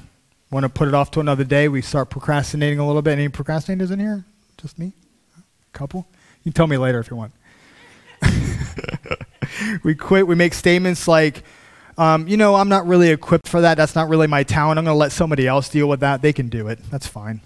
want 0.50 0.64
to 0.64 0.70
put 0.70 0.88
it 0.88 0.94
off 0.94 1.12
to 1.12 1.20
another 1.20 1.44
day. 1.44 1.68
We 1.68 1.82
start 1.82 2.10
procrastinating 2.10 2.80
a 2.80 2.88
little 2.88 3.02
bit. 3.02 3.14
Any 3.14 3.30
procrastinators 3.30 3.92
in 3.92 4.00
here? 4.00 4.26
Just 4.58 4.80
me? 4.80 4.94
A 5.38 5.78
couple? 5.78 6.08
You 6.44 6.52
can 6.52 6.54
tell 6.54 6.68
me 6.68 6.78
later 6.78 7.00
if 7.00 7.12
you 7.12 7.18
want. 7.18 7.34
we 9.84 9.94
quit. 9.94 10.26
We 10.26 10.36
make 10.36 10.56
statements 10.56 11.08
like, 11.08 11.44
um, 11.98 12.28
you 12.28 12.38
know, 12.38 12.56
I'm 12.56 12.70
not 12.70 12.88
really 12.88 13.10
equipped 13.10 13.48
for 13.48 13.62
that. 13.62 13.76
That's 13.76 13.96
not 13.96 14.10
really 14.10 14.28
my 14.28 14.44
talent. 14.44 14.80
I'm 14.80 14.86
going 14.86 14.96
to 14.96 15.00
let 15.00 15.12
somebody 15.12 15.48
else 15.48 15.70
deal 15.70 15.88
with 15.88 16.00
that. 16.00 16.22
They 16.22 16.34
can 16.34 16.50
do 16.50 16.68
it. 16.68 16.80
That's 16.90 17.08
fine. 17.08 17.42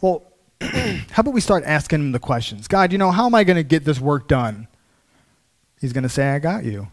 Well, 0.00 0.24
how 0.60 1.20
about 1.20 1.34
we 1.34 1.40
start 1.40 1.64
asking 1.64 2.00
him 2.00 2.12
the 2.12 2.18
questions? 2.18 2.68
God, 2.68 2.92
you 2.92 2.98
know, 2.98 3.10
how 3.10 3.26
am 3.26 3.34
I 3.34 3.44
going 3.44 3.56
to 3.56 3.62
get 3.62 3.84
this 3.84 4.00
work 4.00 4.28
done? 4.28 4.68
He's 5.80 5.92
going 5.92 6.02
to 6.02 6.08
say, 6.08 6.28
I 6.28 6.38
got 6.38 6.64
you. 6.64 6.88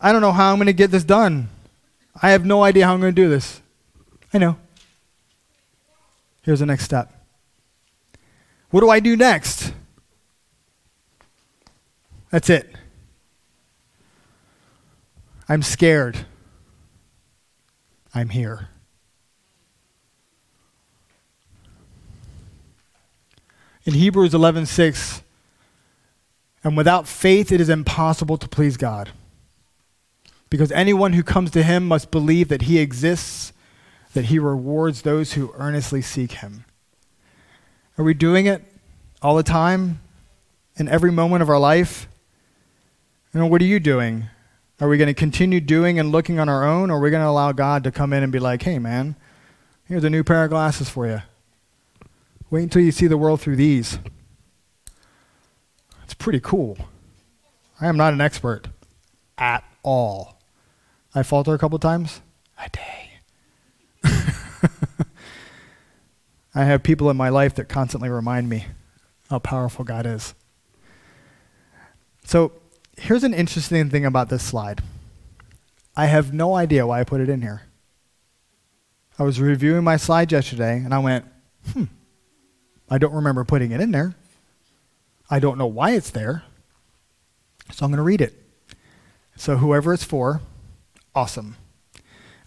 I 0.00 0.12
don't 0.12 0.20
know 0.20 0.32
how 0.32 0.50
I'm 0.50 0.58
going 0.58 0.66
to 0.66 0.72
get 0.72 0.90
this 0.90 1.04
done. 1.04 1.48
I 2.20 2.30
have 2.30 2.44
no 2.44 2.62
idea 2.64 2.86
how 2.86 2.94
I'm 2.94 3.00
going 3.00 3.14
to 3.14 3.22
do 3.22 3.28
this. 3.28 3.60
I 4.34 4.38
know. 4.38 4.56
Here's 6.42 6.60
the 6.60 6.66
next 6.66 6.84
step. 6.84 7.12
What 8.70 8.80
do 8.80 8.90
I 8.90 9.00
do 9.00 9.16
next? 9.16 9.72
That's 12.30 12.50
it. 12.50 12.74
I'm 15.52 15.60
scared. 15.60 16.24
I'm 18.14 18.30
here. 18.30 18.70
In 23.84 23.92
Hebrews 23.92 24.32
11:6, 24.32 25.20
and 26.64 26.74
without 26.74 27.06
faith 27.06 27.52
it 27.52 27.60
is 27.60 27.68
impossible 27.68 28.38
to 28.38 28.48
please 28.48 28.78
God. 28.78 29.10
Because 30.48 30.72
anyone 30.72 31.12
who 31.12 31.22
comes 31.22 31.50
to 31.50 31.62
him 31.62 31.86
must 31.86 32.10
believe 32.10 32.48
that 32.48 32.62
he 32.62 32.78
exists, 32.78 33.52
that 34.14 34.26
he 34.26 34.38
rewards 34.38 35.02
those 35.02 35.34
who 35.34 35.52
earnestly 35.58 36.00
seek 36.00 36.32
him. 36.32 36.64
Are 37.98 38.04
we 38.06 38.14
doing 38.14 38.46
it 38.46 38.64
all 39.20 39.36
the 39.36 39.42
time 39.42 40.00
in 40.76 40.88
every 40.88 41.12
moment 41.12 41.42
of 41.42 41.50
our 41.50 41.60
life? 41.60 42.08
You 43.34 43.40
know, 43.40 43.46
what 43.46 43.60
are 43.60 43.66
you 43.66 43.80
doing? 43.80 44.30
Are 44.82 44.88
we 44.88 44.98
going 44.98 45.06
to 45.06 45.14
continue 45.14 45.60
doing 45.60 46.00
and 46.00 46.10
looking 46.10 46.40
on 46.40 46.48
our 46.48 46.64
own, 46.64 46.90
or 46.90 46.98
are 46.98 47.00
we 47.00 47.10
going 47.10 47.22
to 47.22 47.28
allow 47.28 47.52
God 47.52 47.84
to 47.84 47.92
come 47.92 48.12
in 48.12 48.24
and 48.24 48.32
be 48.32 48.40
like, 48.40 48.64
hey, 48.64 48.80
man, 48.80 49.14
here's 49.84 50.02
a 50.02 50.10
new 50.10 50.24
pair 50.24 50.42
of 50.42 50.50
glasses 50.50 50.90
for 50.90 51.06
you? 51.06 51.22
Wait 52.50 52.64
until 52.64 52.82
you 52.82 52.90
see 52.90 53.06
the 53.06 53.16
world 53.16 53.40
through 53.40 53.54
these. 53.54 54.00
It's 56.02 56.14
pretty 56.14 56.40
cool. 56.40 56.76
I 57.80 57.86
am 57.86 57.96
not 57.96 58.12
an 58.12 58.20
expert 58.20 58.66
at 59.38 59.62
all. 59.84 60.40
I 61.14 61.22
falter 61.22 61.54
a 61.54 61.58
couple 61.58 61.78
times 61.78 62.20
a 62.58 62.68
day. 62.68 63.10
I 66.56 66.64
have 66.64 66.82
people 66.82 67.08
in 67.08 67.16
my 67.16 67.28
life 67.28 67.54
that 67.54 67.68
constantly 67.68 68.08
remind 68.08 68.48
me 68.48 68.66
how 69.30 69.38
powerful 69.38 69.84
God 69.84 70.06
is. 70.06 70.34
So, 72.24 72.61
here's 73.02 73.24
an 73.24 73.34
interesting 73.34 73.90
thing 73.90 74.06
about 74.06 74.28
this 74.28 74.44
slide. 74.44 74.80
I 75.96 76.06
have 76.06 76.32
no 76.32 76.54
idea 76.54 76.86
why 76.86 77.00
I 77.00 77.04
put 77.04 77.20
it 77.20 77.28
in 77.28 77.42
here. 77.42 77.62
I 79.18 79.24
was 79.24 79.40
reviewing 79.40 79.84
my 79.84 79.96
slides 79.96 80.32
yesterday 80.32 80.76
and 80.76 80.94
I 80.94 80.98
went, 81.00 81.26
hmm, 81.72 81.84
I 82.88 82.98
don't 82.98 83.12
remember 83.12 83.44
putting 83.44 83.72
it 83.72 83.80
in 83.80 83.90
there. 83.90 84.14
I 85.28 85.40
don't 85.40 85.58
know 85.58 85.66
why 85.66 85.90
it's 85.92 86.10
there. 86.10 86.44
So 87.72 87.84
I'm 87.84 87.90
going 87.90 87.98
to 87.98 88.02
read 88.02 88.20
it. 88.20 88.40
So 89.36 89.56
whoever 89.56 89.92
it's 89.92 90.04
for, 90.04 90.40
awesome. 91.14 91.56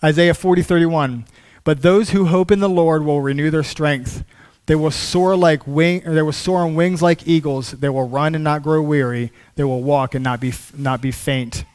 Isaiah 0.03 0.33
40, 0.33 0.61
31. 0.61 1.25
But 1.63 1.81
those 1.81 2.11
who 2.11 2.25
hope 2.25 2.51
in 2.51 2.59
the 2.59 2.69
Lord 2.69 3.03
will 3.03 3.21
renew 3.21 3.49
their 3.49 3.63
strength. 3.63 4.23
They 4.67 4.75
will 4.75 4.91
soar 4.91 5.35
like 5.35 5.67
wing, 5.67 6.01
they 6.05 6.21
will 6.21 6.31
soar 6.31 6.61
on 6.61 6.75
wings 6.75 7.01
like 7.01 7.27
eagles. 7.27 7.71
They 7.71 7.89
will 7.89 8.07
run 8.07 8.33
and 8.33 8.43
not 8.43 8.63
grow 8.63 8.81
weary. 8.81 9.31
They 9.55 9.63
will 9.63 9.83
walk 9.83 10.15
and 10.15 10.23
not 10.23 10.39
be, 10.39 10.53
not 10.75 11.01
be 11.01 11.11
faint. 11.11 11.65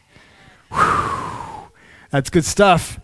Whew. 0.72 1.70
That's 2.10 2.30
good 2.30 2.44
stuff. 2.44 2.98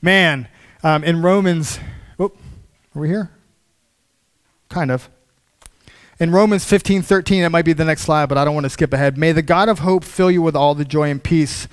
Man, 0.00 0.48
um, 0.82 1.04
in 1.04 1.20
Romans, 1.20 1.78
oh, 2.18 2.32
are 2.94 3.00
we 3.00 3.08
here? 3.08 3.30
Kind 4.70 4.90
of. 4.90 5.10
In 6.20 6.32
Romans 6.32 6.64
15, 6.64 7.02
13, 7.02 7.44
it 7.44 7.48
might 7.50 7.64
be 7.64 7.72
the 7.72 7.84
next 7.84 8.02
slide, 8.02 8.28
but 8.28 8.38
I 8.38 8.44
don't 8.44 8.54
want 8.54 8.64
to 8.64 8.70
skip 8.70 8.92
ahead. 8.92 9.16
May 9.16 9.32
the 9.32 9.42
God 9.42 9.68
of 9.68 9.80
hope 9.80 10.04
fill 10.04 10.30
you 10.30 10.42
with 10.42 10.56
all 10.56 10.74
the 10.74 10.84
joy 10.84 11.10
and 11.10 11.22
peace 11.22 11.68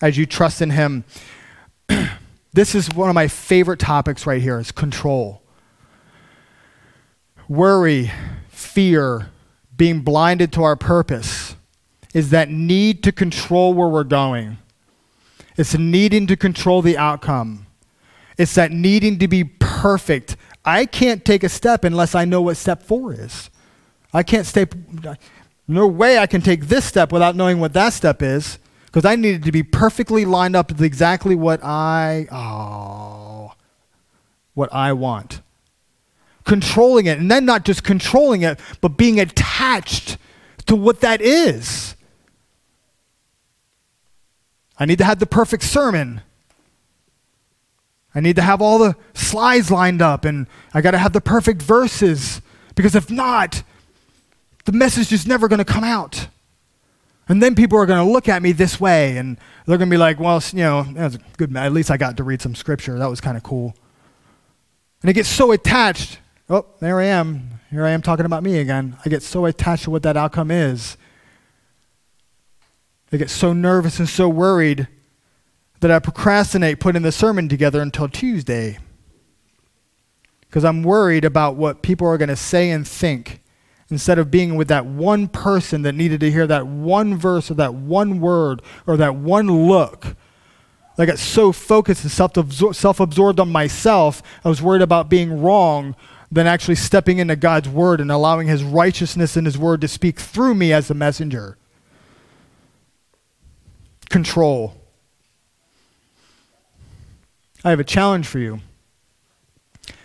as 0.00 0.16
you 0.16 0.26
trust 0.26 0.60
in 0.60 0.70
him. 0.70 1.04
this 2.52 2.74
is 2.74 2.92
one 2.92 3.08
of 3.08 3.14
my 3.14 3.28
favorite 3.28 3.78
topics 3.78 4.26
right 4.26 4.42
here 4.42 4.58
is 4.58 4.72
control. 4.72 5.43
Worry, 7.48 8.10
fear, 8.48 9.30
being 9.76 10.00
blinded 10.00 10.52
to 10.54 10.62
our 10.62 10.76
purpose 10.76 11.56
is 12.12 12.30
that 12.30 12.48
need 12.48 13.02
to 13.02 13.12
control 13.12 13.74
where 13.74 13.88
we're 13.88 14.04
going. 14.04 14.58
It's 15.56 15.76
needing 15.76 16.26
to 16.28 16.36
control 16.36 16.82
the 16.82 16.96
outcome. 16.96 17.66
It's 18.38 18.54
that 18.54 18.72
needing 18.72 19.18
to 19.18 19.28
be 19.28 19.44
perfect 19.44 20.36
I 20.64 20.86
can't 20.86 21.24
take 21.24 21.44
a 21.44 21.48
step 21.48 21.84
unless 21.84 22.14
I 22.14 22.24
know 22.24 22.40
what 22.40 22.56
step 22.56 22.82
four 22.82 23.12
is. 23.12 23.50
I 24.12 24.22
can't 24.22 24.46
stay, 24.46 24.66
no 25.68 25.86
way 25.86 26.18
I 26.18 26.26
can 26.26 26.40
take 26.40 26.68
this 26.68 26.84
step 26.84 27.12
without 27.12 27.36
knowing 27.36 27.60
what 27.60 27.74
that 27.74 27.92
step 27.92 28.22
is 28.22 28.58
because 28.86 29.04
I 29.04 29.16
needed 29.16 29.42
to 29.42 29.52
be 29.52 29.62
perfectly 29.62 30.24
lined 30.24 30.56
up 30.56 30.70
with 30.70 30.80
exactly 30.80 31.34
what 31.34 31.62
I, 31.62 32.26
oh, 32.32 33.52
what 34.54 34.72
I 34.72 34.92
want. 34.94 35.42
Controlling 36.44 37.06
it, 37.06 37.18
and 37.18 37.30
then 37.30 37.44
not 37.44 37.64
just 37.64 37.82
controlling 37.82 38.42
it, 38.42 38.60
but 38.80 38.96
being 38.96 39.18
attached 39.18 40.18
to 40.66 40.76
what 40.76 41.00
that 41.00 41.20
is. 41.20 41.96
I 44.78 44.86
need 44.86 44.98
to 44.98 45.04
have 45.04 45.18
the 45.18 45.26
perfect 45.26 45.62
sermon. 45.62 46.20
I 48.14 48.20
need 48.20 48.36
to 48.36 48.42
have 48.42 48.62
all 48.62 48.78
the 48.78 48.96
slides 49.14 49.70
lined 49.70 50.00
up 50.00 50.24
and 50.24 50.46
I 50.72 50.80
got 50.80 50.92
to 50.92 50.98
have 50.98 51.12
the 51.12 51.20
perfect 51.20 51.62
verses 51.62 52.40
because 52.74 52.94
if 52.94 53.10
not, 53.10 53.62
the 54.64 54.72
message 54.72 55.12
is 55.12 55.26
never 55.26 55.48
going 55.48 55.58
to 55.58 55.64
come 55.64 55.84
out. 55.84 56.28
And 57.28 57.42
then 57.42 57.54
people 57.54 57.78
are 57.78 57.86
going 57.86 58.04
to 58.04 58.12
look 58.12 58.28
at 58.28 58.42
me 58.42 58.52
this 58.52 58.78
way 58.78 59.16
and 59.16 59.36
they're 59.66 59.78
going 59.78 59.88
to 59.88 59.94
be 59.94 59.98
like, 59.98 60.20
well, 60.20 60.42
you 60.52 60.58
know, 60.58 60.82
that 60.82 61.04
was 61.04 61.14
a 61.16 61.20
good. 61.36 61.56
At 61.56 61.72
least 61.72 61.90
I 61.90 61.96
got 61.96 62.16
to 62.18 62.24
read 62.24 62.42
some 62.42 62.54
scripture. 62.54 62.98
That 62.98 63.08
was 63.08 63.20
kind 63.20 63.36
of 63.36 63.42
cool. 63.42 63.74
And 65.02 65.10
it 65.10 65.14
gets 65.14 65.28
so 65.28 65.52
attached. 65.52 66.18
Oh, 66.48 66.66
there 66.78 67.00
I 67.00 67.04
am. 67.04 67.60
Here 67.70 67.86
I 67.86 67.90
am 67.90 68.02
talking 68.02 68.26
about 68.26 68.42
me 68.42 68.58
again. 68.58 68.98
I 69.04 69.08
get 69.08 69.22
so 69.22 69.46
attached 69.46 69.84
to 69.84 69.90
what 69.90 70.02
that 70.02 70.16
outcome 70.16 70.50
is. 70.50 70.98
I 73.10 73.16
get 73.16 73.30
so 73.30 73.54
nervous 73.54 73.98
and 73.98 74.08
so 74.08 74.28
worried 74.28 74.88
that 75.80 75.90
I 75.90 75.98
procrastinate 76.00 76.80
putting 76.80 77.02
the 77.02 77.12
sermon 77.12 77.48
together 77.48 77.80
until 77.80 78.08
Tuesday 78.08 78.78
because 80.40 80.64
I'm 80.64 80.82
worried 80.82 81.24
about 81.24 81.56
what 81.56 81.82
people 81.82 82.06
are 82.06 82.18
going 82.18 82.28
to 82.28 82.36
say 82.36 82.70
and 82.70 82.86
think 82.86 83.40
instead 83.88 84.18
of 84.18 84.30
being 84.30 84.54
with 84.54 84.68
that 84.68 84.84
one 84.84 85.28
person 85.28 85.82
that 85.82 85.94
needed 85.94 86.20
to 86.20 86.30
hear 86.30 86.46
that 86.46 86.66
one 86.66 87.16
verse 87.16 87.50
or 87.50 87.54
that 87.54 87.74
one 87.74 88.20
word 88.20 88.60
or 88.86 88.96
that 88.98 89.16
one 89.16 89.66
look. 89.66 90.14
I 90.98 91.06
got 91.06 91.18
so 91.18 91.52
focused 91.52 92.04
and 92.04 92.12
self 92.76 93.00
absorbed 93.00 93.40
on 93.40 93.50
myself, 93.50 94.22
I 94.44 94.48
was 94.48 94.62
worried 94.62 94.82
about 94.82 95.08
being 95.08 95.42
wrong 95.42 95.96
than 96.34 96.48
actually 96.48 96.74
stepping 96.74 97.18
into 97.18 97.36
God's 97.36 97.68
word 97.68 98.00
and 98.00 98.10
allowing 98.10 98.48
his 98.48 98.64
righteousness 98.64 99.36
and 99.36 99.46
his 99.46 99.56
word 99.56 99.80
to 99.80 99.86
speak 99.86 100.18
through 100.18 100.56
me 100.56 100.72
as 100.72 100.88
the 100.88 100.94
messenger. 100.94 101.56
Control. 104.10 104.74
I 107.64 107.70
have 107.70 107.78
a 107.78 107.84
challenge 107.84 108.26
for 108.26 108.40
you. 108.40 108.58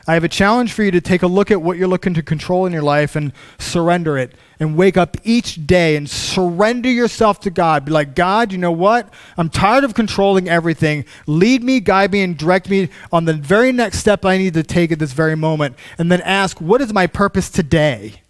I 0.10 0.16
have 0.16 0.24
a 0.24 0.28
challenge 0.28 0.74
for 0.74 0.82
you 0.82 0.90
to 0.90 1.02
take 1.02 1.22
a 1.22 1.28
look 1.28 1.52
at 1.52 1.62
what 1.62 1.78
you're 1.78 1.88
looking 1.88 2.16
to 2.16 2.24
control 2.24 2.66
in 2.66 2.74
your 2.74 2.82
life 2.82 3.16
and 3.16 3.32
surrender 3.60 4.18
it 4.18 4.34
and 4.60 4.76
wake 4.76 4.98
up 4.98 5.16
each 5.24 5.68
day 5.68 5.96
and 5.96 6.10
surrender 6.10 6.90
yourself 6.90 7.40
to 7.42 7.52
God. 7.52 7.86
Be 7.86 7.92
like, 7.92 8.16
God, 8.16 8.52
you 8.52 8.58
know 8.58 8.72
what? 8.72 9.14
I'm 9.38 9.50
tired 9.50 9.84
of 9.84 9.94
controlling 9.94 10.50
everything. 10.50 11.06
Lead 11.28 11.64
me, 11.64 11.80
guide 11.80 12.12
me, 12.12 12.24
and 12.24 12.36
direct 12.36 12.72
me 12.72 12.90
on 13.12 13.26
the 13.26 13.34
very 13.34 13.72
next 13.72 14.00
step 14.00 14.26
I 14.26 14.40
need 14.40 14.56
to 14.56 14.64
take 14.64 14.92
at 14.92 14.98
this 14.98 15.14
very 15.14 15.36
moment. 15.36 15.76
And 16.00 16.12
then 16.12 16.22
ask, 16.22 16.60
what 16.60 16.82
is 16.82 16.92
my 16.92 17.06
purpose 17.06 17.52
today? 17.52 18.24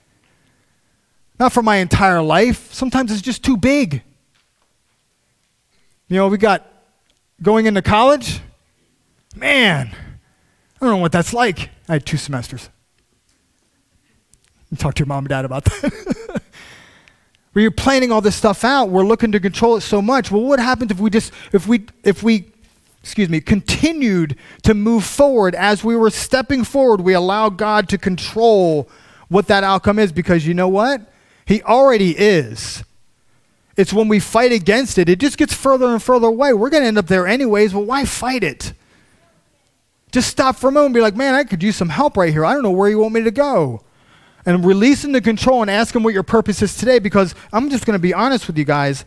Not 1.39 1.53
for 1.53 1.63
my 1.63 1.77
entire 1.77 2.21
life. 2.21 2.73
Sometimes 2.73 3.09
it's 3.09 3.21
just 3.21 3.41
too 3.41 3.55
big. 3.55 4.01
You 6.09 6.17
know, 6.17 6.27
we 6.27 6.37
got 6.37 6.67
going 7.41 7.67
into 7.67 7.81
college 7.81 8.41
Man, 9.35 9.95
I 10.79 10.85
don't 10.85 10.95
know 10.95 11.01
what 11.01 11.11
that's 11.11 11.33
like. 11.33 11.69
I 11.87 11.93
had 11.93 12.05
two 12.05 12.17
semesters. 12.17 12.69
Talk 14.77 14.93
to 14.95 14.99
your 14.99 15.07
mom 15.07 15.25
and 15.25 15.29
dad 15.29 15.45
about 15.45 15.65
that. 15.65 16.41
You're 17.55 17.71
planning 17.71 18.11
all 18.11 18.21
this 18.21 18.35
stuff 18.35 18.63
out, 18.63 18.89
we're 18.89 19.03
looking 19.03 19.33
to 19.33 19.39
control 19.39 19.75
it 19.75 19.81
so 19.81 20.01
much. 20.01 20.31
Well, 20.31 20.43
what 20.43 20.59
happens 20.59 20.91
if 20.91 20.99
we 20.99 21.09
just 21.09 21.33
if 21.51 21.67
we 21.67 21.87
if 22.03 22.23
we 22.23 22.51
excuse 23.03 23.29
me, 23.29 23.41
continued 23.41 24.37
to 24.63 24.73
move 24.73 25.03
forward 25.03 25.55
as 25.55 25.83
we 25.83 25.95
were 25.95 26.09
stepping 26.09 26.63
forward, 26.63 27.01
we 27.01 27.13
allow 27.13 27.49
God 27.49 27.89
to 27.89 27.97
control 27.97 28.89
what 29.29 29.47
that 29.47 29.63
outcome 29.63 29.99
is 29.99 30.11
because 30.11 30.45
you 30.45 30.53
know 30.53 30.67
what? 30.67 31.01
He 31.45 31.61
already 31.63 32.11
is. 32.17 32.83
It's 33.77 33.93
when 33.93 34.09
we 34.09 34.19
fight 34.19 34.51
against 34.51 34.97
it, 34.97 35.07
it 35.07 35.19
just 35.19 35.37
gets 35.37 35.53
further 35.53 35.87
and 35.87 36.03
further 36.03 36.27
away. 36.27 36.53
We're 36.53 36.69
going 36.69 36.83
to 36.83 36.87
end 36.87 36.97
up 36.97 37.07
there 37.07 37.25
anyways. 37.25 37.73
Well, 37.73 37.85
why 37.85 38.05
fight 38.05 38.43
it? 38.43 38.73
Just 40.11 40.29
stop 40.29 40.55
for 40.55 40.69
a 40.69 40.71
moment 40.71 40.87
and 40.87 40.95
be 40.95 41.01
like, 41.01 41.15
man, 41.15 41.35
I 41.35 41.43
could 41.43 41.61
use 41.61 41.75
some 41.75 41.89
help 41.89 42.17
right 42.17 42.31
here. 42.31 42.45
I 42.45 42.53
don't 42.53 42.63
know 42.63 42.71
where 42.71 42.89
you 42.89 42.99
want 42.99 43.13
me 43.13 43.23
to 43.23 43.31
go. 43.31 43.81
And 44.45 44.65
releasing 44.65 45.11
the 45.11 45.21
control 45.21 45.61
and 45.61 45.69
asking 45.69 46.01
what 46.03 46.13
your 46.13 46.23
purpose 46.23 46.61
is 46.61 46.75
today 46.75 46.97
because 46.99 47.35
I'm 47.53 47.69
just 47.69 47.85
going 47.85 47.95
to 47.95 48.01
be 48.01 48.13
honest 48.13 48.47
with 48.47 48.57
you 48.57 48.65
guys. 48.65 49.05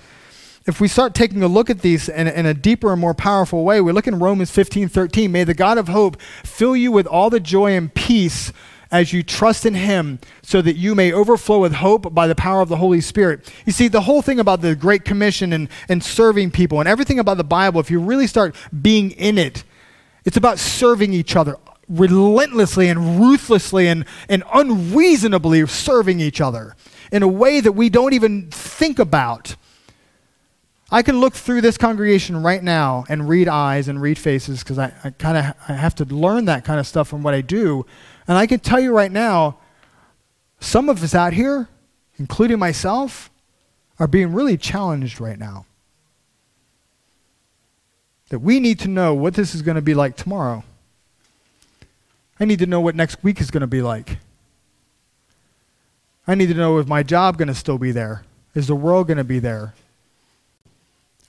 If 0.65 0.81
we 0.81 0.87
start 0.87 1.15
taking 1.15 1.43
a 1.43 1.49
look 1.49 1.71
at 1.71 1.81
these 1.81 2.09
in, 2.09 2.29
in 2.29 2.47
a 2.47 2.55
deeper 2.55 2.93
and 2.93 3.01
more 3.01 3.15
powerful 3.15 3.65
way, 3.65 3.81
we 3.81 3.91
look 3.91 4.07
in 4.07 4.21
Romans 4.21 4.53
15 4.53 4.89
13. 4.89 5.33
May 5.33 5.43
the 5.43 5.55
God 5.55 5.77
of 5.79 5.89
hope 5.89 6.21
fill 6.45 6.77
you 6.77 6.93
with 6.93 7.07
all 7.07 7.31
the 7.31 7.41
joy 7.41 7.73
and 7.73 7.93
peace 7.93 8.53
as 8.93 9.13
you 9.13 9.25
trust 9.25 9.67
in 9.67 9.75
Him 9.75 10.21
so 10.43 10.63
that 10.63 10.77
you 10.77 10.95
may 10.95 11.13
overflow 11.13 11.61
with 11.61 11.73
hope 11.73 12.15
by 12.15 12.29
the 12.29 12.35
power 12.37 12.61
of 12.61 12.69
the 12.69 12.77
Holy 12.77 13.01
Spirit. 13.01 13.53
You 13.67 13.73
see, 13.73 13.89
the 13.89 14.03
whole 14.03 14.23
thing 14.23 14.39
about 14.39 14.61
the 14.61 14.77
Great 14.77 15.05
Commission 15.05 15.53
and, 15.53 15.69
and 15.89 16.05
serving 16.05 16.53
people 16.53 16.79
and 16.79 16.89
everything 16.89 17.19
about 17.19 17.39
the 17.39 17.45
Bible, 17.45 17.81
if 17.81 17.91
you 17.91 17.99
really 17.99 18.29
start 18.29 18.55
being 18.83 19.11
in 19.13 19.39
it, 19.39 19.65
it's 20.25 20.37
about 20.37 20.59
serving 20.59 21.13
each 21.13 21.37
other 21.37 21.57
relentlessly 21.89 22.89
and 22.89 23.21
ruthlessly 23.21 23.89
and, 23.89 24.05
and 24.29 24.43
unreasonably 24.53 25.67
serving 25.67 26.21
each 26.21 26.41
other 26.41 26.75
in 27.11 27.23
a 27.23 27.29
way 27.29 27.61
that 27.61 27.73
we 27.73 27.91
don't 27.91 28.15
even 28.15 28.51
think 28.51 28.99
about. 28.99 29.57
I 30.91 31.03
can 31.03 31.21
look 31.21 31.35
through 31.35 31.63
this 31.63 31.79
congregation 31.79 32.43
right 32.43 32.63
now 32.63 33.05
and 33.09 33.29
read 33.29 33.49
eyes 33.49 33.89
and 33.89 34.01
read 34.01 34.19
faces 34.19 34.63
because 34.63 34.79
I, 34.79 34.93
I 35.05 35.11
kind 35.11 35.39
of 35.39 35.55
I 35.69 35.73
have 35.73 35.95
to 35.97 36.05
learn 36.05 36.45
that 36.47 36.65
kind 36.65 36.79
of 36.79 36.87
stuff 36.87 37.09
from 37.09 37.23
what 37.23 37.35
I 37.35 37.41
do. 37.41 37.87
And 38.29 38.37
I 38.37 38.47
can 38.47 38.61
tell 38.61 38.79
you 38.79 38.95
right 38.95 39.11
now, 39.11 39.59
some 40.61 40.89
of 40.89 41.03
us 41.03 41.15
out 41.15 41.33
here, 41.33 41.69
including 42.19 42.59
myself, 42.59 43.31
are 43.99 44.07
being 44.07 44.33
really 44.33 44.57
challenged 44.57 45.21
right 45.21 45.39
now. 45.39 45.67
That 48.33 48.39
we 48.39 48.61
need 48.61 48.79
to 48.79 48.89
know 48.89 49.13
what 49.13 49.35
this 49.35 49.55
is 49.55 49.61
going 49.61 49.75
to 49.75 49.83
be 49.83 49.93
like 49.93 50.17
tomorrow. 50.17 50.65
I 52.41 52.47
need 52.47 52.61
to 52.61 52.67
know 52.67 52.81
what 52.81 52.95
next 52.95 53.23
week 53.23 53.43
is 53.43 53.51
going 53.51 53.61
to 53.61 53.67
be 53.67 53.83
like. 53.83 54.17
I 56.27 56.35
need 56.35 56.47
to 56.47 56.55
know 56.55 56.79
if 56.79 56.89
my 56.89 57.03
job 57.03 57.37
going 57.37 57.49
to 57.49 57.55
still 57.55 57.77
be 57.77 57.93
there. 57.93 58.25
Is 58.55 58.69
the 58.69 58.75
world 58.75 59.09
going 59.09 59.19
to 59.19 59.25
be 59.25 59.39
there? 59.39 59.75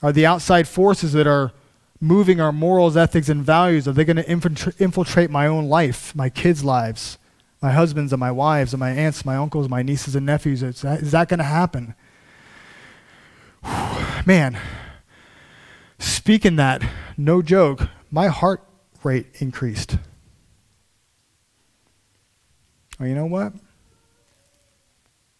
Are 0.00 0.12
the 0.12 0.24
outside 0.24 0.66
forces 0.66 1.12
that 1.12 1.26
are 1.26 1.52
moving 2.00 2.40
our 2.40 2.52
morals, 2.52 2.96
ethics, 2.96 3.28
and 3.28 3.44
values, 3.44 3.86
are 3.86 3.92
they 3.92 4.06
going 4.06 4.16
to 4.16 4.74
infiltrate 4.78 5.28
my 5.28 5.46
own 5.46 5.68
life, 5.68 6.14
my 6.14 6.30
kids' 6.30 6.64
lives, 6.64 7.18
my 7.60 7.72
husbands 7.72 8.14
and 8.14 8.20
my 8.20 8.32
wives 8.32 8.72
and 8.72 8.80
my 8.80 8.92
aunts, 8.92 9.26
my 9.26 9.36
uncles, 9.36 9.68
my 9.68 9.82
nieces 9.82 10.16
and 10.16 10.24
nephews? 10.24 10.62
Is 10.62 10.80
that, 10.80 11.00
is 11.02 11.10
that 11.10 11.28
going 11.28 11.36
to 11.36 11.44
happen? 11.44 11.94
Man, 14.24 14.58
speaking 16.04 16.56
that, 16.56 16.82
no 17.16 17.42
joke, 17.42 17.88
my 18.10 18.28
heart 18.28 18.62
rate 19.02 19.26
increased. 19.40 19.98
Well, 22.98 23.08
you 23.08 23.14
know 23.14 23.26
what? 23.26 23.52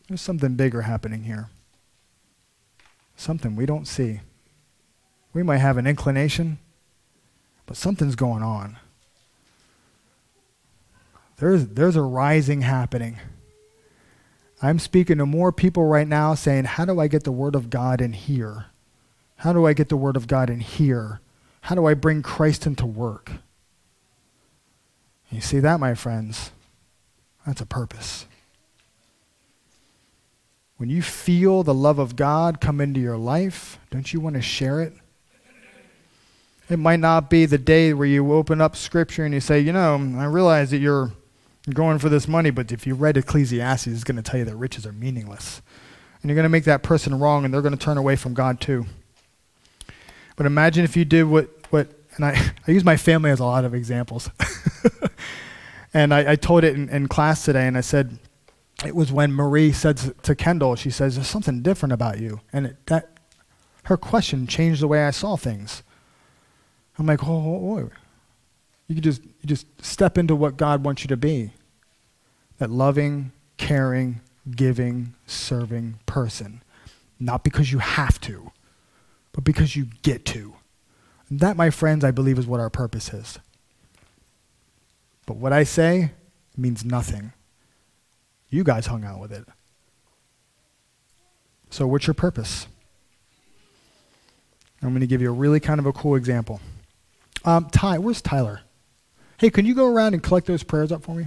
There's 0.08 0.20
something 0.20 0.54
bigger 0.54 0.82
happening 0.82 1.24
here. 1.24 1.48
Something 3.16 3.56
we 3.56 3.66
don't 3.66 3.86
see. 3.86 4.20
We 5.32 5.42
might 5.42 5.58
have 5.58 5.78
an 5.78 5.86
inclination, 5.86 6.58
but 7.66 7.76
something's 7.76 8.16
going 8.16 8.42
on. 8.42 8.76
There's, 11.38 11.66
there's 11.68 11.96
a 11.96 12.02
rising 12.02 12.60
happening. 12.60 13.18
I'm 14.62 14.78
speaking 14.78 15.18
to 15.18 15.26
more 15.26 15.52
people 15.52 15.84
right 15.84 16.06
now 16.06 16.34
saying, 16.34 16.64
How 16.64 16.84
do 16.84 17.00
I 17.00 17.08
get 17.08 17.24
the 17.24 17.32
Word 17.32 17.54
of 17.54 17.70
God 17.70 18.00
in 18.00 18.12
here? 18.12 18.66
How 19.44 19.52
do 19.52 19.66
I 19.66 19.74
get 19.74 19.90
the 19.90 19.96
Word 19.98 20.16
of 20.16 20.26
God 20.26 20.48
in 20.48 20.60
here? 20.60 21.20
How 21.60 21.74
do 21.74 21.84
I 21.84 21.92
bring 21.92 22.22
Christ 22.22 22.66
into 22.66 22.86
work? 22.86 23.30
You 25.30 25.42
see 25.42 25.58
that, 25.58 25.78
my 25.78 25.94
friends? 25.94 26.50
That's 27.46 27.60
a 27.60 27.66
purpose. 27.66 28.24
When 30.78 30.88
you 30.88 31.02
feel 31.02 31.62
the 31.62 31.74
love 31.74 31.98
of 31.98 32.16
God 32.16 32.58
come 32.58 32.80
into 32.80 33.00
your 33.00 33.18
life, 33.18 33.78
don't 33.90 34.10
you 34.14 34.18
want 34.18 34.36
to 34.36 34.40
share 34.40 34.80
it? 34.80 34.94
It 36.70 36.78
might 36.78 37.00
not 37.00 37.28
be 37.28 37.44
the 37.44 37.58
day 37.58 37.92
where 37.92 38.08
you 38.08 38.32
open 38.32 38.62
up 38.62 38.74
scripture 38.74 39.26
and 39.26 39.34
you 39.34 39.40
say, 39.40 39.60
you 39.60 39.74
know, 39.74 39.96
I 40.16 40.24
realize 40.24 40.70
that 40.70 40.78
you're 40.78 41.12
going 41.68 41.98
for 41.98 42.08
this 42.08 42.26
money, 42.26 42.48
but 42.48 42.72
if 42.72 42.86
you 42.86 42.94
read 42.94 43.18
Ecclesiastes, 43.18 43.88
it's 43.88 44.04
going 44.04 44.16
to 44.16 44.22
tell 44.22 44.38
you 44.38 44.46
that 44.46 44.56
riches 44.56 44.86
are 44.86 44.92
meaningless. 44.92 45.60
And 46.22 46.30
you're 46.30 46.34
going 46.34 46.44
to 46.44 46.48
make 46.48 46.64
that 46.64 46.82
person 46.82 47.18
wrong 47.18 47.44
and 47.44 47.52
they're 47.52 47.60
going 47.60 47.76
to 47.76 47.84
turn 47.84 47.98
away 47.98 48.16
from 48.16 48.32
God 48.32 48.58
too. 48.58 48.86
But 50.36 50.46
imagine 50.46 50.84
if 50.84 50.96
you 50.96 51.04
did 51.04 51.24
what, 51.24 51.48
what 51.70 51.88
and 52.16 52.24
I, 52.24 52.52
I 52.66 52.70
use 52.70 52.84
my 52.84 52.96
family 52.96 53.30
as 53.30 53.40
a 53.40 53.44
lot 53.44 53.64
of 53.64 53.74
examples. 53.74 54.30
and 55.94 56.12
I, 56.12 56.32
I 56.32 56.36
told 56.36 56.64
it 56.64 56.74
in, 56.74 56.88
in 56.88 57.08
class 57.08 57.44
today, 57.44 57.66
and 57.66 57.76
I 57.76 57.82
said, 57.82 58.18
it 58.84 58.94
was 58.94 59.12
when 59.12 59.32
Marie 59.32 59.72
said 59.72 59.96
to 60.22 60.34
Kendall, 60.34 60.76
she 60.76 60.90
says, 60.90 61.14
there's 61.14 61.28
something 61.28 61.62
different 61.62 61.92
about 61.92 62.18
you. 62.18 62.40
And 62.52 62.66
it, 62.66 62.86
that, 62.86 63.18
her 63.84 63.96
question 63.96 64.46
changed 64.46 64.82
the 64.82 64.88
way 64.88 65.04
I 65.04 65.10
saw 65.10 65.36
things. 65.36 65.82
I'm 66.98 67.06
like, 67.06 67.22
oh, 67.24 67.32
oh, 67.32 67.78
oh. 67.78 67.90
You 68.88 68.96
can 68.96 69.02
just, 69.02 69.22
you 69.24 69.46
just 69.46 69.66
step 69.82 70.18
into 70.18 70.36
what 70.36 70.56
God 70.56 70.84
wants 70.84 71.02
you 71.02 71.08
to 71.08 71.16
be. 71.16 71.52
That 72.58 72.70
loving, 72.70 73.32
caring, 73.56 74.20
giving, 74.50 75.14
serving 75.26 75.98
person. 76.06 76.62
Not 77.18 77.44
because 77.44 77.72
you 77.72 77.78
have 77.78 78.20
to, 78.22 78.52
but 79.34 79.44
because 79.44 79.76
you 79.76 79.88
get 80.02 80.24
to. 80.26 80.54
And 81.28 81.40
that, 81.40 81.56
my 81.56 81.68
friends, 81.68 82.04
I 82.04 82.12
believe 82.12 82.38
is 82.38 82.46
what 82.46 82.60
our 82.60 82.70
purpose 82.70 83.12
is. 83.12 83.38
But 85.26 85.36
what 85.36 85.52
I 85.52 85.64
say 85.64 86.12
means 86.56 86.84
nothing. 86.84 87.32
You 88.48 88.62
guys 88.62 88.86
hung 88.86 89.04
out 89.04 89.20
with 89.20 89.32
it. 89.32 89.44
So, 91.70 91.86
what's 91.86 92.06
your 92.06 92.14
purpose? 92.14 92.68
I'm 94.80 94.90
going 94.90 95.00
to 95.00 95.06
give 95.06 95.20
you 95.20 95.30
a 95.30 95.32
really 95.32 95.60
kind 95.60 95.80
of 95.80 95.86
a 95.86 95.92
cool 95.92 96.14
example. 96.14 96.60
Um, 97.44 97.68
Ty, 97.70 97.98
where's 97.98 98.22
Tyler? 98.22 98.60
Hey, 99.38 99.50
can 99.50 99.66
you 99.66 99.74
go 99.74 99.86
around 99.86 100.14
and 100.14 100.22
collect 100.22 100.46
those 100.46 100.62
prayers 100.62 100.92
up 100.92 101.02
for 101.02 101.14
me? 101.14 101.26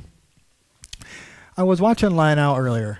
I 1.57 1.63
was 1.63 1.81
watching 1.81 2.11
Lionel 2.11 2.55
earlier, 2.55 2.99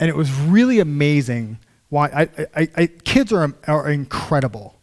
and 0.00 0.08
it 0.08 0.16
was 0.16 0.32
really 0.32 0.80
amazing. 0.80 1.58
Why 1.88 2.06
I, 2.06 2.46
I, 2.54 2.68
I, 2.76 2.86
kids 2.86 3.32
are 3.32 3.54
are 3.66 3.88
incredible. 3.88 4.74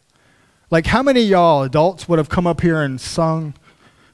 Like, 0.70 0.86
how 0.86 1.02
many 1.02 1.20
y'all 1.20 1.62
adults 1.62 2.08
would 2.08 2.18
have 2.18 2.28
come 2.28 2.46
up 2.46 2.60
here 2.60 2.82
and 2.82 3.00
sung 3.00 3.54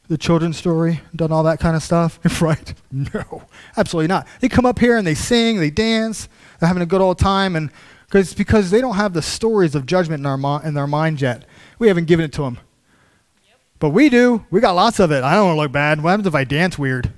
the 0.09 0.19
children's 0.19 0.57
story, 0.57 1.01
done 1.15 1.31
all 1.31 1.45
that 1.45 1.61
kind 1.61 1.77
of 1.77 1.83
stuff? 1.83 2.19
right? 2.43 2.75
No, 2.91 3.45
absolutely 3.77 4.09
not. 4.09 4.27
They 4.41 4.49
come 4.49 4.67
up 4.67 4.79
here 4.79 4.97
and 4.97 5.07
they 5.07 5.15
sing, 5.15 5.59
they 5.59 5.71
dance, 5.71 6.29
they're 6.59 6.67
having 6.67 6.83
a 6.83 6.87
good 6.87 7.01
old 7.01 7.19
time, 7.19 7.57
and 7.57 7.71
because 8.07 8.35
because 8.35 8.71
they 8.71 8.81
don't 8.81 8.97
have 8.97 9.13
the 9.13 9.23
stories 9.23 9.75
of 9.75 9.87
judgment 9.87 10.21
in, 10.21 10.27
our 10.27 10.65
in 10.65 10.75
their 10.75 10.89
mind 10.89 11.21
yet. 11.21 11.45
We 11.79 11.89
haven't 11.89 12.07
given 12.07 12.25
it 12.25 12.33
to 12.35 12.43
them. 12.43 12.59
But 13.79 13.91
we 13.91 14.11
do. 14.11 14.45
We 14.51 14.61
got 14.61 14.73
lots 14.73 15.01
of 15.01 15.11
it. 15.11 15.25
I 15.25 15.35
don't 15.35 15.47
want 15.47 15.57
to 15.57 15.61
look 15.63 15.73
bad. 15.73 16.03
What 16.03 16.11
happens 16.11 16.27
if 16.27 16.35
I 16.35 16.45
dance 16.45 16.79
weird? 16.79 17.11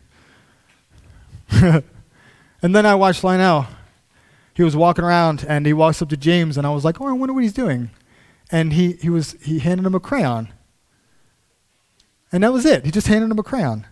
and 1.51 1.83
then 2.63 2.87
I 2.87 2.95
watched 2.95 3.25
Lionel. 3.25 3.67
He 4.55 4.63
was 4.63 4.77
walking 4.77 5.05
around 5.05 5.45
and 5.49 5.67
he 5.67 5.73
walks 5.73 6.03
up 6.03 6.09
to 6.11 6.17
James 6.17 6.59
and 6.59 6.67
I 6.67 6.71
was 6.71 6.85
like, 6.85 7.01
oh, 7.01 7.07
I 7.07 7.13
wonder 7.13 7.33
what 7.33 7.43
he's 7.43 7.53
doing. 7.53 7.91
And 8.51 8.75
he, 8.75 8.93
he 8.95 9.09
was 9.09 9.33
he 9.43 9.61
handed 9.61 9.87
him 9.87 9.95
a 9.95 10.01
crayon. 10.01 10.53
And 12.31 12.43
that 12.45 12.53
was 12.53 12.67
it. 12.67 12.85
He 12.85 12.91
just 12.91 13.07
handed 13.07 13.31
him 13.31 13.39
a 13.39 13.43
crayon. 13.43 13.87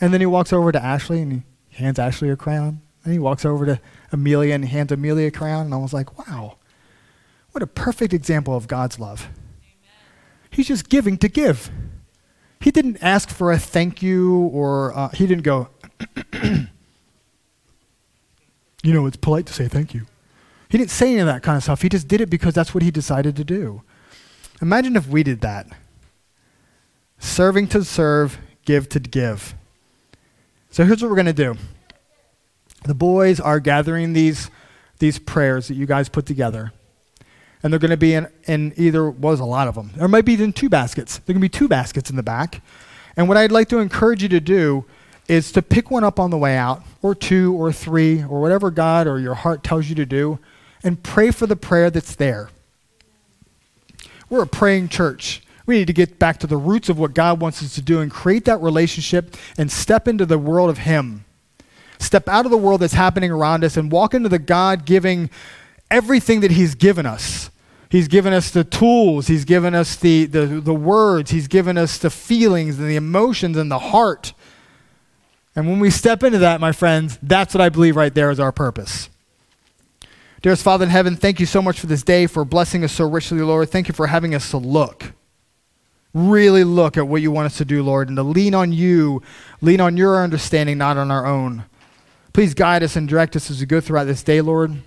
And 0.00 0.12
then 0.12 0.20
he 0.20 0.26
walks 0.26 0.52
over 0.52 0.72
to 0.72 0.82
Ashley 0.82 1.22
and 1.22 1.32
he 1.32 1.42
hands 1.76 1.98
Ashley 1.98 2.28
a 2.30 2.36
crayon. 2.36 2.80
And 3.04 3.12
he 3.12 3.18
walks 3.18 3.44
over 3.44 3.66
to 3.66 3.80
Amelia 4.12 4.54
and 4.54 4.64
hands 4.64 4.92
Amelia 4.92 5.28
a 5.28 5.30
crayon. 5.30 5.66
And 5.66 5.74
I 5.74 5.78
was 5.78 5.92
like, 5.92 6.18
wow, 6.18 6.58
what 7.52 7.62
a 7.62 7.66
perfect 7.66 8.12
example 8.12 8.56
of 8.56 8.68
God's 8.68 8.98
love. 8.98 9.28
He's 10.50 10.68
just 10.68 10.88
giving 10.88 11.16
to 11.18 11.28
give. 11.28 11.70
He 12.60 12.70
didn't 12.70 12.98
ask 13.02 13.30
for 13.30 13.50
a 13.50 13.58
thank 13.58 14.02
you 14.02 14.36
or 14.52 14.96
uh, 14.96 15.08
he 15.08 15.26
didn't 15.26 15.44
go, 15.44 15.68
you 18.82 18.92
know, 18.92 19.06
it's 19.06 19.16
polite 19.16 19.46
to 19.46 19.52
say 19.52 19.68
thank 19.68 19.94
you. 19.94 20.06
He 20.68 20.78
didn't 20.78 20.90
say 20.90 21.10
any 21.10 21.18
of 21.18 21.26
that 21.26 21.42
kind 21.42 21.56
of 21.56 21.62
stuff. 21.62 21.82
He 21.82 21.88
just 21.88 22.08
did 22.08 22.20
it 22.20 22.30
because 22.30 22.54
that's 22.54 22.74
what 22.74 22.82
he 22.82 22.90
decided 22.90 23.36
to 23.36 23.44
do. 23.44 23.82
Imagine 24.60 24.96
if 24.96 25.06
we 25.06 25.22
did 25.22 25.40
that 25.42 25.66
serving 27.18 27.68
to 27.68 27.84
serve, 27.84 28.38
give 28.64 28.88
to 28.88 28.98
give. 28.98 29.54
So 30.70 30.84
here's 30.84 31.02
what 31.02 31.08
we're 31.08 31.16
going 31.16 31.26
to 31.26 31.32
do 31.32 31.56
the 32.84 32.94
boys 32.94 33.38
are 33.38 33.60
gathering 33.60 34.12
these, 34.12 34.50
these 34.98 35.18
prayers 35.18 35.68
that 35.68 35.74
you 35.74 35.86
guys 35.86 36.08
put 36.08 36.26
together 36.26 36.72
and 37.62 37.72
they're 37.72 37.80
going 37.80 37.90
to 37.90 37.96
be 37.96 38.14
in, 38.14 38.26
in 38.46 38.72
either 38.76 39.08
was 39.08 39.38
a 39.38 39.44
lot 39.44 39.68
of 39.68 39.74
them. 39.74 39.90
There 39.94 40.08
might 40.08 40.24
be 40.24 40.34
in 40.34 40.52
two 40.52 40.68
baskets. 40.68 41.18
There 41.18 41.32
can 41.32 41.40
be 41.40 41.48
two 41.48 41.68
baskets 41.68 42.10
in 42.10 42.16
the 42.16 42.22
back. 42.22 42.60
And 43.16 43.28
what 43.28 43.36
I'd 43.36 43.52
like 43.52 43.68
to 43.68 43.78
encourage 43.78 44.22
you 44.22 44.28
to 44.30 44.40
do 44.40 44.84
is 45.32 45.50
to 45.50 45.62
pick 45.62 45.90
one 45.90 46.04
up 46.04 46.20
on 46.20 46.28
the 46.28 46.36
way 46.36 46.58
out, 46.58 46.82
or 47.00 47.14
two, 47.14 47.54
or 47.54 47.72
three, 47.72 48.22
or 48.22 48.42
whatever 48.42 48.70
God 48.70 49.06
or 49.06 49.18
your 49.18 49.32
heart 49.32 49.64
tells 49.64 49.88
you 49.88 49.94
to 49.94 50.04
do, 50.04 50.38
and 50.84 51.02
pray 51.02 51.30
for 51.30 51.46
the 51.46 51.56
prayer 51.56 51.88
that's 51.88 52.14
there. 52.14 52.50
We're 54.28 54.42
a 54.42 54.46
praying 54.46 54.90
church. 54.90 55.42
We 55.64 55.76
need 55.76 55.86
to 55.86 55.94
get 55.94 56.18
back 56.18 56.38
to 56.40 56.46
the 56.46 56.58
roots 56.58 56.90
of 56.90 56.98
what 56.98 57.14
God 57.14 57.40
wants 57.40 57.62
us 57.62 57.74
to 57.76 57.80
do 57.80 58.00
and 58.00 58.10
create 58.10 58.44
that 58.44 58.60
relationship 58.60 59.34
and 59.56 59.72
step 59.72 60.06
into 60.06 60.26
the 60.26 60.38
world 60.38 60.68
of 60.68 60.78
Him. 60.78 61.24
Step 61.98 62.28
out 62.28 62.44
of 62.44 62.50
the 62.50 62.58
world 62.58 62.82
that's 62.82 62.92
happening 62.92 63.30
around 63.30 63.64
us 63.64 63.78
and 63.78 63.90
walk 63.90 64.12
into 64.12 64.28
the 64.28 64.38
God 64.38 64.84
giving 64.84 65.30
everything 65.90 66.40
that 66.40 66.50
He's 66.50 66.74
given 66.74 67.06
us. 67.06 67.48
He's 67.88 68.08
given 68.08 68.34
us 68.34 68.50
the 68.50 68.64
tools, 68.64 69.28
He's 69.28 69.46
given 69.46 69.74
us 69.74 69.96
the, 69.96 70.26
the, 70.26 70.44
the 70.46 70.74
words, 70.74 71.30
He's 71.30 71.48
given 71.48 71.78
us 71.78 71.96
the 71.96 72.10
feelings 72.10 72.78
and 72.78 72.86
the 72.86 72.96
emotions 72.96 73.56
and 73.56 73.70
the 73.70 73.78
heart 73.78 74.34
And 75.54 75.68
when 75.68 75.80
we 75.80 75.90
step 75.90 76.22
into 76.22 76.38
that, 76.38 76.60
my 76.60 76.72
friends, 76.72 77.18
that's 77.22 77.54
what 77.54 77.60
I 77.60 77.68
believe 77.68 77.96
right 77.96 78.14
there 78.14 78.30
is 78.30 78.40
our 78.40 78.52
purpose. 78.52 79.10
Dearest 80.40 80.62
Father 80.64 80.84
in 80.84 80.90
heaven, 80.90 81.14
thank 81.14 81.38
you 81.38 81.46
so 81.46 81.62
much 81.62 81.78
for 81.78 81.86
this 81.86 82.02
day, 82.02 82.26
for 82.26 82.44
blessing 82.44 82.82
us 82.82 82.92
so 82.92 83.08
richly, 83.08 83.40
Lord. 83.42 83.70
Thank 83.70 83.86
you 83.86 83.94
for 83.94 84.08
having 84.08 84.34
us 84.34 84.50
to 84.50 84.58
look, 84.58 85.12
really 86.14 86.64
look 86.64 86.96
at 86.96 87.06
what 87.06 87.22
you 87.22 87.30
want 87.30 87.46
us 87.46 87.58
to 87.58 87.64
do, 87.64 87.82
Lord, 87.82 88.08
and 88.08 88.16
to 88.16 88.24
lean 88.24 88.54
on 88.54 88.72
you, 88.72 89.22
lean 89.60 89.80
on 89.80 89.96
your 89.96 90.22
understanding, 90.22 90.78
not 90.78 90.96
on 90.96 91.10
our 91.10 91.26
own. 91.26 91.64
Please 92.32 92.54
guide 92.54 92.82
us 92.82 92.96
and 92.96 93.06
direct 93.06 93.36
us 93.36 93.50
as 93.50 93.60
we 93.60 93.66
go 93.66 93.80
throughout 93.80 94.04
this 94.04 94.22
day, 94.22 94.40
Lord. 94.40 94.78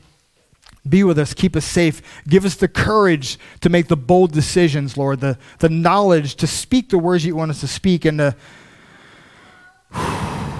Be 0.88 1.04
with 1.04 1.18
us, 1.18 1.34
keep 1.34 1.56
us 1.56 1.66
safe. 1.66 2.02
Give 2.28 2.44
us 2.44 2.56
the 2.56 2.68
courage 2.68 3.40
to 3.62 3.70
make 3.70 3.88
the 3.88 3.96
bold 3.96 4.34
decisions, 4.34 4.98
Lord, 4.98 5.22
the, 5.22 5.38
the 5.60 5.70
knowledge 5.70 6.36
to 6.36 6.48
speak 6.48 6.90
the 6.90 6.98
words 6.98 7.26
you 7.26 7.36
want 7.36 7.52
us 7.52 7.62
to 7.62 7.68
speak, 7.68 8.04
and 8.04 8.20
the, 8.20 8.36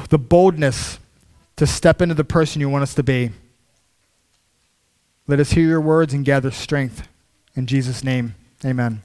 the 0.10 0.18
boldness 0.18 1.00
to 1.56 1.66
step 1.66 2.02
into 2.02 2.16
the 2.16 2.24
person 2.24 2.62
you 2.62 2.70
want 2.70 2.84
us 2.84 2.94
to 2.96 3.04
be. 3.04 3.32
Let 5.28 5.40
us 5.40 5.52
hear 5.52 5.68
your 5.68 5.82
words 5.82 6.14
and 6.14 6.24
gather 6.24 6.52
strength. 6.52 7.08
In 7.56 7.66
Jesus' 7.66 8.04
name, 8.04 8.36
amen. 8.64 9.02